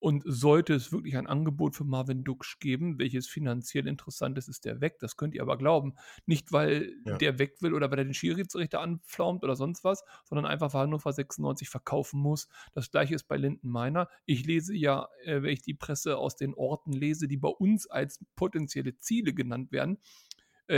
Und 0.00 0.22
sollte 0.26 0.74
es 0.74 0.92
wirklich 0.92 1.16
ein 1.16 1.26
Angebot 1.26 1.74
für 1.74 1.84
Marvin 1.84 2.22
Duksch 2.22 2.60
geben, 2.60 2.98
welches 2.98 3.26
finanziell 3.26 3.86
interessant 3.88 4.38
ist, 4.38 4.48
ist 4.48 4.64
der 4.64 4.80
weg. 4.80 4.98
Das 5.00 5.16
könnt 5.16 5.34
ihr 5.34 5.42
aber 5.42 5.58
glauben. 5.58 5.94
Nicht, 6.24 6.52
weil 6.52 6.94
Ja. 7.04 7.16
der 7.18 7.38
weg 7.38 7.56
will 7.60 7.74
oder 7.74 7.90
weil 7.90 7.98
er 7.98 8.04
den 8.04 8.14
Schiedsrichter 8.14 8.80
anpflaumt 8.80 9.42
oder 9.42 9.56
sonst 9.56 9.82
was, 9.82 10.04
sondern 10.24 10.46
einfach, 10.46 10.72
weil 10.72 10.82
Hannover 10.82 11.12
96 11.12 11.68
verkaufen 11.68 12.20
muss. 12.20 12.48
Das 12.74 12.90
gleiche 12.90 13.14
ist 13.14 13.24
bei 13.24 13.36
Linden 13.36 13.68
Meiner. 13.68 14.08
Ich 14.24 14.46
lese 14.46 14.74
ja, 14.74 15.08
äh, 15.24 15.42
wenn 15.42 15.50
ich 15.50 15.62
die 15.62 15.74
Presse 15.74 16.16
aus 16.16 16.36
den 16.36 16.54
Orten 16.54 16.92
lese, 16.92 17.26
die 17.26 17.36
bei 17.36 17.48
uns 17.48 17.88
als 17.88 18.24
potenzielle 18.36 18.96
Ziele 18.98 19.34
genannt 19.34 19.72
werden, 19.72 19.98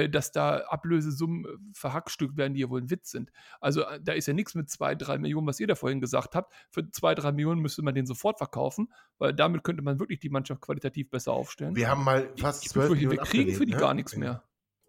dass 0.09 0.33
da 0.33 0.59
Ablösesummen 0.68 1.44
äh, 1.44 1.48
verhackstückt 1.74 2.37
werden, 2.37 2.55
die 2.55 2.61
ja 2.61 2.70
wohl 2.70 2.81
ein 2.81 2.90
Witz 2.90 3.11
sind. 3.11 3.31
Also 3.61 3.83
äh, 3.83 4.00
da 4.03 4.12
ist 4.12 4.26
ja 4.26 4.35
nichts 4.35 4.55
mit 4.55 4.70
zwei, 4.70 4.94
drei 4.94 5.18
Millionen, 5.18 5.46
was 5.46 5.59
ihr 5.61 5.66
da 5.66 5.74
vorhin 5.74 6.00
gesagt 6.00 6.35
habt. 6.35 6.53
Für 6.70 6.90
zwei, 6.90 7.14
drei 7.14 7.33
Millionen 7.33 7.61
müsste 7.61 7.83
man 7.83 7.94
den 7.94 8.07
sofort 8.07 8.38
verkaufen, 8.38 8.92
weil 9.18 9.35
damit 9.35 9.64
könnte 9.64 9.83
man 9.83 9.98
wirklich 9.98 10.20
die 10.20 10.31
Mannschaft 10.31 10.61
qualitativ 10.61 11.11
besser 11.11 11.33
aufstellen. 11.33 11.74
Wir 11.76 11.88
haben 11.90 12.05
mal 12.05 12.31
fast 12.38 12.64
ich 12.64 12.70
12 12.70 12.85
befürchte, 12.88 13.03
wir 13.03 13.09
Millionen 13.09 13.26
kriegen 13.29 13.53
für 13.55 13.66
die 13.66 13.72
abgelehnt, 13.74 13.81
gar 13.81 13.88
ne? 13.90 13.94
nichts 13.96 14.16
mehr. 14.16 14.44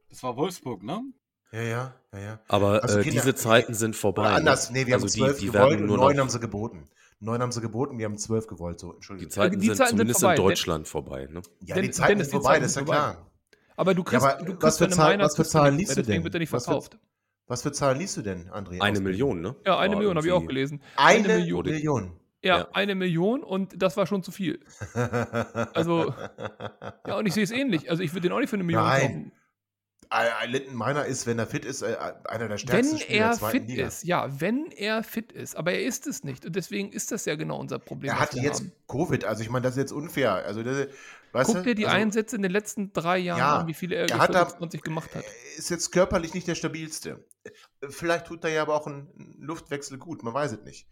Das 0.10 0.24
war 0.24 0.36
Wolfsburg, 0.38 0.84
ne? 0.84 1.02
Ja, 1.54 1.62
ja, 1.62 1.96
ja, 2.14 2.20
ja. 2.20 2.40
Aber 2.48 2.82
Also 2.84 3.00
äh, 3.00 3.04
Kinder, 3.04 3.22
diese 3.22 3.36
Zeiten 3.36 3.74
sind 3.74 3.96
vorbei. 3.96 4.24
Ne? 4.24 4.30
anders, 4.36 4.72
nee, 4.72 4.86
wir 4.88 4.94
also 4.96 5.06
haben 5.08 5.12
die, 5.12 5.20
zwölf 5.20 5.40
die 5.40 5.46
gewollt 5.48 5.70
werden 5.72 5.90
und 5.90 5.98
neun 6.00 6.20
haben 6.20 6.30
sie 6.30 6.40
geboten. 6.40 6.88
Neun 7.20 7.42
haben 7.42 7.52
sie 7.52 7.62
geboten, 7.62 7.98
wir 8.00 8.06
haben 8.06 8.18
zwölf 8.18 8.48
gewollt, 8.48 8.80
so, 8.80 8.92
die 8.92 8.96
Entschuldigung. 8.96 9.32
Zeiten 9.32 9.60
Die 9.60 9.68
sind 9.68 9.76
Zeiten 9.76 9.90
sind 9.90 9.98
zumindest 9.98 10.20
vorbei, 10.22 10.34
in 10.34 10.38
denn- 10.38 10.46
Deutschland 10.48 10.88
vorbei. 10.88 11.28
Ne? 11.30 11.42
Ja, 11.66 11.76
Denn- 11.76 11.84
die 11.84 11.92
Zeiten 11.92 12.18
sind 12.20 12.28
die 12.28 12.32
vorbei, 12.32 12.50
Zeiten 12.54 12.62
das 12.64 12.72
ist 12.72 12.76
ja 12.78 12.86
vorbei. 12.86 12.98
klar. 12.98 13.31
Aber 13.82 13.94
du 13.96 14.04
kriegst, 14.04 14.26
aber 14.26 14.44
du 14.46 14.54
was 14.54 14.60
kriegst 14.60 14.78
für 14.78 14.84
deine 14.86 14.96
Zahlen- 14.96 15.12
Miner 15.18 15.24
was 15.26 15.36
für 15.36 15.44
Zahlen 15.44 15.76
nicht 15.76 15.88
liest 15.88 15.98
du 15.98 16.02
deswegen 16.02 16.18
denn? 16.18 16.24
wird 16.26 16.34
er 16.36 16.40
nicht 16.40 16.54
Was 16.54 16.64
für- 16.66 16.72
verkauft. 16.72 16.98
Was 17.48 17.62
für 17.64 17.72
Zahlen 17.72 17.98
liest 18.00 18.16
du 18.18 18.22
denn, 18.22 18.50
André? 18.50 18.80
Eine 18.82 19.00
Million, 19.02 19.42
ne? 19.42 19.56
Ja, 19.66 19.78
eine 19.80 19.94
War 19.94 19.98
Million 20.00 20.18
habe 20.18 20.28
ich 20.28 20.34
auch 20.34 20.46
gelesen. 20.46 20.82
Eine 20.96 21.26
Eine 21.26 21.38
Million. 21.40 21.66
Million. 21.66 22.12
Ja, 22.44 22.58
Ja. 22.60 22.68
eine 22.74 22.96
Million 22.96 23.44
und 23.44 23.82
das 23.82 23.98
war 23.98 24.08
schon 24.08 24.24
zu 24.24 24.32
viel. 24.32 24.60
Also, 25.74 26.14
Ja, 27.08 27.18
und 27.18 27.26
ich 27.26 27.34
sehe 27.34 27.44
es 27.44 27.52
ähnlich. 27.52 27.90
Also 27.90 28.04
ich 28.04 28.14
würde 28.14 28.28
den 28.30 28.32
auch 28.32 28.40
nicht 28.40 28.50
für 28.50 28.56
eine 28.56 28.64
Million 28.64 28.84
Nein. 28.84 29.02
kaufen. 29.02 29.32
Linden 30.52 30.76
Meiner 30.76 31.06
ist, 31.06 31.26
wenn 31.26 31.40
er 31.40 31.48
fit 31.48 31.64
ist, 31.64 31.84
äh, 31.84 31.96
einer 32.26 32.50
der 32.50 32.58
stärksten 32.58 32.94
Wenn 32.96 33.00
Spieler 33.00 33.20
er 33.20 33.28
der 33.30 33.38
zweiten 33.38 33.52
fit 33.60 33.68
Liga. 33.70 33.88
ist, 33.88 34.04
ja, 34.04 34.42
wenn 34.42 34.70
er 34.72 35.04
fit 35.04 35.32
ist. 35.32 35.56
Aber 35.56 35.72
er 35.72 35.84
ist 35.84 36.06
es 36.06 36.24
nicht. 36.26 36.46
Und 36.46 36.56
deswegen 36.56 36.92
ist 36.92 37.12
das 37.14 37.24
ja 37.26 37.36
genau 37.36 37.58
unser 37.60 37.80
Problem. 37.80 38.10
Er 38.12 38.16
was 38.16 38.22
hatte 38.24 38.40
jetzt 38.40 38.60
haben. 38.60 38.72
Covid, 38.90 39.24
also 39.24 39.42
ich 39.42 39.50
meine, 39.50 39.64
das 39.64 39.74
ist 39.74 39.78
jetzt 39.78 39.92
unfair. 39.94 40.34
Also, 40.46 40.64
das, 40.64 40.88
weißt 41.34 41.48
Guck 41.48 41.58
du? 41.58 41.64
dir 41.64 41.76
die 41.76 41.86
also, 41.86 41.98
Einsätze 41.98 42.36
in 42.36 42.42
den 42.42 42.52
letzten 42.52 42.94
drei 42.94 43.18
Jahren 43.18 43.40
Ja, 43.40 43.60
an, 43.60 43.68
wie 43.68 43.74
viele 43.74 43.96
er, 43.96 44.10
er 44.10 44.20
hat 44.20 44.34
da- 44.34 44.40
26 44.40 44.82
gemacht 44.82 45.16
hat. 45.16 45.24
Ist 45.58 45.70
jetzt 45.70 45.92
körperlich 45.92 46.34
nicht 46.34 46.48
der 46.48 46.56
stabilste. 46.56 47.26
Vielleicht 47.90 48.28
tut 48.28 48.44
er 48.44 48.52
ja 48.52 48.62
aber 48.62 48.76
auch 48.76 48.88
einen 48.88 49.36
Luftwechsel 49.40 49.98
gut, 49.98 50.24
man 50.24 50.34
weiß 50.34 50.54
es 50.54 50.64
nicht. 50.64 50.88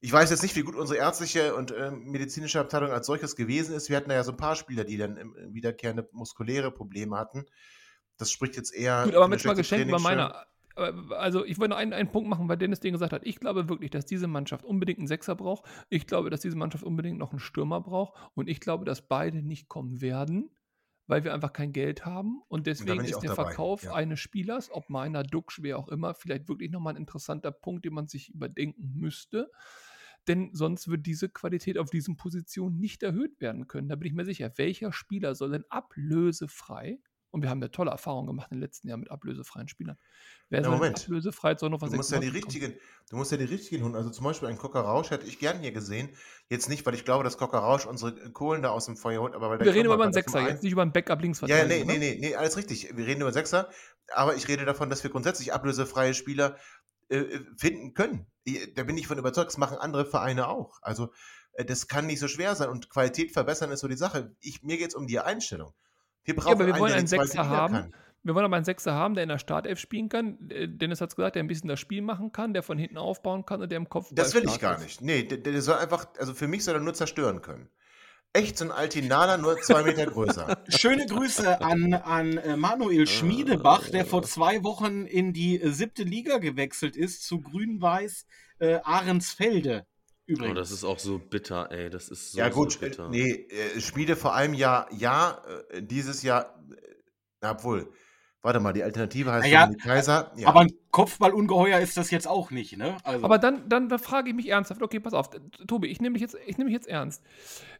Ich 0.00 0.12
weiß 0.12 0.30
jetzt 0.30 0.42
nicht, 0.42 0.56
wie 0.56 0.62
gut 0.62 0.74
unsere 0.74 0.98
ärztliche 0.98 1.54
und 1.54 1.70
äh, 1.70 1.92
medizinische 1.92 2.58
Abteilung 2.58 2.90
als 2.90 3.06
solches 3.06 3.36
gewesen 3.36 3.74
ist. 3.76 3.88
Wir 3.88 3.96
hatten 3.96 4.08
da 4.08 4.16
ja 4.16 4.24
so 4.24 4.32
ein 4.32 4.36
paar 4.36 4.56
Spieler, 4.56 4.82
die 4.82 4.96
dann 4.96 5.16
wiederkehrende 5.52 6.08
muskuläre 6.10 6.72
Probleme 6.72 7.16
hatten. 7.16 7.44
Das 8.16 8.30
spricht 8.32 8.56
jetzt 8.56 8.74
eher. 8.74 9.04
Gut, 9.04 9.14
aber 9.14 9.32
jetzt 9.32 9.44
mal 9.44 9.54
geschenkt 9.54 9.90
bei 9.90 9.98
meiner. 9.98 10.46
Aber- 10.76 11.18
Also, 11.18 11.44
ich 11.44 11.58
wollte 11.58 11.70
noch 11.70 11.76
einen, 11.76 11.92
einen 11.92 12.10
Punkt 12.10 12.28
machen, 12.28 12.48
weil 12.48 12.56
Dennis 12.56 12.80
den 12.80 12.92
gesagt 12.92 13.12
hat. 13.12 13.26
Ich 13.26 13.38
glaube 13.40 13.68
wirklich, 13.68 13.90
dass 13.90 14.06
diese 14.06 14.26
Mannschaft 14.26 14.64
unbedingt 14.64 14.98
einen 14.98 15.08
Sechser 15.08 15.34
braucht. 15.34 15.64
Ich 15.88 16.06
glaube, 16.06 16.30
dass 16.30 16.40
diese 16.40 16.56
Mannschaft 16.56 16.84
unbedingt 16.84 17.18
noch 17.18 17.30
einen 17.30 17.40
Stürmer 17.40 17.80
braucht. 17.80 18.14
Und 18.34 18.48
ich 18.48 18.60
glaube, 18.60 18.84
dass 18.84 19.06
beide 19.06 19.42
nicht 19.42 19.68
kommen 19.68 20.00
werden, 20.00 20.50
weil 21.06 21.24
wir 21.24 21.34
einfach 21.34 21.52
kein 21.52 21.72
Geld 21.72 22.06
haben. 22.06 22.40
Und 22.48 22.66
deswegen 22.66 23.04
ich 23.04 23.10
ist 23.10 23.20
der 23.22 23.34
dabei, 23.34 23.44
Verkauf 23.50 23.82
ja. 23.84 23.94
eines 23.94 24.20
Spielers, 24.20 24.70
ob 24.72 24.88
meiner, 24.88 25.22
Duxch, 25.22 25.62
wer 25.62 25.78
auch 25.78 25.88
immer, 25.88 26.14
vielleicht 26.14 26.48
wirklich 26.48 26.70
nochmal 26.70 26.94
ein 26.94 27.00
interessanter 27.00 27.50
Punkt, 27.52 27.84
den 27.84 27.94
man 27.94 28.08
sich 28.08 28.30
überdenken 28.30 28.92
müsste. 28.94 29.50
Denn 30.28 30.50
sonst 30.52 30.86
wird 30.88 31.04
diese 31.04 31.28
Qualität 31.28 31.78
auf 31.78 31.90
diesen 31.90 32.16
Positionen 32.16 32.78
nicht 32.78 33.02
erhöht 33.02 33.40
werden 33.40 33.66
können. 33.66 33.88
Da 33.88 33.96
bin 33.96 34.06
ich 34.06 34.14
mir 34.14 34.24
sicher. 34.24 34.52
Welcher 34.56 34.92
Spieler 34.92 35.34
soll 35.34 35.50
denn 35.50 35.64
ablösefrei, 35.68 37.00
und 37.32 37.42
wir 37.42 37.50
haben 37.50 37.60
ja 37.60 37.68
tolle 37.68 37.90
Erfahrungen 37.90 38.28
gemacht 38.28 38.48
in 38.52 38.58
den 38.58 38.62
letzten 38.62 38.86
Jahren 38.88 39.00
mit 39.00 39.10
ablösefreien 39.10 39.66
Spielern, 39.68 39.98
wer 40.48 40.60
Ja, 40.60 40.64
soll 40.64 40.72
denn 40.74 40.78
Moment. 40.80 41.04
ablösefrei 41.04 41.54
zu 41.56 41.66
Hannover 41.66 41.88
Du 41.88 41.96
musst 41.96 42.12
ja 42.12 42.20
die 42.20 42.26
96 42.28 42.60
kommen? 42.60 42.64
richtigen, 42.72 42.88
du 43.10 43.16
musst 43.16 43.32
ja 43.32 43.36
die 43.38 43.44
richtigen 43.44 43.82
holen. 43.84 43.96
Also 43.96 44.10
zum 44.10 44.24
Beispiel 44.24 44.48
einen 44.48 44.58
Cocker 44.58 44.80
Rausch 44.82 45.10
hätte 45.10 45.26
ich 45.26 45.38
gern 45.40 45.58
hier 45.60 45.72
gesehen. 45.72 46.10
Jetzt 46.48 46.68
nicht, 46.68 46.86
weil 46.86 46.94
ich 46.94 47.04
glaube, 47.04 47.24
dass 47.24 47.36
Cocker 47.38 47.58
Rausch 47.58 47.86
unsere 47.86 48.14
Kohlen 48.32 48.62
da 48.62 48.70
aus 48.70 48.86
dem 48.86 48.96
Feuer 48.96 49.20
holt, 49.20 49.34
aber 49.34 49.50
weil 49.50 49.58
Wir 49.60 49.74
reden 49.74 49.86
über 49.86 50.02
einen 50.02 50.12
Sechser 50.12 50.46
jetzt, 50.48 50.62
nicht 50.62 50.72
über 50.72 50.82
einen 50.82 50.92
Backup 50.92 51.18
Ja, 51.18 51.22
Linksverteidiger. 51.22 51.66
nee, 51.66 51.84
nee, 51.84 51.92
ne? 51.98 51.98
nee, 51.98 52.18
nee, 52.20 52.34
alles 52.36 52.56
richtig. 52.56 52.96
Wir 52.96 53.06
reden 53.06 53.22
über 53.22 53.32
Sechser, 53.32 53.70
aber 54.14 54.36
ich 54.36 54.46
rede 54.48 54.64
davon, 54.64 54.90
dass 54.90 55.02
wir 55.02 55.10
grundsätzlich 55.10 55.52
ablösefreie 55.52 56.14
Spieler 56.14 56.56
äh, 57.08 57.40
finden 57.56 57.94
können. 57.94 58.26
Ich- 58.44 58.74
Da 58.74 58.84
bin 58.84 58.96
ich 58.96 59.06
von 59.06 59.18
überzeugt, 59.18 59.48
das 59.48 59.58
machen 59.58 59.78
andere 59.78 60.04
Vereine 60.06 60.48
auch. 60.48 60.78
Also 60.82 61.12
äh, 61.54 61.64
das 61.64 61.88
kann 61.88 62.06
nicht 62.06 62.20
so 62.20 62.28
schwer 62.28 62.54
sein 62.54 62.68
und 62.70 62.90
Qualität 62.90 63.32
verbessern 63.32 63.70
ist 63.70 63.80
so 63.80 63.88
die 63.88 63.96
Sache. 63.96 64.34
Ich, 64.40 64.62
mir 64.62 64.76
geht 64.78 64.88
es 64.90 64.94
um 64.94 65.06
die 65.06 65.18
Einstellung. 65.20 65.72
Wir 66.24 66.36
brauchen 66.36 66.52
aber 66.52 66.66
wir 66.66 66.78
wollen 66.78 66.92
einen 66.92 67.06
die 67.06 67.10
zweite 67.10 67.26
Sechser 67.26 67.42
Liga 67.42 67.56
haben, 67.56 67.74
kann. 67.74 67.94
Wir 68.24 68.34
wollen 68.34 68.44
aber 68.44 68.56
einen 68.56 68.64
Sechser 68.64 68.94
haben, 68.94 69.14
der 69.14 69.24
in 69.24 69.28
der 69.28 69.38
Startelf 69.38 69.78
spielen 69.80 70.08
kann. 70.08 70.38
Äh, 70.48 70.68
Dennis 70.68 71.00
hat 71.00 71.10
es 71.10 71.16
gesagt, 71.16 71.34
der 71.34 71.42
ein 71.42 71.48
bisschen 71.48 71.68
das 71.68 71.80
Spiel 71.80 72.02
machen 72.02 72.32
kann, 72.32 72.54
der 72.54 72.62
von 72.62 72.78
hinten 72.78 72.98
aufbauen 72.98 73.44
kann 73.44 73.60
und 73.60 73.70
der 73.70 73.78
im 73.78 73.88
Kopf. 73.88 74.10
Das 74.12 74.34
will 74.34 74.44
ich 74.44 74.60
gar 74.60 74.78
nicht. 74.78 75.00
Nee, 75.00 75.24
der, 75.24 75.38
der 75.38 75.60
soll 75.60 75.76
einfach, 75.76 76.06
also 76.18 76.34
für 76.34 76.46
mich 76.46 76.64
soll 76.64 76.74
er 76.74 76.80
nur 76.80 76.94
zerstören 76.94 77.42
können. 77.42 77.68
Echt 78.34 78.56
so 78.56 78.64
ein 78.64 78.70
Altinaler, 78.70 79.36
nur 79.36 79.60
zwei 79.60 79.82
Meter 79.82 80.06
größer. 80.06 80.64
Schöne 80.68 81.04
Grüße 81.04 81.60
an, 81.60 81.92
an 81.92 82.38
äh, 82.38 82.56
Manuel 82.56 83.06
Schmiedebach, 83.06 83.90
der 83.90 84.06
vor 84.06 84.22
zwei 84.22 84.62
Wochen 84.64 85.04
in 85.04 85.34
die 85.34 85.60
äh, 85.60 85.70
siebte 85.70 86.02
Liga 86.02 86.38
gewechselt 86.38 86.96
ist, 86.96 87.24
zu 87.24 87.42
Grün-Weiß 87.42 88.26
äh, 88.60 88.78
Ahrensfelde. 88.84 89.86
Übrigens. 90.26 90.52
Oh, 90.52 90.54
das 90.54 90.70
ist 90.70 90.84
auch 90.84 90.98
so 90.98 91.18
bitter, 91.18 91.70
ey. 91.70 91.90
Das 91.90 92.08
ist 92.08 92.32
so, 92.32 92.38
ja 92.38 92.48
gut, 92.48 92.72
so 92.72 92.80
bitter. 92.80 93.06
äh, 93.06 93.10
nee, 93.10 93.30
äh, 93.30 93.80
Spiele 93.80 94.16
vor 94.16 94.34
einem 94.34 94.54
Jahr, 94.54 94.88
ja, 94.92 95.42
äh, 95.70 95.82
dieses 95.82 96.22
Jahr, 96.22 96.62
obwohl, 97.40 97.92
warte 98.42 98.60
mal, 98.60 98.72
die 98.72 98.82
Alternative 98.82 99.32
heißt 99.32 99.46
Na 99.46 99.52
ja, 99.52 99.60
Dominik 99.66 99.82
Kaiser. 99.84 100.32
Ja. 100.36 100.48
Aber 100.48 100.60
ein 100.60 100.72
Kopfballungeheuer 100.90 101.78
ist 101.78 101.96
das 101.96 102.10
jetzt 102.10 102.26
auch 102.28 102.50
nicht, 102.50 102.76
ne? 102.76 102.96
Also, 103.04 103.24
Aber 103.24 103.38
dann, 103.38 103.68
dann, 103.68 103.88
dann 103.88 103.98
frage 103.98 104.30
ich 104.30 104.36
mich 104.36 104.48
ernsthaft, 104.48 104.82
okay, 104.82 105.00
pass 105.00 105.14
auf, 105.14 105.30
Tobi, 105.66 105.88
ich 105.88 106.00
nehme 106.00 106.14
mich 106.14 106.22
jetzt, 106.22 106.36
ich 106.46 106.58
nehme 106.58 106.68
mich 106.68 106.74
jetzt 106.74 106.88
ernst. 106.88 107.22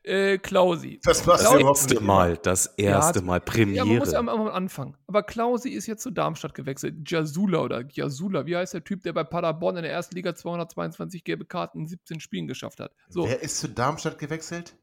Äh, 0.02 0.38
Klausi. 0.38 1.00
das 1.02 1.26
machst 1.26 1.44
Das 1.44 1.52
erste. 1.60 2.00
Mal, 2.00 2.36
das 2.38 2.66
erste 2.66 3.18
Ja, 3.18 3.24
Mal 3.24 3.42
Ja, 3.54 3.84
man 3.84 3.98
muss 3.98 4.12
ja 4.12 4.18
Premiere. 4.18 4.18
am, 4.18 4.28
am 4.28 4.48
Anfang. 4.48 4.96
Aber 5.06 5.22
Klausi 5.22 5.70
ist 5.70 5.86
jetzt 5.86 6.02
zu 6.02 6.10
Darmstadt 6.10 6.54
gewechselt. 6.54 7.10
Jasula 7.10 7.60
oder 7.60 7.84
Jasula, 7.90 8.46
wie 8.46 8.56
heißt 8.56 8.74
der 8.74 8.84
Typ, 8.84 9.02
der 9.02 9.12
bei 9.12 9.24
Paderborn 9.24 9.76
in 9.76 9.82
der 9.82 9.92
ersten 9.92 10.14
Liga 10.14 10.34
222 10.34 11.24
gelbe 11.24 11.44
Karten 11.44 11.80
in 11.80 11.86
17 11.86 12.20
Spielen 12.20 12.46
geschafft 12.46 12.80
hat? 12.80 12.92
So, 13.08 13.26
Wer 13.28 13.42
ist 13.42 13.58
zu 13.58 13.68
Darmstadt 13.68 14.18
gewechselt? 14.18 14.74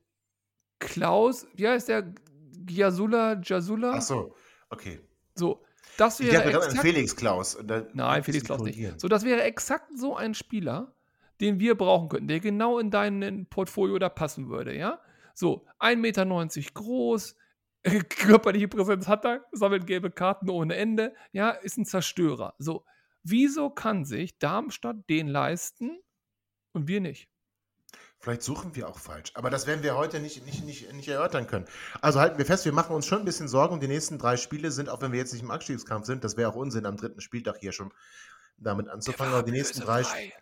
Klaus, 0.80 1.48
wie 1.56 1.68
heißt 1.68 1.90
der? 1.90 2.14
Jasula, 2.70 3.40
Jasula? 3.44 3.94
Ach 3.96 4.02
so, 4.02 4.36
okay. 4.70 5.00
So, 5.36 5.62
das 5.98 6.20
Ich 6.20 6.28
wäre 6.28 6.38
dachte 6.38 6.52
gerade 6.52 6.66
an 6.66 6.72
exakt, 6.72 6.88
Felix 6.88 7.16
Klaus. 7.16 7.58
Da 7.64 7.86
Nein, 7.94 8.24
Felix 8.24 8.44
ich 8.44 8.48
Klaus 8.48 8.62
nicht. 8.62 9.00
So, 9.00 9.08
das 9.08 9.24
wäre 9.26 9.44
exakt 9.44 9.90
so 9.98 10.16
ein 10.16 10.34
Spieler, 10.34 10.94
den 11.42 11.60
wir 11.60 11.76
brauchen 11.76 12.10
könnten, 12.10 12.28
der 12.28 12.40
genau 12.40 12.80
in 12.80 12.92
dein 12.92 13.48
Portfolio 13.50 14.00
da 14.00 14.10
passen 14.10 14.50
würde, 14.50 14.76
ja? 14.76 15.00
So, 15.34 15.66
1,90 15.80 15.96
Meter 15.98 16.72
groß, 16.74 17.36
körperliche 18.10 18.68
Präsenz 18.68 19.08
hat 19.08 19.26
er, 19.26 19.46
sammelt 19.52 19.88
gelbe 19.88 20.12
Karten 20.12 20.50
ohne 20.50 20.76
Ende, 20.76 21.14
ja, 21.32 21.52
ist 21.52 21.78
ein 21.78 21.86
Zerstörer. 21.86 22.56
So, 22.58 22.84
wieso 23.24 23.70
kann 23.70 24.04
sich 24.06 24.38
Darmstadt 24.38 25.10
den 25.10 25.28
leisten 25.28 26.00
und 26.74 26.88
wir 26.88 27.00
nicht? 27.00 27.29
Vielleicht 28.20 28.44
suchen 28.44 28.76
wir 28.76 28.90
auch 28.90 29.00
falsch. 29.00 29.32
Aber 29.36 29.50
das 29.50 29.66
werden 29.66 29.82
wir 29.82 29.96
heute 29.96 30.20
nicht, 30.20 30.46
nicht, 30.46 30.66
nicht, 30.66 30.92
nicht 30.92 31.08
erörtern 31.08 31.48
können. 31.48 31.66
Also 32.02 32.20
halten 32.20 32.38
wir 32.38 32.46
fest, 32.46 32.66
wir 32.66 32.74
machen 32.74 32.94
uns 32.94 33.06
schon 33.06 33.20
ein 33.20 33.26
bisschen 33.26 33.48
Sorgen 33.48 33.76
um 33.76 33.80
die 33.80 33.88
nächsten 33.88 34.18
drei 34.18 34.36
Spiele 34.36 34.72
sind, 34.72 34.90
auch 34.90 35.02
wenn 35.02 35.14
wir 35.14 35.20
jetzt 35.20 35.32
nicht 35.32 35.42
im 35.42 35.52
Abstiegskampf 35.52 36.06
sind, 36.06 36.24
das 36.26 36.36
wäre 36.36 36.50
auch 36.50 36.56
Unsinn, 36.56 36.86
am 36.86 36.98
dritten 36.98 37.22
Spieltag 37.22 37.58
hier 37.60 37.72
schon 37.72 37.94
damit 38.58 38.90
anzufangen. 38.90 39.34
Aber 39.34 39.44
die 39.44 39.54
nächsten 39.54 39.80
drei, 39.80 40.04
frei. 40.04 40.34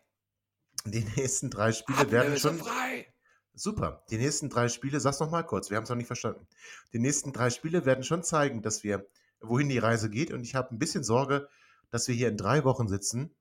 die 0.85 1.05
nächsten 1.17 1.51
drei 1.51 1.71
Spiele 1.71 2.09
werden 2.09 2.37
schon 2.37 2.57
frei. 2.57 3.13
Super. 3.53 4.03
Die 4.09 4.17
nächsten 4.17 4.49
drei 4.49 4.69
Spiele, 4.69 4.99
sag's 4.99 5.19
noch 5.19 5.29
mal 5.29 5.43
kurz, 5.43 5.69
wir 5.69 5.77
haben 5.77 5.83
es 5.83 5.89
noch 5.89 5.95
nicht 5.97 6.07
verstanden. 6.07 6.47
Die 6.93 6.99
nächsten 6.99 7.31
drei 7.31 7.51
Spiele 7.51 7.85
werden 7.85 8.03
schon 8.03 8.23
zeigen, 8.23 8.63
dass 8.63 8.83
wir, 8.83 9.07
wohin 9.39 9.69
die 9.69 9.77
Reise 9.77 10.09
geht. 10.09 10.31
Und 10.31 10.41
ich 10.41 10.55
habe 10.55 10.73
ein 10.73 10.79
bisschen 10.79 11.03
Sorge, 11.03 11.47
dass 11.91 12.07
wir 12.07 12.15
hier 12.15 12.29
in 12.29 12.37
drei 12.37 12.63
Wochen 12.63 12.87
sitzen 12.87 13.35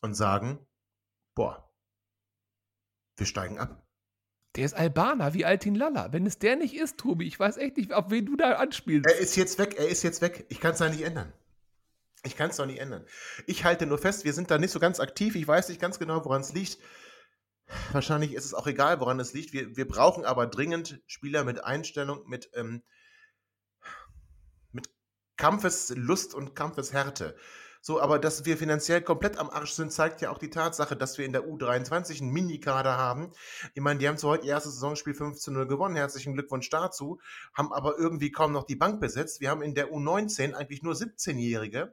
und 0.00 0.14
sagen, 0.14 0.66
boah, 1.34 1.71
wir 3.22 3.26
steigen 3.26 3.58
ab. 3.58 3.86
Der 4.56 4.66
ist 4.66 4.74
Albaner, 4.74 5.32
wie 5.32 5.44
Altin 5.44 5.74
Lalla. 5.74 6.12
Wenn 6.12 6.26
es 6.26 6.38
der 6.38 6.56
nicht 6.56 6.74
ist, 6.74 6.98
Tobi, 6.98 7.26
ich 7.26 7.38
weiß 7.38 7.56
echt 7.56 7.76
nicht, 7.76 7.92
auf 7.92 8.10
wen 8.10 8.26
du 8.26 8.36
da 8.36 8.54
anspielst. 8.54 9.08
Er 9.08 9.18
ist 9.18 9.36
jetzt 9.36 9.58
weg, 9.58 9.76
er 9.78 9.88
ist 9.88 10.02
jetzt 10.02 10.20
weg. 10.20 10.44
Ich 10.50 10.60
kann 10.60 10.72
es 10.72 10.78
da 10.78 10.88
nicht 10.88 11.02
ändern. 11.02 11.32
Ich 12.24 12.36
kann 12.36 12.50
es 12.50 12.56
doch 12.56 12.66
nicht 12.66 12.80
ändern. 12.80 13.06
Ich 13.46 13.64
halte 13.64 13.86
nur 13.86 13.98
fest, 13.98 14.24
wir 14.24 14.32
sind 14.32 14.50
da 14.50 14.58
nicht 14.58 14.70
so 14.70 14.78
ganz 14.78 15.00
aktiv. 15.00 15.36
Ich 15.36 15.48
weiß 15.48 15.68
nicht 15.68 15.80
ganz 15.80 15.98
genau, 15.98 16.24
woran 16.24 16.42
es 16.42 16.52
liegt. 16.52 16.78
Wahrscheinlich 17.92 18.34
ist 18.34 18.44
es 18.44 18.54
auch 18.54 18.66
egal, 18.66 19.00
woran 19.00 19.20
es 19.20 19.32
liegt. 19.32 19.52
Wir, 19.52 19.76
wir 19.76 19.88
brauchen 19.88 20.24
aber 20.24 20.46
dringend 20.46 21.00
Spieler 21.06 21.44
mit 21.44 21.64
Einstellung, 21.64 22.28
mit, 22.28 22.50
ähm, 22.54 22.82
mit 24.72 24.90
Kampfeslust 25.36 26.34
und 26.34 26.54
Kampfeshärte. 26.54 27.36
So, 27.84 28.00
aber 28.00 28.18
dass 28.18 28.44
wir 28.44 28.56
finanziell 28.56 29.02
komplett 29.02 29.38
am 29.38 29.50
Arsch 29.50 29.72
sind, 29.72 29.92
zeigt 29.92 30.20
ja 30.20 30.30
auch 30.30 30.38
die 30.38 30.50
Tatsache, 30.50 30.96
dass 30.96 31.18
wir 31.18 31.26
in 31.26 31.32
der 31.32 31.44
U23 31.44 32.20
einen 32.20 32.30
Minikader 32.30 32.96
haben. 32.96 33.32
Ich 33.74 33.82
meine, 33.82 33.98
die 33.98 34.08
haben 34.08 34.16
zwar 34.16 34.30
heute 34.30 34.46
ihr 34.46 34.52
erstes 34.52 34.74
Saisonspiel 34.74 35.14
15 35.14 35.52
0 35.52 35.66
gewonnen, 35.66 35.96
herzlichen 35.96 36.32
Glückwunsch 36.34 36.70
dazu, 36.70 37.20
haben 37.52 37.72
aber 37.72 37.98
irgendwie 37.98 38.30
kaum 38.30 38.52
noch 38.52 38.64
die 38.64 38.76
Bank 38.76 39.00
besetzt. 39.00 39.40
Wir 39.40 39.50
haben 39.50 39.62
in 39.62 39.74
der 39.74 39.90
U19 39.90 40.54
eigentlich 40.54 40.82
nur 40.82 40.94
17-Jährige 40.94 41.92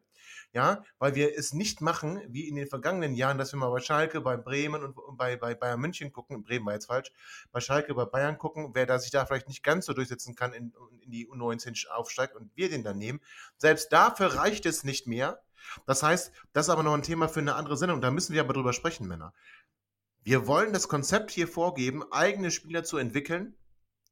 ja, 0.51 0.83
weil 0.97 1.15
wir 1.15 1.37
es 1.37 1.53
nicht 1.53 1.81
machen, 1.81 2.21
wie 2.27 2.47
in 2.47 2.55
den 2.55 2.67
vergangenen 2.67 3.13
Jahren, 3.13 3.37
dass 3.37 3.53
wir 3.53 3.59
mal 3.59 3.69
bei 3.69 3.81
Schalke, 3.81 4.21
bei 4.21 4.35
Bremen 4.35 4.83
und 4.83 4.95
bei, 5.17 5.35
bei 5.35 5.53
Bayern 5.53 5.79
München 5.79 6.11
gucken, 6.11 6.43
Bremen 6.43 6.65
war 6.65 6.73
jetzt 6.73 6.87
falsch, 6.87 7.11
bei 7.51 7.59
Schalke, 7.59 7.93
bei 7.93 8.05
Bayern 8.05 8.37
gucken, 8.37 8.71
wer 8.73 8.85
da 8.85 8.97
sich 8.97 9.11
da 9.11 9.25
vielleicht 9.25 9.47
nicht 9.47 9.63
ganz 9.63 9.85
so 9.85 9.93
durchsetzen 9.93 10.35
kann, 10.35 10.53
in, 10.53 10.73
in 11.01 11.11
die 11.11 11.27
U19 11.29 11.87
aufsteigt 11.89 12.35
und 12.35 12.51
wir 12.55 12.69
den 12.69 12.83
dann 12.83 12.97
nehmen. 12.97 13.21
Selbst 13.57 13.93
dafür 13.93 14.35
reicht 14.35 14.65
es 14.65 14.83
nicht 14.83 15.05
mehr. 15.05 15.41
Das 15.85 16.03
heißt, 16.03 16.31
das 16.53 16.67
ist 16.67 16.69
aber 16.69 16.83
noch 16.83 16.93
ein 16.93 17.03
Thema 17.03 17.27
für 17.27 17.39
eine 17.39 17.55
andere 17.55 17.77
Sendung, 17.77 18.01
da 18.01 18.11
müssen 18.11 18.33
wir 18.33 18.41
aber 18.41 18.53
drüber 18.53 18.73
sprechen, 18.73 19.07
Männer. 19.07 19.33
Wir 20.23 20.47
wollen 20.47 20.73
das 20.73 20.87
Konzept 20.87 21.31
hier 21.31 21.47
vorgeben, 21.47 22.03
eigene 22.11 22.51
Spieler 22.51 22.83
zu 22.83 22.97
entwickeln 22.97 23.55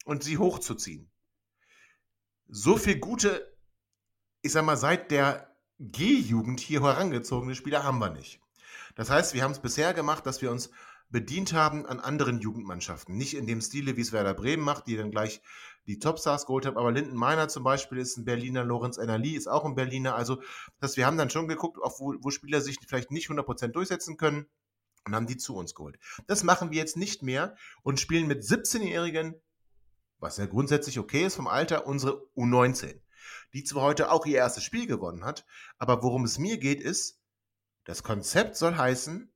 und 0.05 0.23
sie 0.23 0.37
hochzuziehen. 0.37 1.09
So 2.47 2.77
viel 2.77 2.99
gute, 2.99 3.55
ich 4.41 4.53
sag 4.53 4.63
mal, 4.63 4.77
seit 4.77 5.11
der 5.11 5.55
G-Jugend 5.79 6.59
hier 6.59 6.81
herangezogene 6.81 7.55
Spieler 7.55 7.83
haben 7.83 7.99
wir 7.99 8.09
nicht. 8.09 8.41
Das 8.95 9.09
heißt, 9.09 9.33
wir 9.33 9.43
haben 9.43 9.51
es 9.51 9.59
bisher 9.59 9.93
gemacht, 9.93 10.25
dass 10.25 10.41
wir 10.41 10.51
uns 10.51 10.71
bedient 11.09 11.53
haben 11.53 11.85
an 11.85 11.99
anderen 11.99 12.39
Jugendmannschaften. 12.39 13.15
Nicht 13.15 13.35
in 13.35 13.47
dem 13.47 13.61
Stile, 13.61 13.95
wie 13.95 14.01
es 14.01 14.11
Werder 14.11 14.33
Bremen 14.33 14.63
macht, 14.63 14.87
die 14.87 14.97
dann 14.97 15.11
gleich 15.11 15.41
die 15.87 15.99
Topstars 15.99 16.45
geholt 16.45 16.65
haben, 16.65 16.77
aber 16.77 16.91
Linden 16.91 17.15
Meiner 17.15 17.47
zum 17.47 17.63
Beispiel 17.63 17.97
ist 17.97 18.17
ein 18.17 18.25
Berliner, 18.25 18.63
Lorenz 18.63 18.97
Enerli 18.97 19.35
ist 19.35 19.47
auch 19.47 19.65
ein 19.65 19.75
Berliner. 19.75 20.15
Also, 20.15 20.41
dass 20.79 20.97
wir 20.97 21.05
haben 21.05 21.17
dann 21.17 21.29
schon 21.29 21.47
geguckt, 21.47 21.81
auf 21.81 21.99
wo, 21.99 22.13
wo 22.19 22.29
Spieler 22.29 22.61
sich 22.61 22.77
vielleicht 22.87 23.11
nicht 23.11 23.29
100% 23.29 23.69
durchsetzen 23.69 24.17
können 24.17 24.47
und 25.05 25.15
haben 25.15 25.27
die 25.27 25.37
zu 25.37 25.55
uns 25.55 25.73
geholt. 25.73 25.97
Das 26.27 26.43
machen 26.43 26.71
wir 26.71 26.77
jetzt 26.77 26.97
nicht 26.97 27.23
mehr 27.23 27.55
und 27.83 27.99
spielen 27.99 28.27
mit 28.27 28.43
17-Jährigen, 28.43 29.35
was 30.19 30.37
ja 30.37 30.45
grundsätzlich 30.45 30.99
okay 30.99 31.25
ist 31.25 31.35
vom 31.35 31.47
Alter, 31.47 31.87
unsere 31.87 32.21
U19 32.35 32.99
die 33.53 33.63
zwar 33.63 33.83
heute 33.83 34.11
auch 34.11 34.25
ihr 34.25 34.37
erstes 34.37 34.63
Spiel 34.63 34.87
gewonnen 34.87 35.25
hat, 35.25 35.45
aber 35.77 36.03
worum 36.03 36.23
es 36.23 36.37
mir 36.37 36.57
geht, 36.57 36.81
ist, 36.81 37.19
das 37.83 38.03
Konzept 38.03 38.55
soll 38.55 38.75
heißen, 38.75 39.31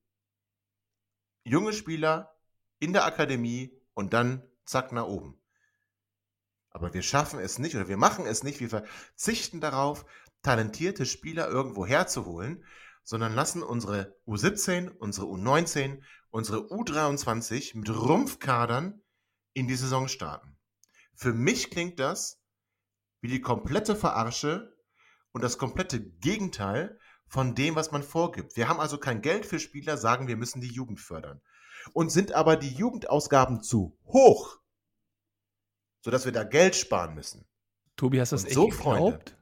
junge 1.43 1.73
Spieler 1.73 2.35
in 2.79 2.93
der 2.93 3.05
Akademie 3.05 3.79
und 3.93 4.13
dann 4.13 4.43
zack 4.65 4.91
nach 4.91 5.05
oben. 5.05 5.40
Aber 6.71 6.93
wir 6.93 7.03
schaffen 7.03 7.39
es 7.39 7.59
nicht 7.59 7.75
oder 7.75 7.87
wir 7.87 7.97
machen 7.97 8.25
es 8.25 8.43
nicht, 8.43 8.59
wir 8.59 8.69
verzichten 8.69 9.61
darauf, 9.61 10.05
talentierte 10.41 11.05
Spieler 11.05 11.47
irgendwo 11.47 11.85
herzuholen, 11.85 12.65
sondern 13.03 13.33
lassen 13.35 13.61
unsere 13.61 14.15
U17, 14.25 14.89
unsere 14.89 15.27
U19, 15.27 16.01
unsere 16.29 16.59
U23 16.69 17.77
mit 17.77 17.89
Rumpfkadern 17.89 19.01
in 19.53 19.67
die 19.67 19.75
Saison 19.75 20.07
starten. 20.07 20.57
Für 21.13 21.33
mich 21.33 21.69
klingt 21.69 21.99
das 21.99 22.39
wie 23.19 23.27
die 23.27 23.41
komplette 23.41 23.95
Verarsche 23.95 24.75
und 25.31 25.43
das 25.43 25.57
komplette 25.57 26.01
Gegenteil 26.01 26.97
von 27.27 27.53
dem, 27.53 27.75
was 27.75 27.91
man 27.91 28.03
vorgibt. 28.03 28.57
Wir 28.57 28.67
haben 28.67 28.79
also 28.79 28.97
kein 28.97 29.21
Geld 29.21 29.45
für 29.45 29.59
Spieler, 29.59 29.97
sagen 29.97 30.27
wir 30.27 30.37
müssen 30.37 30.61
die 30.61 30.71
Jugend 30.71 30.99
fördern. 30.99 31.41
Und 31.93 32.11
sind 32.11 32.33
aber 32.33 32.57
die 32.57 32.73
Jugendausgaben 32.73 33.61
zu 33.61 33.97
hoch, 34.05 34.60
sodass 36.01 36.25
wir 36.25 36.31
da 36.31 36.43
Geld 36.43 36.75
sparen 36.75 37.15
müssen. 37.15 37.45
Tobi, 37.95 38.19
hast 38.19 38.31
du 38.31 38.35
das 38.35 38.45
echt 38.45 38.53
so, 38.53 38.67
geglaubt? 38.67 38.83
Freunde, 38.83 39.41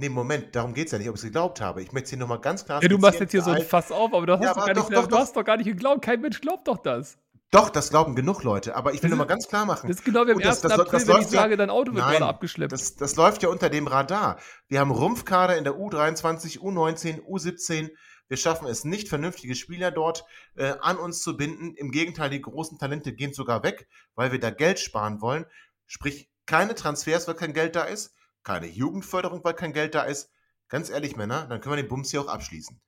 Nee, 0.00 0.08
Moment, 0.08 0.54
darum 0.54 0.74
geht 0.74 0.86
es 0.86 0.92
ja 0.92 0.98
nicht, 0.98 1.08
ob 1.08 1.16
ich 1.16 1.22
es 1.22 1.24
geglaubt 1.24 1.60
habe. 1.60 1.82
Ich 1.82 1.90
möchte 1.90 2.04
es 2.04 2.10
hier 2.10 2.20
nochmal 2.20 2.40
ganz 2.40 2.64
klar 2.64 2.80
Ja, 2.80 2.88
du 2.88 2.98
machst 2.98 3.18
jetzt 3.18 3.32
hier 3.32 3.42
so 3.42 3.50
ein 3.50 3.62
Fass 3.62 3.90
auf, 3.90 4.14
aber 4.14 4.26
du 4.26 4.34
hast, 4.34 4.44
ja, 4.44 4.56
aber 4.56 4.72
doch, 4.72 4.88
doch, 4.88 5.02
du 5.02 5.08
doch. 5.08 5.18
hast 5.18 5.36
doch 5.36 5.44
gar 5.44 5.56
nicht 5.56 5.66
geglaubt. 5.66 6.02
Kein 6.02 6.20
Mensch 6.20 6.40
glaubt 6.40 6.68
doch 6.68 6.78
das. 6.78 7.18
Doch, 7.50 7.68
das 7.68 7.90
glauben 7.90 8.14
genug 8.14 8.44
Leute, 8.44 8.76
aber 8.76 8.94
ich 8.94 9.02
will 9.02 9.08
nur 9.08 9.18
mal 9.18 9.24
ganz 9.24 9.48
klar 9.48 9.64
machen. 9.64 9.88
Das 9.88 9.98
ist 9.98 10.04
genau 10.04 10.24
wie 10.26 10.32
am 10.32 10.38
1. 10.38 10.44
Das, 10.44 10.60
das, 10.60 10.72
April, 10.72 10.86
das 10.92 11.08
wenn 11.08 11.22
ich 11.22 11.26
sage, 11.26 11.56
dein 11.56 11.70
Auto 11.70 11.94
wird 11.94 12.04
nein, 12.04 12.18
gerade 12.18 12.26
abgeschleppt. 12.26 12.72
Das, 12.72 12.94
das 12.94 13.16
läuft 13.16 13.42
ja 13.42 13.48
unter 13.48 13.70
dem 13.70 13.88
Radar. 13.88 14.38
Wir 14.68 14.78
haben 14.78 14.92
Rumpfkader 14.92 15.56
in 15.56 15.64
der 15.64 15.72
U23, 15.72 16.58
U19, 16.58 17.22
U17. 17.22 17.90
Wir 18.28 18.36
schaffen 18.36 18.68
es 18.68 18.84
nicht, 18.84 19.08
vernünftige 19.08 19.54
Spieler 19.54 19.90
dort 19.90 20.26
äh, 20.56 20.74
an 20.80 20.98
uns 20.98 21.22
zu 21.22 21.36
binden. 21.36 21.74
Im 21.74 21.90
Gegenteil, 21.90 22.28
die 22.28 22.42
großen 22.42 22.78
Talente 22.78 23.14
gehen 23.14 23.32
sogar 23.32 23.62
weg, 23.62 23.88
weil 24.14 24.30
wir 24.30 24.38
da 24.38 24.50
Geld 24.50 24.78
sparen 24.78 25.22
wollen. 25.22 25.46
Sprich, 25.88 26.30
keine 26.46 26.74
Transfers, 26.74 27.26
weil 27.26 27.34
kein 27.34 27.54
Geld 27.54 27.74
da 27.74 27.84
ist, 27.84 28.14
keine 28.44 28.66
Jugendförderung, 28.66 29.42
weil 29.42 29.54
kein 29.54 29.72
Geld 29.72 29.94
da 29.94 30.04
ist. 30.04 30.30
Ganz 30.68 30.90
ehrlich, 30.90 31.16
Männer, 31.16 31.46
dann 31.46 31.60
können 31.60 31.76
wir 31.76 31.82
den 31.82 31.88
Bums 31.88 32.10
hier 32.10 32.20
auch 32.20 32.28
abschließen. 32.28 32.80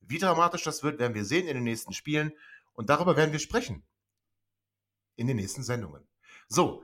Wie 0.00 0.18
dramatisch 0.18 0.64
das 0.64 0.82
wird, 0.82 0.98
werden 0.98 1.14
wir 1.14 1.24
sehen 1.24 1.46
in 1.46 1.54
den 1.54 1.64
nächsten 1.64 1.92
Spielen. 1.92 2.32
Und 2.72 2.90
darüber 2.90 3.16
werden 3.16 3.32
wir 3.32 3.38
sprechen 3.38 3.84
in 5.16 5.26
den 5.26 5.36
nächsten 5.36 5.62
Sendungen. 5.62 6.06
So, 6.48 6.82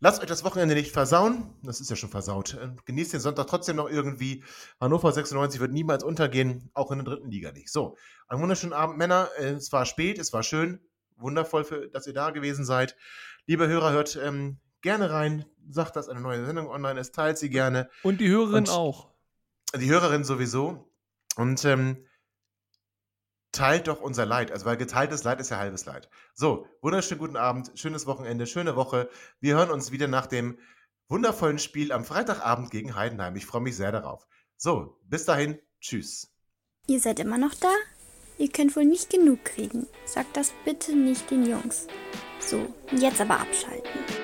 lasst 0.00 0.20
euch 0.20 0.28
das 0.28 0.44
Wochenende 0.44 0.74
nicht 0.74 0.92
versauen. 0.92 1.54
Das 1.62 1.80
ist 1.80 1.90
ja 1.90 1.96
schon 1.96 2.10
versaut. 2.10 2.58
Ähm, 2.60 2.76
genießt 2.84 3.14
den 3.14 3.20
Sonntag 3.20 3.46
trotzdem 3.46 3.76
noch 3.76 3.88
irgendwie. 3.88 4.44
Hannover 4.80 5.12
96 5.12 5.60
wird 5.60 5.72
niemals 5.72 6.04
untergehen, 6.04 6.70
auch 6.74 6.90
in 6.90 6.98
der 6.98 7.04
dritten 7.04 7.30
Liga 7.30 7.52
nicht. 7.52 7.70
So, 7.70 7.96
einen 8.28 8.42
wunderschönen 8.42 8.72
Abend, 8.72 8.98
Männer. 8.98 9.30
Äh, 9.38 9.52
es 9.52 9.72
war 9.72 9.86
spät, 9.86 10.18
es 10.18 10.32
war 10.32 10.42
schön. 10.42 10.80
Wundervoll, 11.16 11.90
dass 11.92 12.06
ihr 12.06 12.12
da 12.12 12.30
gewesen 12.30 12.64
seid. 12.64 12.96
Liebe 13.46 13.68
Hörer, 13.68 13.92
hört 13.92 14.16
ähm, 14.16 14.58
gerne 14.84 15.10
rein. 15.10 15.44
Sagt, 15.68 15.96
dass 15.96 16.08
eine 16.08 16.20
neue 16.20 16.44
Sendung 16.46 16.68
online 16.68 17.00
ist. 17.00 17.14
Teilt 17.14 17.38
sie 17.38 17.50
gerne. 17.50 17.90
Und 18.04 18.20
die 18.20 18.28
Hörerin 18.28 18.58
Und 18.58 18.70
auch. 18.70 19.10
Die 19.74 19.90
Hörerin 19.90 20.22
sowieso. 20.22 20.88
Und 21.36 21.64
ähm, 21.64 22.06
teilt 23.50 23.88
doch 23.88 24.00
unser 24.00 24.26
Leid. 24.26 24.52
Also, 24.52 24.66
weil 24.66 24.76
geteiltes 24.76 25.24
Leid 25.24 25.40
ist 25.40 25.50
ja 25.50 25.58
halbes 25.58 25.86
Leid. 25.86 26.08
So, 26.34 26.68
wunderschönen 26.82 27.18
guten 27.18 27.36
Abend, 27.36 27.72
schönes 27.74 28.06
Wochenende, 28.06 28.46
schöne 28.46 28.76
Woche. 28.76 29.08
Wir 29.40 29.56
hören 29.56 29.70
uns 29.70 29.90
wieder 29.90 30.06
nach 30.06 30.26
dem 30.26 30.58
wundervollen 31.08 31.58
Spiel 31.58 31.90
am 31.90 32.04
Freitagabend 32.04 32.70
gegen 32.70 32.94
Heidenheim. 32.94 33.34
Ich 33.36 33.46
freue 33.46 33.62
mich 33.62 33.76
sehr 33.76 33.90
darauf. 33.90 34.26
So, 34.56 35.00
bis 35.04 35.24
dahin, 35.24 35.58
tschüss. 35.80 36.30
Ihr 36.86 37.00
seid 37.00 37.18
immer 37.18 37.38
noch 37.38 37.54
da? 37.54 37.72
Ihr 38.36 38.50
könnt 38.50 38.76
wohl 38.76 38.84
nicht 38.84 39.10
genug 39.10 39.44
kriegen. 39.44 39.86
Sagt 40.04 40.36
das 40.36 40.52
bitte 40.64 40.94
nicht 40.94 41.30
den 41.30 41.46
Jungs. 41.46 41.86
So, 42.38 42.72
jetzt 42.92 43.20
aber 43.20 43.40
abschalten. 43.40 44.23